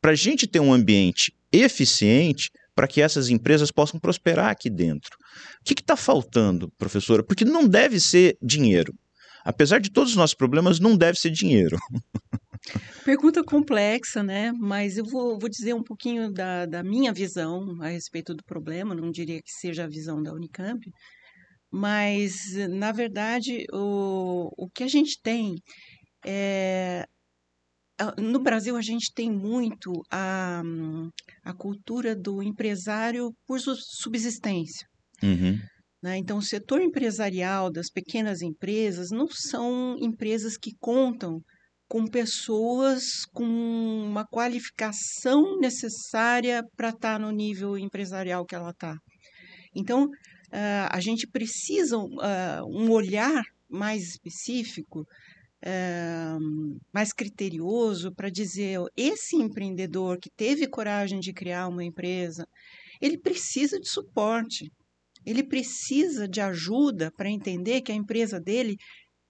para 0.00 0.12
a 0.12 0.14
gente 0.14 0.46
ter 0.46 0.60
um 0.60 0.72
ambiente 0.72 1.32
eficiente 1.52 2.50
para 2.76 2.86
que 2.86 3.00
essas 3.00 3.30
empresas 3.30 3.72
possam 3.72 3.98
prosperar 3.98 4.50
aqui 4.50 4.68
dentro. 4.68 5.16
O 5.60 5.64
que 5.64 5.72
está 5.72 5.96
faltando, 5.96 6.70
professora? 6.76 7.24
Porque 7.24 7.44
não 7.44 7.66
deve 7.66 7.98
ser 7.98 8.36
dinheiro. 8.40 8.92
Apesar 9.44 9.80
de 9.80 9.90
todos 9.90 10.10
os 10.10 10.16
nossos 10.16 10.34
problemas, 10.34 10.78
não 10.78 10.96
deve 10.96 11.18
ser 11.18 11.30
dinheiro. 11.30 11.78
Pergunta 13.04 13.42
complexa, 13.42 14.22
né? 14.22 14.52
Mas 14.52 14.98
eu 14.98 15.04
vou, 15.04 15.38
vou 15.38 15.48
dizer 15.48 15.72
um 15.72 15.82
pouquinho 15.82 16.30
da, 16.32 16.66
da 16.66 16.82
minha 16.82 17.12
visão 17.12 17.80
a 17.80 17.88
respeito 17.88 18.34
do 18.34 18.44
problema, 18.44 18.94
não 18.94 19.10
diria 19.10 19.40
que 19.40 19.50
seja 19.50 19.84
a 19.84 19.88
visão 19.88 20.22
da 20.22 20.32
Unicamp, 20.32 20.84
mas, 21.70 22.54
na 22.70 22.92
verdade, 22.92 23.66
o, 23.72 24.50
o 24.56 24.68
que 24.68 24.82
a 24.82 24.88
gente 24.88 25.20
tem 25.22 25.54
é. 26.24 27.06
No 28.18 28.40
Brasil, 28.40 28.76
a 28.76 28.82
gente 28.82 29.10
tem 29.14 29.30
muito 29.30 29.90
a, 30.10 30.62
a 31.46 31.54
cultura 31.54 32.14
do 32.16 32.42
empresário 32.42 33.32
por 33.46 33.60
subsistência. 33.60 34.84
Uhum. 35.22 35.56
Né? 36.02 36.18
Então, 36.18 36.38
o 36.38 36.42
setor 36.42 36.82
empresarial 36.82 37.70
das 37.70 37.88
pequenas 37.88 38.42
empresas 38.42 39.10
não 39.10 39.28
são 39.28 39.96
empresas 40.00 40.56
que 40.56 40.72
contam 40.80 41.40
com 41.88 42.04
pessoas 42.04 43.24
com 43.32 43.44
uma 43.44 44.26
qualificação 44.26 45.56
necessária 45.60 46.64
para 46.76 46.88
estar 46.88 47.12
tá 47.12 47.18
no 47.18 47.30
nível 47.30 47.78
empresarial 47.78 48.44
que 48.44 48.56
ela 48.56 48.70
está. 48.70 48.96
Então, 49.72 50.06
uh, 50.06 50.88
a 50.90 50.98
gente 51.00 51.28
precisa 51.28 51.96
uh, 51.96 52.66
um 52.68 52.90
olhar 52.90 53.44
mais 53.70 54.02
específico, 54.02 55.04
uh, 55.64 56.78
mais 56.92 57.12
criterioso 57.12 58.14
para 58.14 58.30
dizer 58.30 58.78
esse 58.96 59.36
empreendedor 59.36 60.18
que 60.18 60.30
teve 60.30 60.66
coragem 60.66 61.20
de 61.20 61.32
criar 61.32 61.68
uma 61.68 61.84
empresa, 61.84 62.46
ele 63.00 63.18
precisa 63.18 63.78
de 63.78 63.88
suporte, 63.88 64.70
ele 65.24 65.42
precisa 65.42 66.28
de 66.28 66.40
ajuda 66.40 67.10
para 67.16 67.30
entender 67.30 67.80
que 67.80 67.92
a 67.92 67.94
empresa 67.94 68.40
dele 68.40 68.76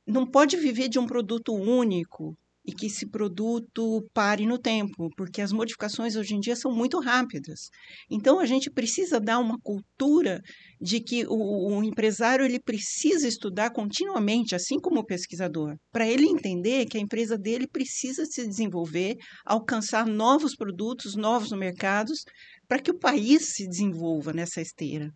não 0.06 0.26
pode 0.26 0.56
viver 0.56 0.88
de 0.88 0.98
um 0.98 1.06
produto 1.06 1.54
único, 1.54 2.36
e 2.66 2.72
que 2.72 2.86
esse 2.86 3.08
produto 3.08 4.04
pare 4.12 4.44
no 4.44 4.58
tempo, 4.58 5.08
porque 5.16 5.40
as 5.40 5.52
modificações 5.52 6.16
hoje 6.16 6.34
em 6.34 6.40
dia 6.40 6.56
são 6.56 6.72
muito 6.72 6.98
rápidas. 6.98 7.68
Então 8.10 8.40
a 8.40 8.46
gente 8.46 8.70
precisa 8.70 9.20
dar 9.20 9.38
uma 9.38 9.56
cultura 9.62 10.40
de 10.80 11.00
que 11.00 11.24
o, 11.26 11.78
o 11.78 11.84
empresário 11.84 12.44
ele 12.44 12.58
precisa 12.60 13.28
estudar 13.28 13.70
continuamente, 13.70 14.54
assim 14.54 14.80
como 14.80 15.00
o 15.00 15.06
pesquisador, 15.06 15.76
para 15.92 16.08
ele 16.08 16.26
entender 16.26 16.86
que 16.86 16.98
a 16.98 17.00
empresa 17.00 17.38
dele 17.38 17.68
precisa 17.68 18.24
se 18.26 18.46
desenvolver, 18.46 19.14
alcançar 19.44 20.04
novos 20.04 20.56
produtos, 20.56 21.14
novos 21.14 21.52
mercados, 21.52 22.24
para 22.68 22.80
que 22.80 22.90
o 22.90 22.98
país 22.98 23.54
se 23.54 23.68
desenvolva 23.68 24.32
nessa 24.32 24.60
esteira. 24.60 25.10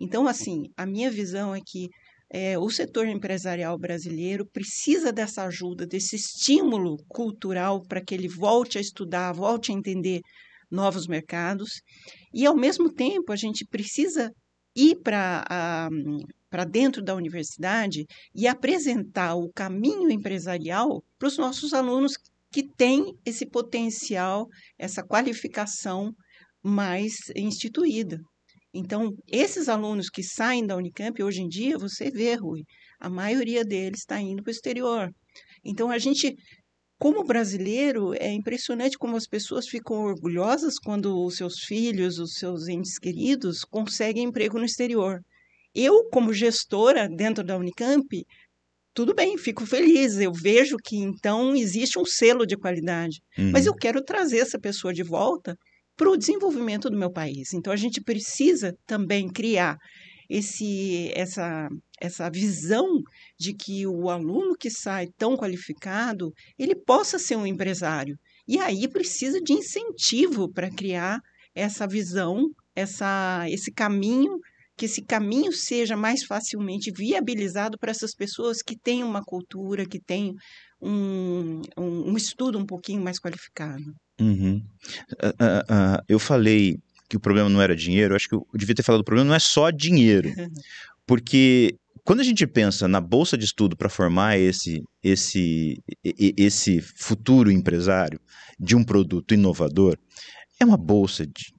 Então, 0.00 0.26
assim, 0.26 0.64
a 0.74 0.86
minha 0.86 1.10
visão 1.10 1.54
é 1.54 1.60
que 1.64 1.88
é, 2.32 2.58
o 2.58 2.68
setor 2.70 3.06
empresarial 3.06 3.78
brasileiro 3.78 4.46
precisa 4.46 5.12
dessa 5.12 5.44
ajuda, 5.44 5.86
desse 5.86 6.16
estímulo 6.16 6.96
cultural 7.08 7.82
para 7.86 8.02
que 8.02 8.14
ele 8.14 8.28
volte 8.28 8.78
a 8.78 8.80
estudar, 8.80 9.32
volte 9.32 9.70
a 9.70 9.74
entender 9.74 10.20
novos 10.70 11.06
mercados. 11.06 11.80
E, 12.32 12.44
ao 12.44 12.56
mesmo 12.56 12.92
tempo, 12.92 13.32
a 13.32 13.36
gente 13.36 13.64
precisa 13.66 14.30
ir 14.74 14.96
para 15.02 15.88
para 16.54 16.64
dentro 16.64 17.02
da 17.02 17.16
universidade 17.16 18.06
e 18.32 18.46
apresentar 18.46 19.34
o 19.34 19.52
caminho 19.52 20.08
empresarial 20.08 21.02
para 21.18 21.26
os 21.26 21.36
nossos 21.36 21.74
alunos 21.74 22.16
que 22.52 22.62
têm 22.62 23.12
esse 23.26 23.44
potencial, 23.44 24.46
essa 24.78 25.02
qualificação 25.02 26.14
mais 26.62 27.16
instituída. 27.34 28.20
Então, 28.74 29.14
esses 29.28 29.68
alunos 29.68 30.10
que 30.10 30.22
saem 30.22 30.66
da 30.66 30.76
Unicamp, 30.76 31.22
hoje 31.22 31.42
em 31.42 31.48
dia, 31.48 31.78
você 31.78 32.10
vê, 32.10 32.34
Rui, 32.34 32.64
a 32.98 33.08
maioria 33.08 33.64
deles 33.64 34.00
está 34.00 34.20
indo 34.20 34.42
para 34.42 34.50
o 34.50 34.52
exterior. 34.52 35.10
Então, 35.64 35.90
a 35.90 35.98
gente, 35.98 36.34
como 36.98 37.22
brasileiro, 37.22 38.12
é 38.14 38.32
impressionante 38.32 38.98
como 38.98 39.16
as 39.16 39.28
pessoas 39.28 39.68
ficam 39.68 40.02
orgulhosas 40.02 40.74
quando 40.76 41.24
os 41.24 41.36
seus 41.36 41.60
filhos, 41.60 42.18
os 42.18 42.34
seus 42.34 42.66
entes 42.66 42.98
queridos, 42.98 43.64
conseguem 43.64 44.24
emprego 44.24 44.58
no 44.58 44.64
exterior. 44.64 45.20
Eu, 45.72 46.08
como 46.10 46.32
gestora 46.32 47.08
dentro 47.08 47.44
da 47.44 47.56
Unicamp, 47.56 48.26
tudo 48.92 49.14
bem, 49.14 49.38
fico 49.38 49.64
feliz. 49.64 50.18
Eu 50.18 50.32
vejo 50.32 50.76
que 50.82 50.96
então 50.96 51.54
existe 51.54 51.96
um 51.98 52.04
selo 52.04 52.44
de 52.44 52.56
qualidade. 52.56 53.20
Uhum. 53.38 53.52
Mas 53.52 53.66
eu 53.66 53.74
quero 53.74 54.02
trazer 54.02 54.38
essa 54.38 54.58
pessoa 54.58 54.92
de 54.92 55.02
volta 55.02 55.56
para 55.96 56.10
o 56.10 56.16
desenvolvimento 56.16 56.90
do 56.90 56.98
meu 56.98 57.10
país. 57.10 57.52
Então, 57.52 57.72
a 57.72 57.76
gente 57.76 58.00
precisa 58.00 58.76
também 58.86 59.28
criar 59.28 59.76
esse, 60.28 61.10
essa, 61.14 61.68
essa 62.00 62.30
visão 62.30 63.00
de 63.38 63.54
que 63.54 63.86
o 63.86 64.08
aluno 64.08 64.56
que 64.56 64.70
sai 64.70 65.06
tão 65.16 65.36
qualificado, 65.36 66.32
ele 66.58 66.74
possa 66.74 67.18
ser 67.18 67.36
um 67.36 67.46
empresário. 67.46 68.16
E 68.46 68.58
aí 68.58 68.88
precisa 68.88 69.40
de 69.40 69.52
incentivo 69.52 70.52
para 70.52 70.70
criar 70.70 71.18
essa 71.54 71.86
visão, 71.86 72.50
essa, 72.74 73.46
esse 73.48 73.72
caminho, 73.72 74.38
que 74.76 74.86
esse 74.86 75.04
caminho 75.04 75.52
seja 75.52 75.96
mais 75.96 76.24
facilmente 76.24 76.90
viabilizado 76.90 77.78
para 77.78 77.92
essas 77.92 78.12
pessoas 78.12 78.60
que 78.60 78.76
têm 78.76 79.04
uma 79.04 79.22
cultura, 79.22 79.86
que 79.86 80.00
têm 80.00 80.34
um, 80.80 81.62
um, 81.78 82.10
um 82.10 82.16
estudo 82.16 82.58
um 82.58 82.66
pouquinho 82.66 83.02
mais 83.02 83.20
qualificado. 83.20 83.84
Uhum. 84.20 84.62
Uh, 85.12 85.26
uh, 85.26 85.98
uh, 85.98 86.04
eu 86.08 86.18
falei 86.18 86.78
que 87.08 87.16
o 87.16 87.20
problema 87.20 87.48
não 87.48 87.60
era 87.60 87.74
dinheiro, 87.74 88.14
acho 88.14 88.28
que 88.28 88.34
eu 88.34 88.46
devia 88.54 88.74
ter 88.74 88.82
falado 88.82 89.00
o 89.00 89.04
problema 89.04 89.28
não 89.28 89.34
é 89.34 89.40
só 89.40 89.70
dinheiro. 89.70 90.28
Porque 91.06 91.76
quando 92.04 92.20
a 92.20 92.24
gente 92.24 92.46
pensa 92.46 92.86
na 92.88 93.00
bolsa 93.00 93.36
de 93.36 93.44
estudo 93.44 93.76
para 93.76 93.88
formar 93.88 94.38
esse, 94.38 94.82
esse, 95.02 95.82
esse 96.02 96.80
futuro 96.80 97.50
empresário 97.50 98.20
de 98.58 98.76
um 98.76 98.84
produto 98.84 99.34
inovador, 99.34 99.98
é 100.60 100.64
uma 100.64 100.76
bolsa 100.76 101.26
de, 101.26 101.54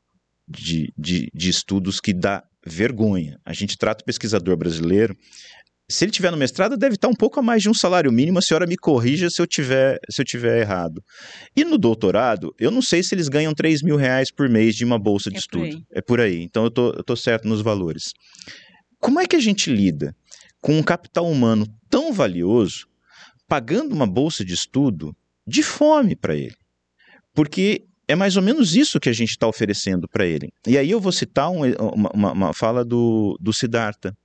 de, 0.48 0.94
de, 0.98 1.30
de 1.34 1.50
estudos 1.50 2.00
que 2.00 2.14
dá 2.14 2.44
vergonha. 2.66 3.40
A 3.46 3.54
gente 3.54 3.78
trata 3.78 4.04
o 4.04 4.06
pesquisador 4.06 4.56
brasileiro 4.58 5.16
se 5.88 6.04
ele 6.04 6.12
tiver 6.12 6.32
no 6.32 6.38
mestrado, 6.38 6.76
deve 6.76 6.96
estar 6.96 7.08
um 7.08 7.14
pouco 7.14 7.40
a 7.40 7.44
mais 7.44 7.62
de 7.62 7.70
um 7.70 7.74
salário 7.74 8.12
mínimo. 8.12 8.40
A 8.40 8.42
senhora 8.42 8.66
me 8.66 8.76
corrija 8.76 9.30
se 9.30 9.40
eu 9.40 9.46
tiver, 9.46 10.00
se 10.10 10.20
eu 10.20 10.26
tiver 10.26 10.60
errado. 10.60 11.04
E 11.56 11.64
no 11.64 11.78
doutorado, 11.78 12.54
eu 12.60 12.72
não 12.72 12.82
sei 12.82 13.04
se 13.04 13.14
eles 13.14 13.30
ganham 13.30 13.54
3 13.54 13.84
mil 13.84 13.96
reais 13.96 14.32
por 14.32 14.50
mês 14.50 14.76
de 14.76 14.84
uma 14.84 14.98
bolsa 14.98 15.30
de 15.30 15.36
é 15.36 15.40
estudo. 15.40 15.86
É 15.92 16.02
por 16.02 16.20
aí. 16.20 16.42
Então 16.42 16.64
eu 16.64 16.72
tô, 16.72 16.92
eu 16.92 17.04
tô 17.04 17.16
certo 17.16 17.48
nos 17.48 17.62
valores. 17.62 18.14
Como 19.00 19.20
é 19.20 19.28
que 19.28 19.36
a 19.36 19.40
gente 19.40 19.72
lida 19.72 20.16
com 20.60 20.76
um 20.76 20.82
capital 20.82 21.30
humano 21.30 21.68
tão 21.90 22.12
valioso 22.12 22.88
pagando 23.48 23.94
uma 23.94 24.08
bolsa 24.08 24.44
de 24.44 24.56
estudo 24.56 25.16
de 25.46 25.62
fome 25.62 26.16
para 26.16 26.36
ele? 26.36 26.56
Porque 27.32 27.84
é 28.08 28.16
mais 28.16 28.36
ou 28.38 28.42
menos 28.42 28.76
isso 28.76 29.00
que 29.00 29.10
a 29.10 29.14
gente 29.14 29.32
está 29.32 29.48
oferecendo 29.48 30.08
para 30.08 30.26
ele. 30.26 30.50
E 30.66 30.80
aí 30.80 30.90
eu 30.90 31.00
vou 31.00 31.12
citar 31.12 31.52
um, 31.52 31.60
uma, 31.60 32.12
uma, 32.12 32.32
uma, 32.32 32.54
fala 32.54 32.84
do, 32.84 33.38
do 33.40 33.54
Siddhartha 33.54 34.16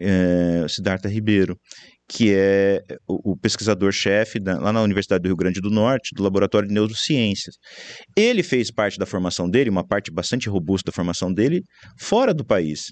é, 0.00 0.66
Siddhartha 0.68 1.08
Ribeiro, 1.08 1.56
que 2.08 2.34
é 2.34 2.82
o, 3.06 3.32
o 3.32 3.36
pesquisador-chefe 3.36 4.40
lá 4.44 4.72
na 4.72 4.82
Universidade 4.82 5.22
do 5.22 5.28
Rio 5.28 5.36
Grande 5.36 5.60
do 5.60 5.70
Norte, 5.70 6.14
do 6.14 6.22
Laboratório 6.22 6.66
de 6.66 6.74
Neurociências. 6.74 7.54
Ele 8.16 8.42
fez 8.42 8.70
parte 8.70 8.98
da 8.98 9.06
formação 9.06 9.48
dele, 9.48 9.70
uma 9.70 9.86
parte 9.86 10.10
bastante 10.10 10.48
robusta 10.48 10.90
da 10.90 10.94
formação 10.94 11.32
dele, 11.32 11.62
fora 11.98 12.34
do 12.34 12.44
país. 12.44 12.86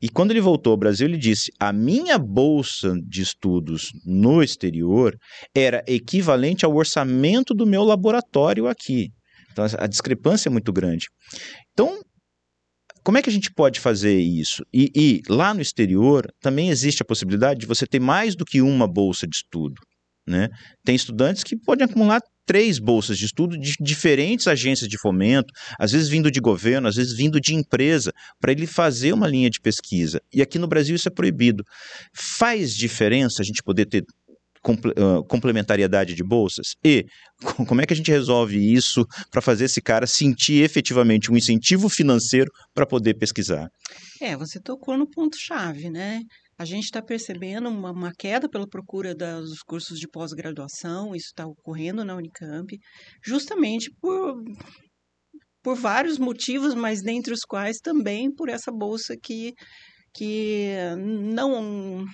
E 0.00 0.08
quando 0.08 0.32
ele 0.32 0.40
voltou 0.40 0.72
ao 0.72 0.76
Brasil, 0.76 1.06
ele 1.06 1.18
disse: 1.18 1.50
a 1.58 1.72
minha 1.72 2.18
bolsa 2.18 2.94
de 3.08 3.22
estudos 3.22 3.88
no 4.04 4.42
exterior 4.42 5.16
era 5.54 5.82
equivalente 5.86 6.64
ao 6.64 6.74
orçamento 6.74 7.54
do 7.54 7.66
meu 7.66 7.82
laboratório 7.82 8.66
aqui. 8.66 9.08
Então, 9.50 9.64
a 9.78 9.86
discrepância 9.86 10.48
é 10.48 10.52
muito 10.52 10.72
grande. 10.72 11.06
Então, 11.72 12.00
como 13.02 13.18
é 13.18 13.22
que 13.22 13.28
a 13.28 13.32
gente 13.32 13.52
pode 13.52 13.80
fazer 13.80 14.18
isso? 14.18 14.64
E, 14.72 14.90
e, 14.94 15.22
lá 15.28 15.52
no 15.52 15.60
exterior 15.60 16.26
também 16.40 16.70
existe 16.70 17.02
a 17.02 17.06
possibilidade 17.06 17.60
de 17.60 17.66
você 17.66 17.86
ter 17.86 18.00
mais 18.00 18.34
do 18.34 18.44
que 18.44 18.62
uma 18.62 18.86
bolsa 18.86 19.26
de 19.26 19.36
estudo. 19.36 19.80
Né? 20.26 20.48
Tem 20.84 20.94
estudantes 20.94 21.42
que 21.42 21.56
podem 21.56 21.84
acumular 21.84 22.20
três 22.46 22.78
bolsas 22.78 23.18
de 23.18 23.24
estudo 23.24 23.58
de 23.58 23.74
diferentes 23.80 24.46
agências 24.46 24.88
de 24.88 24.98
fomento, 24.98 25.52
às 25.78 25.92
vezes 25.92 26.08
vindo 26.08 26.30
de 26.30 26.40
governo, 26.40 26.88
às 26.88 26.96
vezes 26.96 27.16
vindo 27.16 27.40
de 27.40 27.54
empresa, 27.54 28.12
para 28.40 28.52
ele 28.52 28.66
fazer 28.66 29.12
uma 29.12 29.26
linha 29.26 29.50
de 29.50 29.60
pesquisa. 29.60 30.20
E 30.32 30.42
aqui 30.42 30.58
no 30.58 30.68
Brasil 30.68 30.94
isso 30.94 31.08
é 31.08 31.10
proibido. 31.10 31.64
Faz 32.14 32.74
diferença 32.74 33.42
a 33.42 33.44
gente 33.44 33.62
poder 33.62 33.86
ter 33.86 34.04
complementariedade 35.28 36.14
de 36.14 36.22
bolsas? 36.22 36.74
E 36.84 37.04
como 37.68 37.80
é 37.80 37.86
que 37.86 37.92
a 37.92 37.96
gente 37.96 38.10
resolve 38.10 38.58
isso 38.58 39.04
para 39.30 39.42
fazer 39.42 39.64
esse 39.64 39.82
cara 39.82 40.06
sentir 40.06 40.62
efetivamente 40.62 41.30
um 41.30 41.36
incentivo 41.36 41.88
financeiro 41.88 42.50
para 42.74 42.86
poder 42.86 43.14
pesquisar? 43.14 43.68
É, 44.20 44.36
você 44.36 44.60
tocou 44.60 44.96
no 44.96 45.08
ponto-chave, 45.08 45.90
né? 45.90 46.20
A 46.58 46.64
gente 46.64 46.84
está 46.84 47.02
percebendo 47.02 47.68
uma, 47.68 47.90
uma, 47.90 48.12
queda 48.16 48.48
pela 48.48 48.68
procura 48.68 49.14
dos 49.14 49.62
cursos 49.66 49.98
de 49.98 50.06
pós-graduação, 50.06 51.14
isso 51.14 51.26
está 51.26 51.44
ocorrendo 51.44 52.04
na 52.04 52.14
Unicamp, 52.14 52.78
justamente 53.24 53.90
por, 54.00 54.36
por 55.62 55.74
vários 55.74 56.18
motivos, 56.18 56.74
mas 56.74 57.02
dentre 57.02 57.32
os 57.32 57.40
quais 57.40 57.78
também 57.78 58.32
por 58.32 58.48
essa 58.48 58.70
bolsa 58.70 59.16
que, 59.20 59.54
que 60.14 60.74
não, 61.34 62.04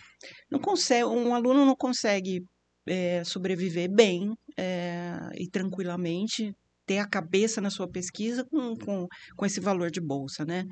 não 0.50 0.58
consegue, 0.58 1.04
um 1.04 1.34
aluno 1.34 1.64
não 1.64 1.76
consegue 1.76 2.42
é, 2.86 3.22
sobreviver 3.24 3.90
bem 3.90 4.32
é, 4.56 5.18
e 5.34 5.48
tranquilamente 5.48 6.52
ter 6.86 6.98
a 6.98 7.08
cabeça 7.08 7.60
na 7.60 7.68
sua 7.70 7.86
pesquisa 7.86 8.44
com, 8.50 8.74
com, 8.76 9.06
com 9.36 9.46
esse 9.46 9.60
valor 9.60 9.90
de 9.90 10.00
bolsa, 10.00 10.44
né? 10.44 10.64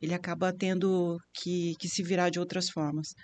Ele 0.00 0.12
acaba 0.12 0.52
tendo 0.52 1.16
que, 1.32 1.74
que 1.80 1.88
se 1.88 2.02
virar 2.02 2.28
de 2.28 2.38
outras 2.38 2.68
formas. 2.68 3.14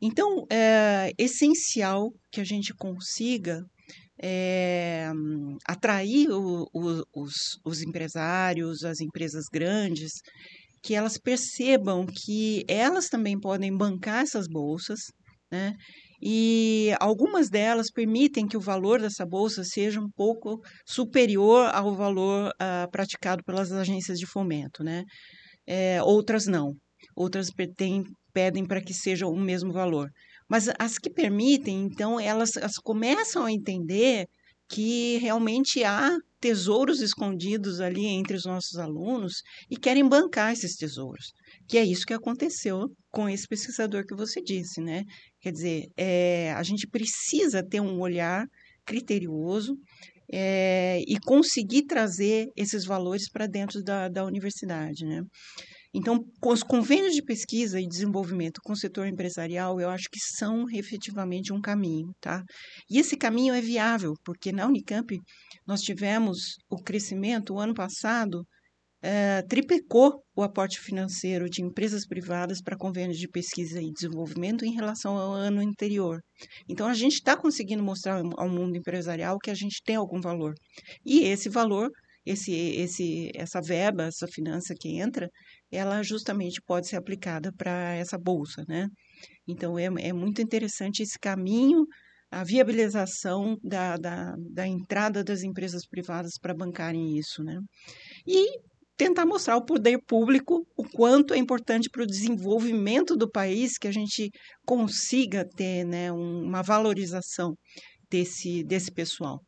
Então, 0.00 0.46
é 0.50 1.12
essencial 1.18 2.10
que 2.32 2.40
a 2.40 2.44
gente 2.44 2.72
consiga 2.74 3.62
é, 4.22 5.10
atrair 5.66 6.30
o, 6.30 6.66
o, 6.72 7.02
os, 7.14 7.58
os 7.64 7.82
empresários, 7.82 8.82
as 8.82 9.00
empresas 9.00 9.44
grandes, 9.52 10.12
que 10.82 10.94
elas 10.94 11.18
percebam 11.18 12.06
que 12.06 12.64
elas 12.66 13.08
também 13.08 13.38
podem 13.38 13.76
bancar 13.76 14.22
essas 14.22 14.46
bolsas, 14.48 15.00
né? 15.50 15.74
e 16.22 16.94
algumas 17.00 17.48
delas 17.48 17.90
permitem 17.90 18.46
que 18.46 18.56
o 18.56 18.60
valor 18.60 19.00
dessa 19.00 19.24
bolsa 19.24 19.64
seja 19.64 20.00
um 20.00 20.10
pouco 20.10 20.60
superior 20.86 21.70
ao 21.72 21.94
valor 21.94 22.50
uh, 22.50 22.90
praticado 22.90 23.42
pelas 23.42 23.72
agências 23.72 24.18
de 24.18 24.26
fomento, 24.26 24.84
né? 24.84 25.04
É, 25.66 26.02
outras 26.02 26.46
não, 26.46 26.74
outras 27.16 27.48
tem, 27.76 28.04
pedem 28.34 28.66
para 28.66 28.82
que 28.82 28.92
seja 28.92 29.26
o 29.26 29.36
mesmo 29.36 29.72
valor. 29.72 30.10
Mas 30.48 30.68
as 30.78 30.98
que 30.98 31.08
permitem, 31.08 31.84
então, 31.84 32.20
elas, 32.20 32.56
elas 32.56 32.76
começam 32.76 33.44
a 33.44 33.52
entender 33.52 34.26
que 34.68 35.16
realmente 35.18 35.82
há 35.84 36.16
tesouros 36.40 37.00
escondidos 37.00 37.80
ali 37.80 38.06
entre 38.06 38.36
os 38.36 38.44
nossos 38.44 38.78
alunos 38.78 39.42
e 39.70 39.76
querem 39.76 40.08
bancar 40.08 40.52
esses 40.52 40.76
tesouros. 40.76 41.32
Que 41.68 41.78
é 41.78 41.84
isso 41.84 42.06
que 42.06 42.14
aconteceu 42.14 42.88
com 43.10 43.28
esse 43.28 43.46
pesquisador 43.46 44.04
que 44.06 44.14
você 44.14 44.40
disse, 44.40 44.80
né? 44.80 45.04
Quer 45.40 45.52
dizer, 45.52 45.86
é, 45.96 46.52
a 46.52 46.62
gente 46.62 46.86
precisa 46.86 47.62
ter 47.62 47.80
um 47.80 47.98
olhar 48.00 48.46
criterioso 48.84 49.76
é, 50.32 51.00
e 51.06 51.18
conseguir 51.20 51.86
trazer 51.86 52.48
esses 52.56 52.84
valores 52.84 53.30
para 53.30 53.46
dentro 53.46 53.82
da, 53.82 54.08
da 54.08 54.24
universidade, 54.24 55.04
né? 55.04 55.22
Então, 55.92 56.24
os 56.44 56.62
convênios 56.62 57.14
de 57.14 57.22
pesquisa 57.22 57.80
e 57.80 57.88
desenvolvimento 57.88 58.60
com 58.62 58.72
o 58.72 58.76
setor 58.76 59.08
empresarial, 59.08 59.80
eu 59.80 59.90
acho 59.90 60.08
que 60.08 60.20
são 60.20 60.70
efetivamente 60.70 61.52
um 61.52 61.60
caminho, 61.60 62.12
tá? 62.20 62.44
E 62.88 62.98
esse 62.98 63.16
caminho 63.16 63.52
é 63.54 63.60
viável, 63.60 64.14
porque 64.24 64.52
na 64.52 64.66
Unicamp 64.66 65.18
nós 65.66 65.80
tivemos 65.80 66.58
o 66.70 66.76
crescimento, 66.76 67.54
o 67.54 67.58
ano 67.58 67.74
passado, 67.74 68.46
é, 69.02 69.42
triplicou 69.42 70.22
o 70.36 70.42
aporte 70.42 70.78
financeiro 70.78 71.48
de 71.48 71.62
empresas 71.62 72.06
privadas 72.06 72.60
para 72.62 72.76
convênios 72.76 73.18
de 73.18 73.28
pesquisa 73.28 73.80
e 73.80 73.90
desenvolvimento 73.90 74.64
em 74.64 74.74
relação 74.74 75.16
ao 75.16 75.32
ano 75.32 75.60
anterior. 75.60 76.20
Então, 76.68 76.86
a 76.86 76.94
gente 76.94 77.14
está 77.14 77.36
conseguindo 77.36 77.82
mostrar 77.82 78.20
ao 78.36 78.48
mundo 78.48 78.76
empresarial 78.76 79.38
que 79.38 79.50
a 79.50 79.54
gente 79.54 79.82
tem 79.84 79.96
algum 79.96 80.20
valor. 80.20 80.52
E 81.04 81.24
esse 81.24 81.48
valor, 81.48 81.90
esse, 82.26 82.52
esse, 82.52 83.30
essa 83.34 83.60
verba, 83.62 84.04
essa 84.04 84.26
finança 84.28 84.74
que 84.78 85.00
entra, 85.00 85.28
ela 85.70 86.02
justamente 86.02 86.60
pode 86.66 86.86
ser 86.88 86.96
aplicada 86.96 87.50
para 87.56 87.94
essa 87.94 88.18
bolsa, 88.18 88.64
né? 88.68 88.86
Então, 89.48 89.78
é, 89.78 89.86
é 90.00 90.12
muito 90.12 90.42
interessante 90.42 91.02
esse 91.02 91.18
caminho, 91.18 91.86
a 92.30 92.44
viabilização 92.44 93.56
da, 93.62 93.96
da, 93.96 94.34
da 94.52 94.66
entrada 94.66 95.24
das 95.24 95.42
empresas 95.42 95.86
privadas 95.86 96.34
para 96.40 96.54
bancarem 96.54 97.16
isso, 97.16 97.42
né? 97.42 97.58
E 98.26 98.69
tentar 99.00 99.24
mostrar 99.24 99.54
ao 99.54 99.64
poder 99.64 99.98
público 100.06 100.66
o 100.76 100.84
quanto 100.84 101.32
é 101.32 101.38
importante 101.38 101.88
para 101.88 102.02
o 102.02 102.06
desenvolvimento 102.06 103.16
do 103.16 103.30
país 103.30 103.78
que 103.78 103.88
a 103.88 103.90
gente 103.90 104.30
consiga 104.66 105.42
ter 105.56 105.86
né, 105.86 106.12
uma 106.12 106.60
valorização 106.60 107.54
desse, 108.10 108.62
desse 108.62 108.92
pessoal. 108.92 109.40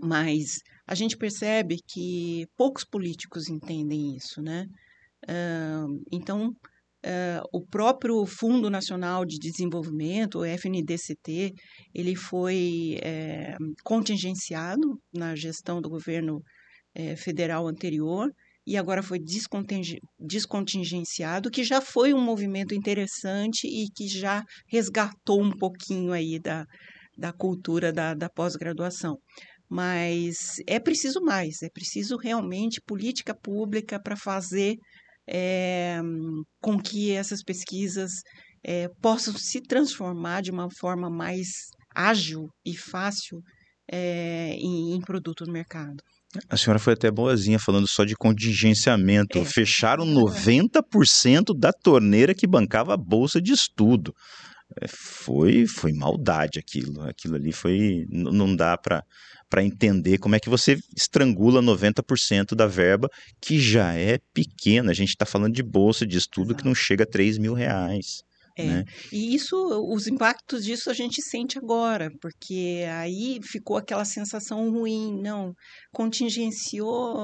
Mas 0.00 0.58
a 0.88 0.94
gente 0.96 1.16
percebe 1.16 1.76
que 1.86 2.46
poucos 2.56 2.84
políticos 2.84 3.48
entendem 3.48 4.16
isso, 4.16 4.42
né? 4.42 4.66
Uh, 5.22 6.02
então, 6.10 6.48
uh, 6.48 7.42
o 7.52 7.64
próprio 7.64 8.26
Fundo 8.26 8.68
Nacional 8.68 9.24
de 9.24 9.38
Desenvolvimento, 9.38 10.40
o 10.40 10.44
FNDCT, 10.44 11.52
ele 11.94 12.16
foi 12.16 12.98
é, 13.04 13.54
contingenciado 13.84 15.00
na 15.14 15.36
gestão 15.36 15.80
do 15.80 15.88
governo 15.88 16.42
é, 16.92 17.14
federal 17.14 17.68
anterior 17.68 18.28
e 18.66 18.76
agora 18.76 19.02
foi 19.02 19.18
descontingenciado, 20.18 21.50
que 21.50 21.62
já 21.62 21.80
foi 21.80 22.14
um 22.14 22.20
movimento 22.20 22.74
interessante 22.74 23.66
e 23.66 23.90
que 23.94 24.08
já 24.08 24.42
resgatou 24.68 25.42
um 25.42 25.50
pouquinho 25.50 26.12
aí 26.12 26.38
da, 26.38 26.64
da 27.16 27.32
cultura 27.32 27.92
da, 27.92 28.14
da 28.14 28.28
pós-graduação. 28.30 29.18
Mas 29.68 30.56
é 30.66 30.78
preciso 30.78 31.20
mais, 31.20 31.62
é 31.62 31.68
preciso 31.68 32.16
realmente 32.16 32.80
política 32.86 33.34
pública 33.34 34.00
para 34.00 34.16
fazer 34.16 34.76
é, 35.28 36.00
com 36.60 36.78
que 36.78 37.12
essas 37.12 37.42
pesquisas 37.42 38.12
é, 38.62 38.88
possam 39.00 39.34
se 39.36 39.60
transformar 39.60 40.42
de 40.42 40.50
uma 40.50 40.68
forma 40.70 41.10
mais 41.10 41.48
ágil 41.94 42.48
e 42.64 42.76
fácil 42.76 43.40
é, 43.90 44.54
em, 44.54 44.94
em 44.94 45.00
produto 45.00 45.44
no 45.46 45.52
mercado. 45.52 46.02
A 46.48 46.56
senhora 46.56 46.78
foi 46.78 46.94
até 46.94 47.10
boazinha 47.10 47.58
falando 47.58 47.86
só 47.86 48.04
de 48.04 48.14
contingenciamento. 48.14 49.38
É. 49.38 49.44
Fecharam 49.44 50.04
90% 50.06 51.56
da 51.56 51.72
torneira 51.72 52.34
que 52.34 52.46
bancava 52.46 52.94
a 52.94 52.96
bolsa 52.96 53.40
de 53.40 53.52
estudo. 53.52 54.14
É, 54.80 54.86
foi, 54.88 55.66
foi 55.66 55.92
maldade 55.92 56.58
aquilo. 56.58 57.02
Aquilo 57.02 57.36
ali 57.36 57.52
foi. 57.52 58.04
Não 58.10 58.54
dá 58.54 58.76
para 58.76 59.02
para 59.48 59.62
entender 59.62 60.18
como 60.18 60.34
é 60.34 60.40
que 60.40 60.48
você 60.48 60.76
estrangula 60.96 61.62
90% 61.62 62.56
da 62.56 62.66
verba, 62.66 63.08
que 63.40 63.60
já 63.60 63.94
é 63.94 64.18
pequena. 64.32 64.90
A 64.90 64.94
gente 64.94 65.10
está 65.10 65.24
falando 65.24 65.54
de 65.54 65.62
bolsa 65.62 66.04
de 66.04 66.18
estudo 66.18 66.56
que 66.56 66.64
não 66.64 66.74
chega 66.74 67.04
a 67.04 67.06
3 67.06 67.38
mil 67.38 67.54
reais. 67.54 68.24
É. 68.56 68.64
Né? 68.64 68.84
E 69.12 69.34
isso, 69.34 69.56
os 69.92 70.06
impactos 70.06 70.64
disso 70.64 70.90
a 70.90 70.94
gente 70.94 71.20
sente 71.22 71.58
agora, 71.58 72.08
porque 72.20 72.84
aí 72.90 73.40
ficou 73.42 73.76
aquela 73.76 74.04
sensação 74.04 74.70
ruim, 74.70 75.20
não, 75.20 75.52
contingenciou. 75.92 77.16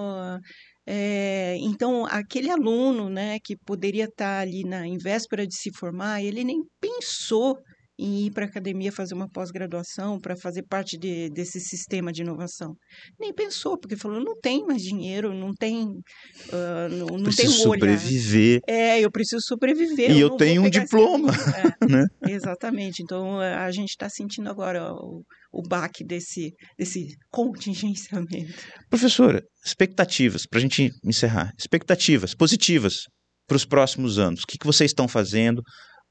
É, 0.87 1.57
então, 1.61 2.05
aquele 2.07 2.51
aluno 2.51 3.09
né, 3.09 3.39
que 3.45 3.57
poderia 3.57 4.07
estar 4.07 4.41
ali 4.41 4.65
na, 4.65 4.87
em 4.87 4.99
véspera 4.99 5.47
de 5.47 5.55
se 5.55 5.71
formar, 5.73 6.23
ele 6.23 6.43
nem 6.43 6.63
pensou 6.81 7.57
em 8.01 8.27
ir 8.27 8.31
para 8.31 8.47
a 8.47 8.49
academia 8.49 8.91
fazer 8.91 9.15
uma 9.15 9.29
pós-graduação 9.29 10.19
para 10.19 10.35
fazer 10.35 10.63
parte 10.63 10.97
de, 10.97 11.29
desse 11.31 11.61
sistema 11.61 12.11
de 12.11 12.23
inovação. 12.23 12.75
Nem 13.19 13.33
pensou, 13.33 13.79
porque 13.79 13.97
falou, 13.97 14.25
não 14.25 14.35
tem 14.41 14.65
mais 14.65 14.81
dinheiro, 14.81 15.35
não 15.35 15.53
tem, 15.53 15.85
uh, 15.85 16.89
não, 16.91 17.19
não 17.19 17.31
tem 17.31 17.47
um 17.47 17.53
sobreviver. 17.53 18.61
É, 18.67 19.01
eu 19.01 19.11
preciso 19.11 19.43
sobreviver. 19.43 20.11
E 20.11 20.21
eu, 20.21 20.29
eu 20.29 20.37
tenho 20.37 20.63
um 20.63 20.71
diploma. 20.71 21.31
É, 21.51 21.87
né? 21.87 22.05
Exatamente. 22.29 23.03
Então, 23.03 23.39
a 23.41 23.71
gente 23.73 23.91
está 23.91 24.09
sentindo 24.09 24.49
agora 24.49 24.93
o, 24.93 25.23
o 25.53 25.63
baque 25.63 26.05
desse, 26.05 26.53
desse 26.79 27.09
contingenciamento. 27.31 28.55
Professora, 28.89 29.43
expectativas, 29.65 30.47
para 30.47 30.59
a 30.59 30.63
gente 30.63 30.91
encerrar. 31.05 31.53
Expectativas 31.59 32.35
positivas 32.35 33.05
para 33.47 33.57
os 33.57 33.65
próximos 33.65 34.19
anos. 34.19 34.43
O 34.43 34.47
que, 34.47 34.57
que 34.57 34.67
vocês 34.67 34.91
estão 34.91 35.09
fazendo? 35.09 35.61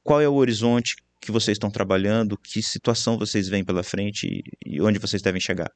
Qual 0.03 0.19
é 0.19 0.27
o 0.27 0.33
horizonte? 0.33 0.93
Que 1.21 1.31
vocês 1.31 1.55
estão 1.55 1.69
trabalhando, 1.69 2.37
que 2.37 2.61
situação 2.61 3.17
vocês 3.17 3.47
veem 3.47 3.63
pela 3.63 3.83
frente 3.83 4.41
e, 4.65 4.81
onde 4.81 4.99
vocês 4.99 5.21
devem 5.21 5.41
chegar? 5.41 5.71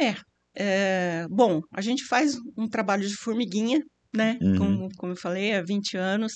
É, 0.00 0.14
é, 0.56 1.26
bom, 1.30 1.60
a 1.72 1.80
gente 1.80 2.04
faz 2.04 2.36
um 2.56 2.68
trabalho 2.68 3.06
de 3.06 3.14
formiguinha 3.14 3.80
né? 4.14 4.38
Uhum. 4.40 4.58
Como, 4.58 4.88
como 4.96 5.12
eu 5.12 5.16
falei, 5.16 5.54
há 5.54 5.62
20 5.62 5.96
anos 5.96 6.34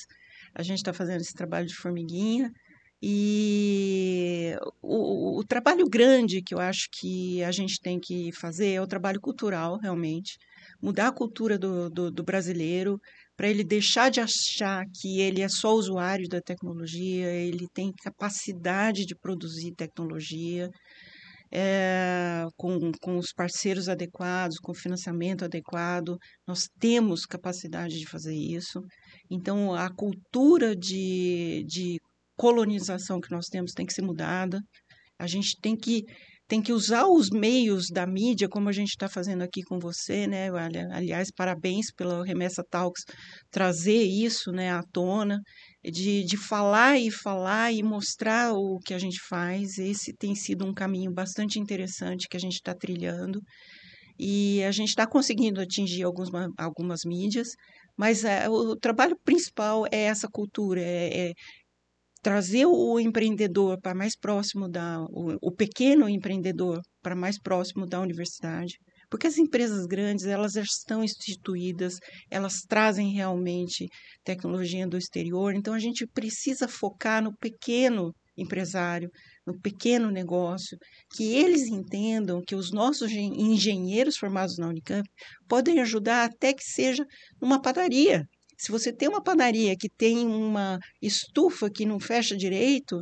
a 0.55 0.63
gente 0.63 0.79
está 0.79 0.93
fazendo 0.93 1.21
esse 1.21 1.33
trabalho 1.33 1.67
de 1.67 1.75
formiguinha. 1.75 2.51
E 3.01 4.57
o, 4.83 5.39
o, 5.39 5.45
trabalho 5.45 5.89
grande 5.89 6.43
que 6.43 6.53
eu 6.53 6.59
acho 6.59 6.89
que 6.91 7.41
a 7.45 7.53
gente 7.53 7.81
tem 7.81 8.01
que 8.01 8.33
fazer 8.33 8.73
é 8.73 8.83
o 8.83 8.89
trabalho 8.89 9.21
cultural, 9.21 9.79
realmente. 9.79 10.37
Mudar 10.83 11.09
a 11.09 11.13
cultura 11.13 11.57
do, 11.57 11.89
do, 11.89 12.11
do 12.11 12.25
brasileiro, 12.25 13.01
para 13.39 13.49
ele 13.49 13.63
deixar 13.63 14.11
de 14.11 14.21
achar 14.21 14.85
que 14.93 15.21
ele 15.21 15.43
é 15.43 15.49
só 15.49 15.73
usuário 15.73 16.29
da 16.29 16.41
tecnologia, 16.41 17.31
ele 17.31 17.69
tem 17.73 17.93
capacidade 18.03 19.07
de 19.07 19.15
produzir 19.15 19.73
tecnologia. 19.77 20.69
É, 21.51 22.45
com, 22.59 22.93
com 23.01 23.17
os 23.17 23.33
parceiros 23.33 23.89
adequados, 23.89 24.59
com 24.59 24.75
financiamento 24.75 25.47
adequado, 25.47 26.19
nós 26.47 26.69
temos 26.79 27.25
capacidade 27.25 27.99
de 27.99 28.07
fazer 28.07 28.35
isso. 28.35 28.83
Então, 29.31 29.73
a 29.73 29.89
cultura 29.89 30.77
de, 30.77 31.65
de 31.67 31.99
colonização 32.37 33.19
que 33.21 33.31
nós 33.31 33.47
temos 33.47 33.73
tem 33.73 33.87
que 33.87 33.95
ser 33.95 34.03
mudada. 34.03 34.61
A 35.19 35.27
gente 35.27 35.57
tem 35.63 35.75
que 35.75 36.03
tem 36.49 36.63
que 36.63 36.73
usar 36.73 37.07
os 37.07 37.29
meios 37.29 37.89
da 37.91 38.07
mídia, 38.07 38.49
como 38.49 38.71
a 38.71 38.73
gente 38.73 38.89
está 38.89 39.07
fazendo 39.07 39.43
aqui 39.43 39.63
com 39.63 39.79
você, 39.79 40.27
né? 40.27 40.49
Aliás, 40.93 41.31
parabéns 41.31 41.93
pela 41.95 42.25
Remessa 42.25 42.65
Talks 42.69 43.05
trazer 43.51 44.03
isso 44.03 44.51
né, 44.51 44.73
à 44.73 44.83
tona, 44.83 45.41
de, 45.85 46.25
de 46.25 46.37
falar 46.39 46.99
e 46.99 47.11
falar 47.11 47.71
e 47.73 47.83
mostrar 47.83 48.55
o 48.55 48.79
que 48.79 48.95
a 48.95 48.99
gente 48.99 49.21
faz. 49.29 49.77
Esse 49.77 50.15
tem 50.17 50.35
sido 50.35 50.65
um 50.65 50.73
caminho 50.73 51.13
bastante 51.13 51.61
interessante 51.61 52.27
que 52.29 52.37
a 52.37 52.41
gente 52.41 52.55
está 52.55 52.75
trilhando. 52.75 53.41
E 54.19 54.65
a 54.65 54.73
gente 54.73 54.89
está 54.89 55.07
conseguindo 55.07 55.61
atingir 55.61 56.03
algumas 56.03 57.01
mídias, 57.05 57.51
mas 57.97 58.25
é, 58.25 58.49
o 58.49 58.75
trabalho 58.75 59.17
principal 59.25 59.85
é 59.93 60.03
essa 60.05 60.29
cultura, 60.29 60.81
é, 60.81 61.29
é 61.29 61.33
trazer 62.29 62.67
o 62.67 63.01
empreendedor 63.01 63.81
para 63.81 63.95
mais 63.95 64.15
próximo 64.15 64.69
da 64.69 65.01
o, 65.09 65.35
o, 65.41 65.51
pequeno 65.51 66.07
empreendedor 66.07 66.79
para 67.03 67.17
mais 67.17 67.41
próximo 67.41 67.87
da 67.87 67.99
universidade. 68.03 68.75
Porque 69.11 69.27
as 69.27 69.39
empresas 69.39 69.87
grandes 69.87 70.27
elas 70.27 70.53
já 70.53 70.61
estão 70.61 71.03
instituídas 71.03 71.95
elas 72.31 72.61
trazem 72.69 73.15
realmente 73.15 73.87
tecnologia 74.23 74.87
do 74.87 74.99
exterior. 74.99 75.55
Então 75.55 75.73
a 75.73 75.79
gente 75.79 76.07
precisa 76.07 76.69
focar 76.69 77.23
no 77.23 77.35
pequeno 77.39 78.15
empresário 78.37 79.09
no 79.47 79.59
pequeno 79.59 80.11
negócio 80.11 80.77
que 81.17 81.33
eles 81.35 81.67
entendam 81.67 82.43
que 82.47 82.55
os 82.55 82.71
nossos 82.71 83.11
engenheiros 83.11 84.19
formados 84.19 84.59
na 84.59 84.69
Unicamp 84.69 85.09
podem 85.49 85.81
ajudar 85.81 86.25
até 86.25 86.53
que 86.53 86.63
seja 86.63 87.07
numa 87.41 87.61
padaria 87.63 88.27
se 88.59 88.73
você 88.73 88.93
tem 88.93 89.09
uma 89.09 89.23
padaria 89.23 89.77
que 89.79 89.89
tem 89.89 90.27
uma 90.27 90.79
estufa 91.01 91.71
que 91.71 91.87
não 91.87 92.01
fecha 92.01 92.37
direito, 92.37 93.01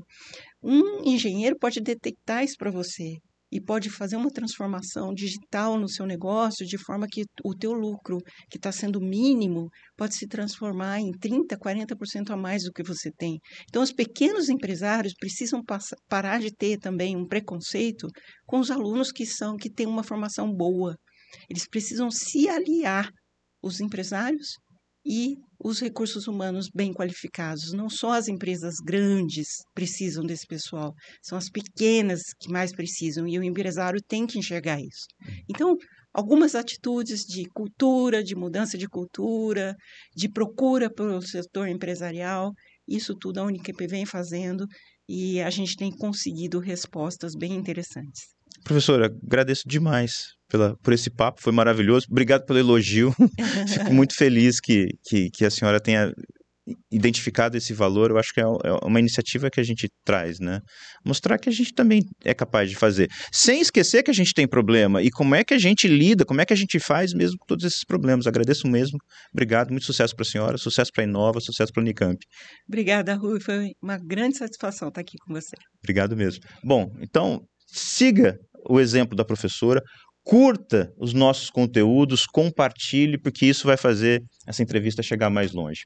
um 0.63 1.03
engenheiro 1.05 1.57
pode 1.59 1.81
detectar 1.81 2.45
isso 2.45 2.57
para 2.59 2.71
você 2.71 3.17
e 3.51 3.61
pode 3.61 3.89
fazer 3.89 4.17
uma 4.17 4.31
transformação 4.31 5.15
digital 5.15 5.79
no 5.79 5.89
seu 5.89 6.05
negócio 6.05 6.67
de 6.67 6.77
forma 6.77 7.07
que 7.11 7.25
o 7.45 7.55
teu 7.55 7.73
lucro, 7.73 8.19
que 8.51 8.59
está 8.59 8.73
sendo 8.73 9.01
mínimo, 9.01 9.69
pode 9.97 10.15
se 10.17 10.27
transformar 10.27 11.01
em 11.01 11.11
30%, 11.13 11.57
40% 11.57 12.31
a 12.31 12.37
mais 12.37 12.65
do 12.65 12.73
que 12.73 12.83
você 12.83 13.11
tem. 13.17 13.39
Então, 13.69 13.83
os 13.83 13.93
pequenos 13.93 14.49
empresários 14.49 15.15
precisam 15.15 15.63
parar 16.09 16.41
de 16.41 16.53
ter 16.55 16.77
também 16.79 17.17
um 17.17 17.27
preconceito 17.27 18.09
com 18.45 18.59
os 18.59 18.71
alunos 18.71 19.13
que 19.13 19.25
são 19.25 19.57
que 19.57 19.71
têm 19.71 19.87
uma 19.87 20.03
formação 20.03 20.53
boa. 20.53 20.97
Eles 21.49 21.69
precisam 21.69 22.11
se 22.11 22.49
aliar, 22.49 23.09
os 23.63 23.81
empresários 23.81 24.49
e 25.07 25.37
os 25.63 25.81
recursos 25.81 26.27
humanos 26.27 26.69
bem 26.75 26.93
qualificados. 26.93 27.73
Não 27.73 27.89
só 27.89 28.13
as 28.13 28.27
empresas 28.27 28.75
grandes 28.85 29.63
precisam 29.73 30.25
desse 30.25 30.47
pessoal, 30.47 30.93
são 31.23 31.39
as 31.39 31.49
pequenas 31.49 32.23
que 32.39 32.51
mais 32.51 32.73
precisam 32.73 33.27
e 33.27 33.39
o 33.39 33.45
empresário 33.45 34.01
tem 34.03 34.27
que 34.27 34.39
enxergar 34.39 34.81
isso. 34.81 35.07
Então, 35.49 35.77
algumas 36.13 36.55
atitudes 36.57 37.25
de 37.25 37.45
cultura, 37.55 38.23
de 38.23 38.35
mudança 38.35 38.77
de 38.77 38.89
cultura, 38.89 39.77
de 40.15 40.29
procura 40.29 40.93
pelo 40.93 41.23
setor 41.23 41.69
empresarial, 41.69 42.53
isso 42.89 43.15
tudo 43.15 43.39
a 43.39 43.45
Unicamp 43.45 43.87
vem 43.87 44.05
fazendo 44.05 44.67
e 45.09 45.41
a 45.41 45.51
gente 45.51 45.77
tem 45.77 45.91
conseguido 45.91 46.59
respostas 46.59 47.35
bem 47.35 47.55
interessantes. 47.55 48.25
Professora, 48.65 49.07
agradeço 49.07 49.63
demais 49.67 50.36
pela, 50.49 50.77
por 50.83 50.93
esse 50.93 51.11
papo, 51.11 51.41
foi 51.41 51.53
maravilhoso. 51.53 52.07
Obrigado 52.11 52.45
pelo 52.45 52.59
elogio. 52.59 53.15
Fico 53.73 53.93
muito 53.93 54.15
feliz 54.15 54.61
que, 54.61 54.89
que, 55.05 55.31
que, 55.31 55.45
a 55.45 55.51
senhora 55.51 55.81
tenha 55.81 56.13
identificado 56.91 57.57
esse 57.57 57.73
valor. 57.73 58.11
Eu 58.11 58.19
acho 58.19 58.33
que 58.33 58.41
é, 58.41 58.45
é 58.45 58.85
uma 58.85 58.99
iniciativa 58.99 59.51
que 59.51 59.61
a 59.61 59.63
gente 59.63 59.89
traz, 60.05 60.39
né? 60.41 60.61
Mostrar 61.05 61.39
que 61.39 61.49
a 61.49 61.53
gente 61.53 61.73
também 61.73 62.03
é 62.25 62.35
capaz 62.35 62.69
de 62.69 62.77
fazer, 62.77 63.09
sem 63.33 63.61
esquecer 63.61 64.03
que 64.03 64.11
a 64.11 64.15
gente 64.15 64.33
tem 64.35 64.49
problema 64.49 65.03
e 65.03 65.11
como 65.11 65.35
é 65.35 65.45
que 65.45 65.55
a 65.55 65.59
gente 65.59 65.87
lida, 65.87 66.25
como 66.25 66.41
é 66.41 66.45
que 66.45 66.53
a 66.53 66.57
gente 66.57 66.79
faz 66.81 67.13
mesmo 67.13 67.37
com 67.39 67.47
todos 67.47 67.65
esses 67.65 67.85
problemas. 67.85 68.27
Agradeço 68.27 68.67
mesmo. 68.67 68.99
Obrigado, 69.33 69.71
muito 69.71 69.87
sucesso 69.87 70.15
para 70.15 70.25
a 70.25 70.29
senhora, 70.29 70.59
sucesso 70.59 70.91
para 70.93 71.05
a 71.05 71.07
Inova, 71.07 71.41
sucesso 71.41 71.73
para 71.73 71.83
a 71.83 71.85
Unicamp. 71.85 72.19
Obrigada, 72.69 73.15
Rui. 73.15 73.41
Foi 73.41 73.71
uma 73.83 73.99
grande 73.99 74.37
satisfação 74.37 74.89
estar 74.89 75.01
aqui 75.01 75.17
com 75.25 75.33
você. 75.33 75.57
Obrigado 75.83 76.17
mesmo. 76.17 76.43
Bom, 76.65 76.91
então 77.01 77.41
siga 77.67 78.37
o 78.69 78.81
exemplo 78.81 79.17
da 79.17 79.25
professora, 79.25 79.81
curta 80.27 80.93
os 80.99 81.15
nossos 81.15 81.49
conteúdos, 81.51 82.27
compartilhe, 82.27 83.17
porque 83.17 83.47
isso 83.47 83.65
vai 83.65 83.77
fazer 83.77 84.25
essa 84.45 84.61
entrevista 84.61 85.01
chegar 85.01 85.31
mais 85.31 85.53
longe. 85.53 85.83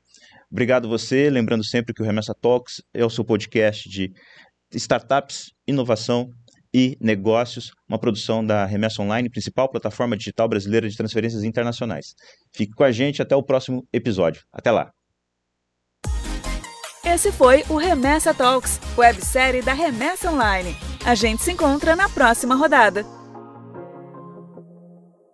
Obrigado 0.50 0.88
você, 0.88 1.28
lembrando 1.28 1.62
sempre 1.62 1.92
que 1.92 2.00
o 2.00 2.04
Remessa 2.04 2.34
Talks 2.34 2.82
é 2.94 3.04
o 3.04 3.10
seu 3.10 3.22
podcast 3.22 3.86
de 3.86 4.10
startups, 4.72 5.50
inovação 5.66 6.30
e 6.72 6.96
negócios, 6.98 7.70
uma 7.86 7.98
produção 7.98 8.44
da 8.44 8.64
Remessa 8.64 9.02
Online, 9.02 9.28
principal 9.28 9.68
plataforma 9.68 10.16
digital 10.16 10.48
brasileira 10.48 10.88
de 10.88 10.96
transferências 10.96 11.44
internacionais. 11.44 12.14
Fique 12.50 12.72
com 12.72 12.84
a 12.84 12.90
gente 12.90 13.20
até 13.20 13.36
o 13.36 13.42
próximo 13.42 13.86
episódio. 13.92 14.42
Até 14.50 14.70
lá. 14.70 14.90
Esse 17.04 17.30
foi 17.30 17.62
o 17.68 17.76
Remessa 17.76 18.32
Talks, 18.32 18.80
websérie 18.96 19.60
da 19.60 19.74
Remessa 19.74 20.30
Online. 20.30 20.74
A 21.04 21.14
gente 21.14 21.42
se 21.42 21.52
encontra 21.52 21.94
na 21.94 22.08
próxima 22.08 22.54
rodada. 22.54 23.19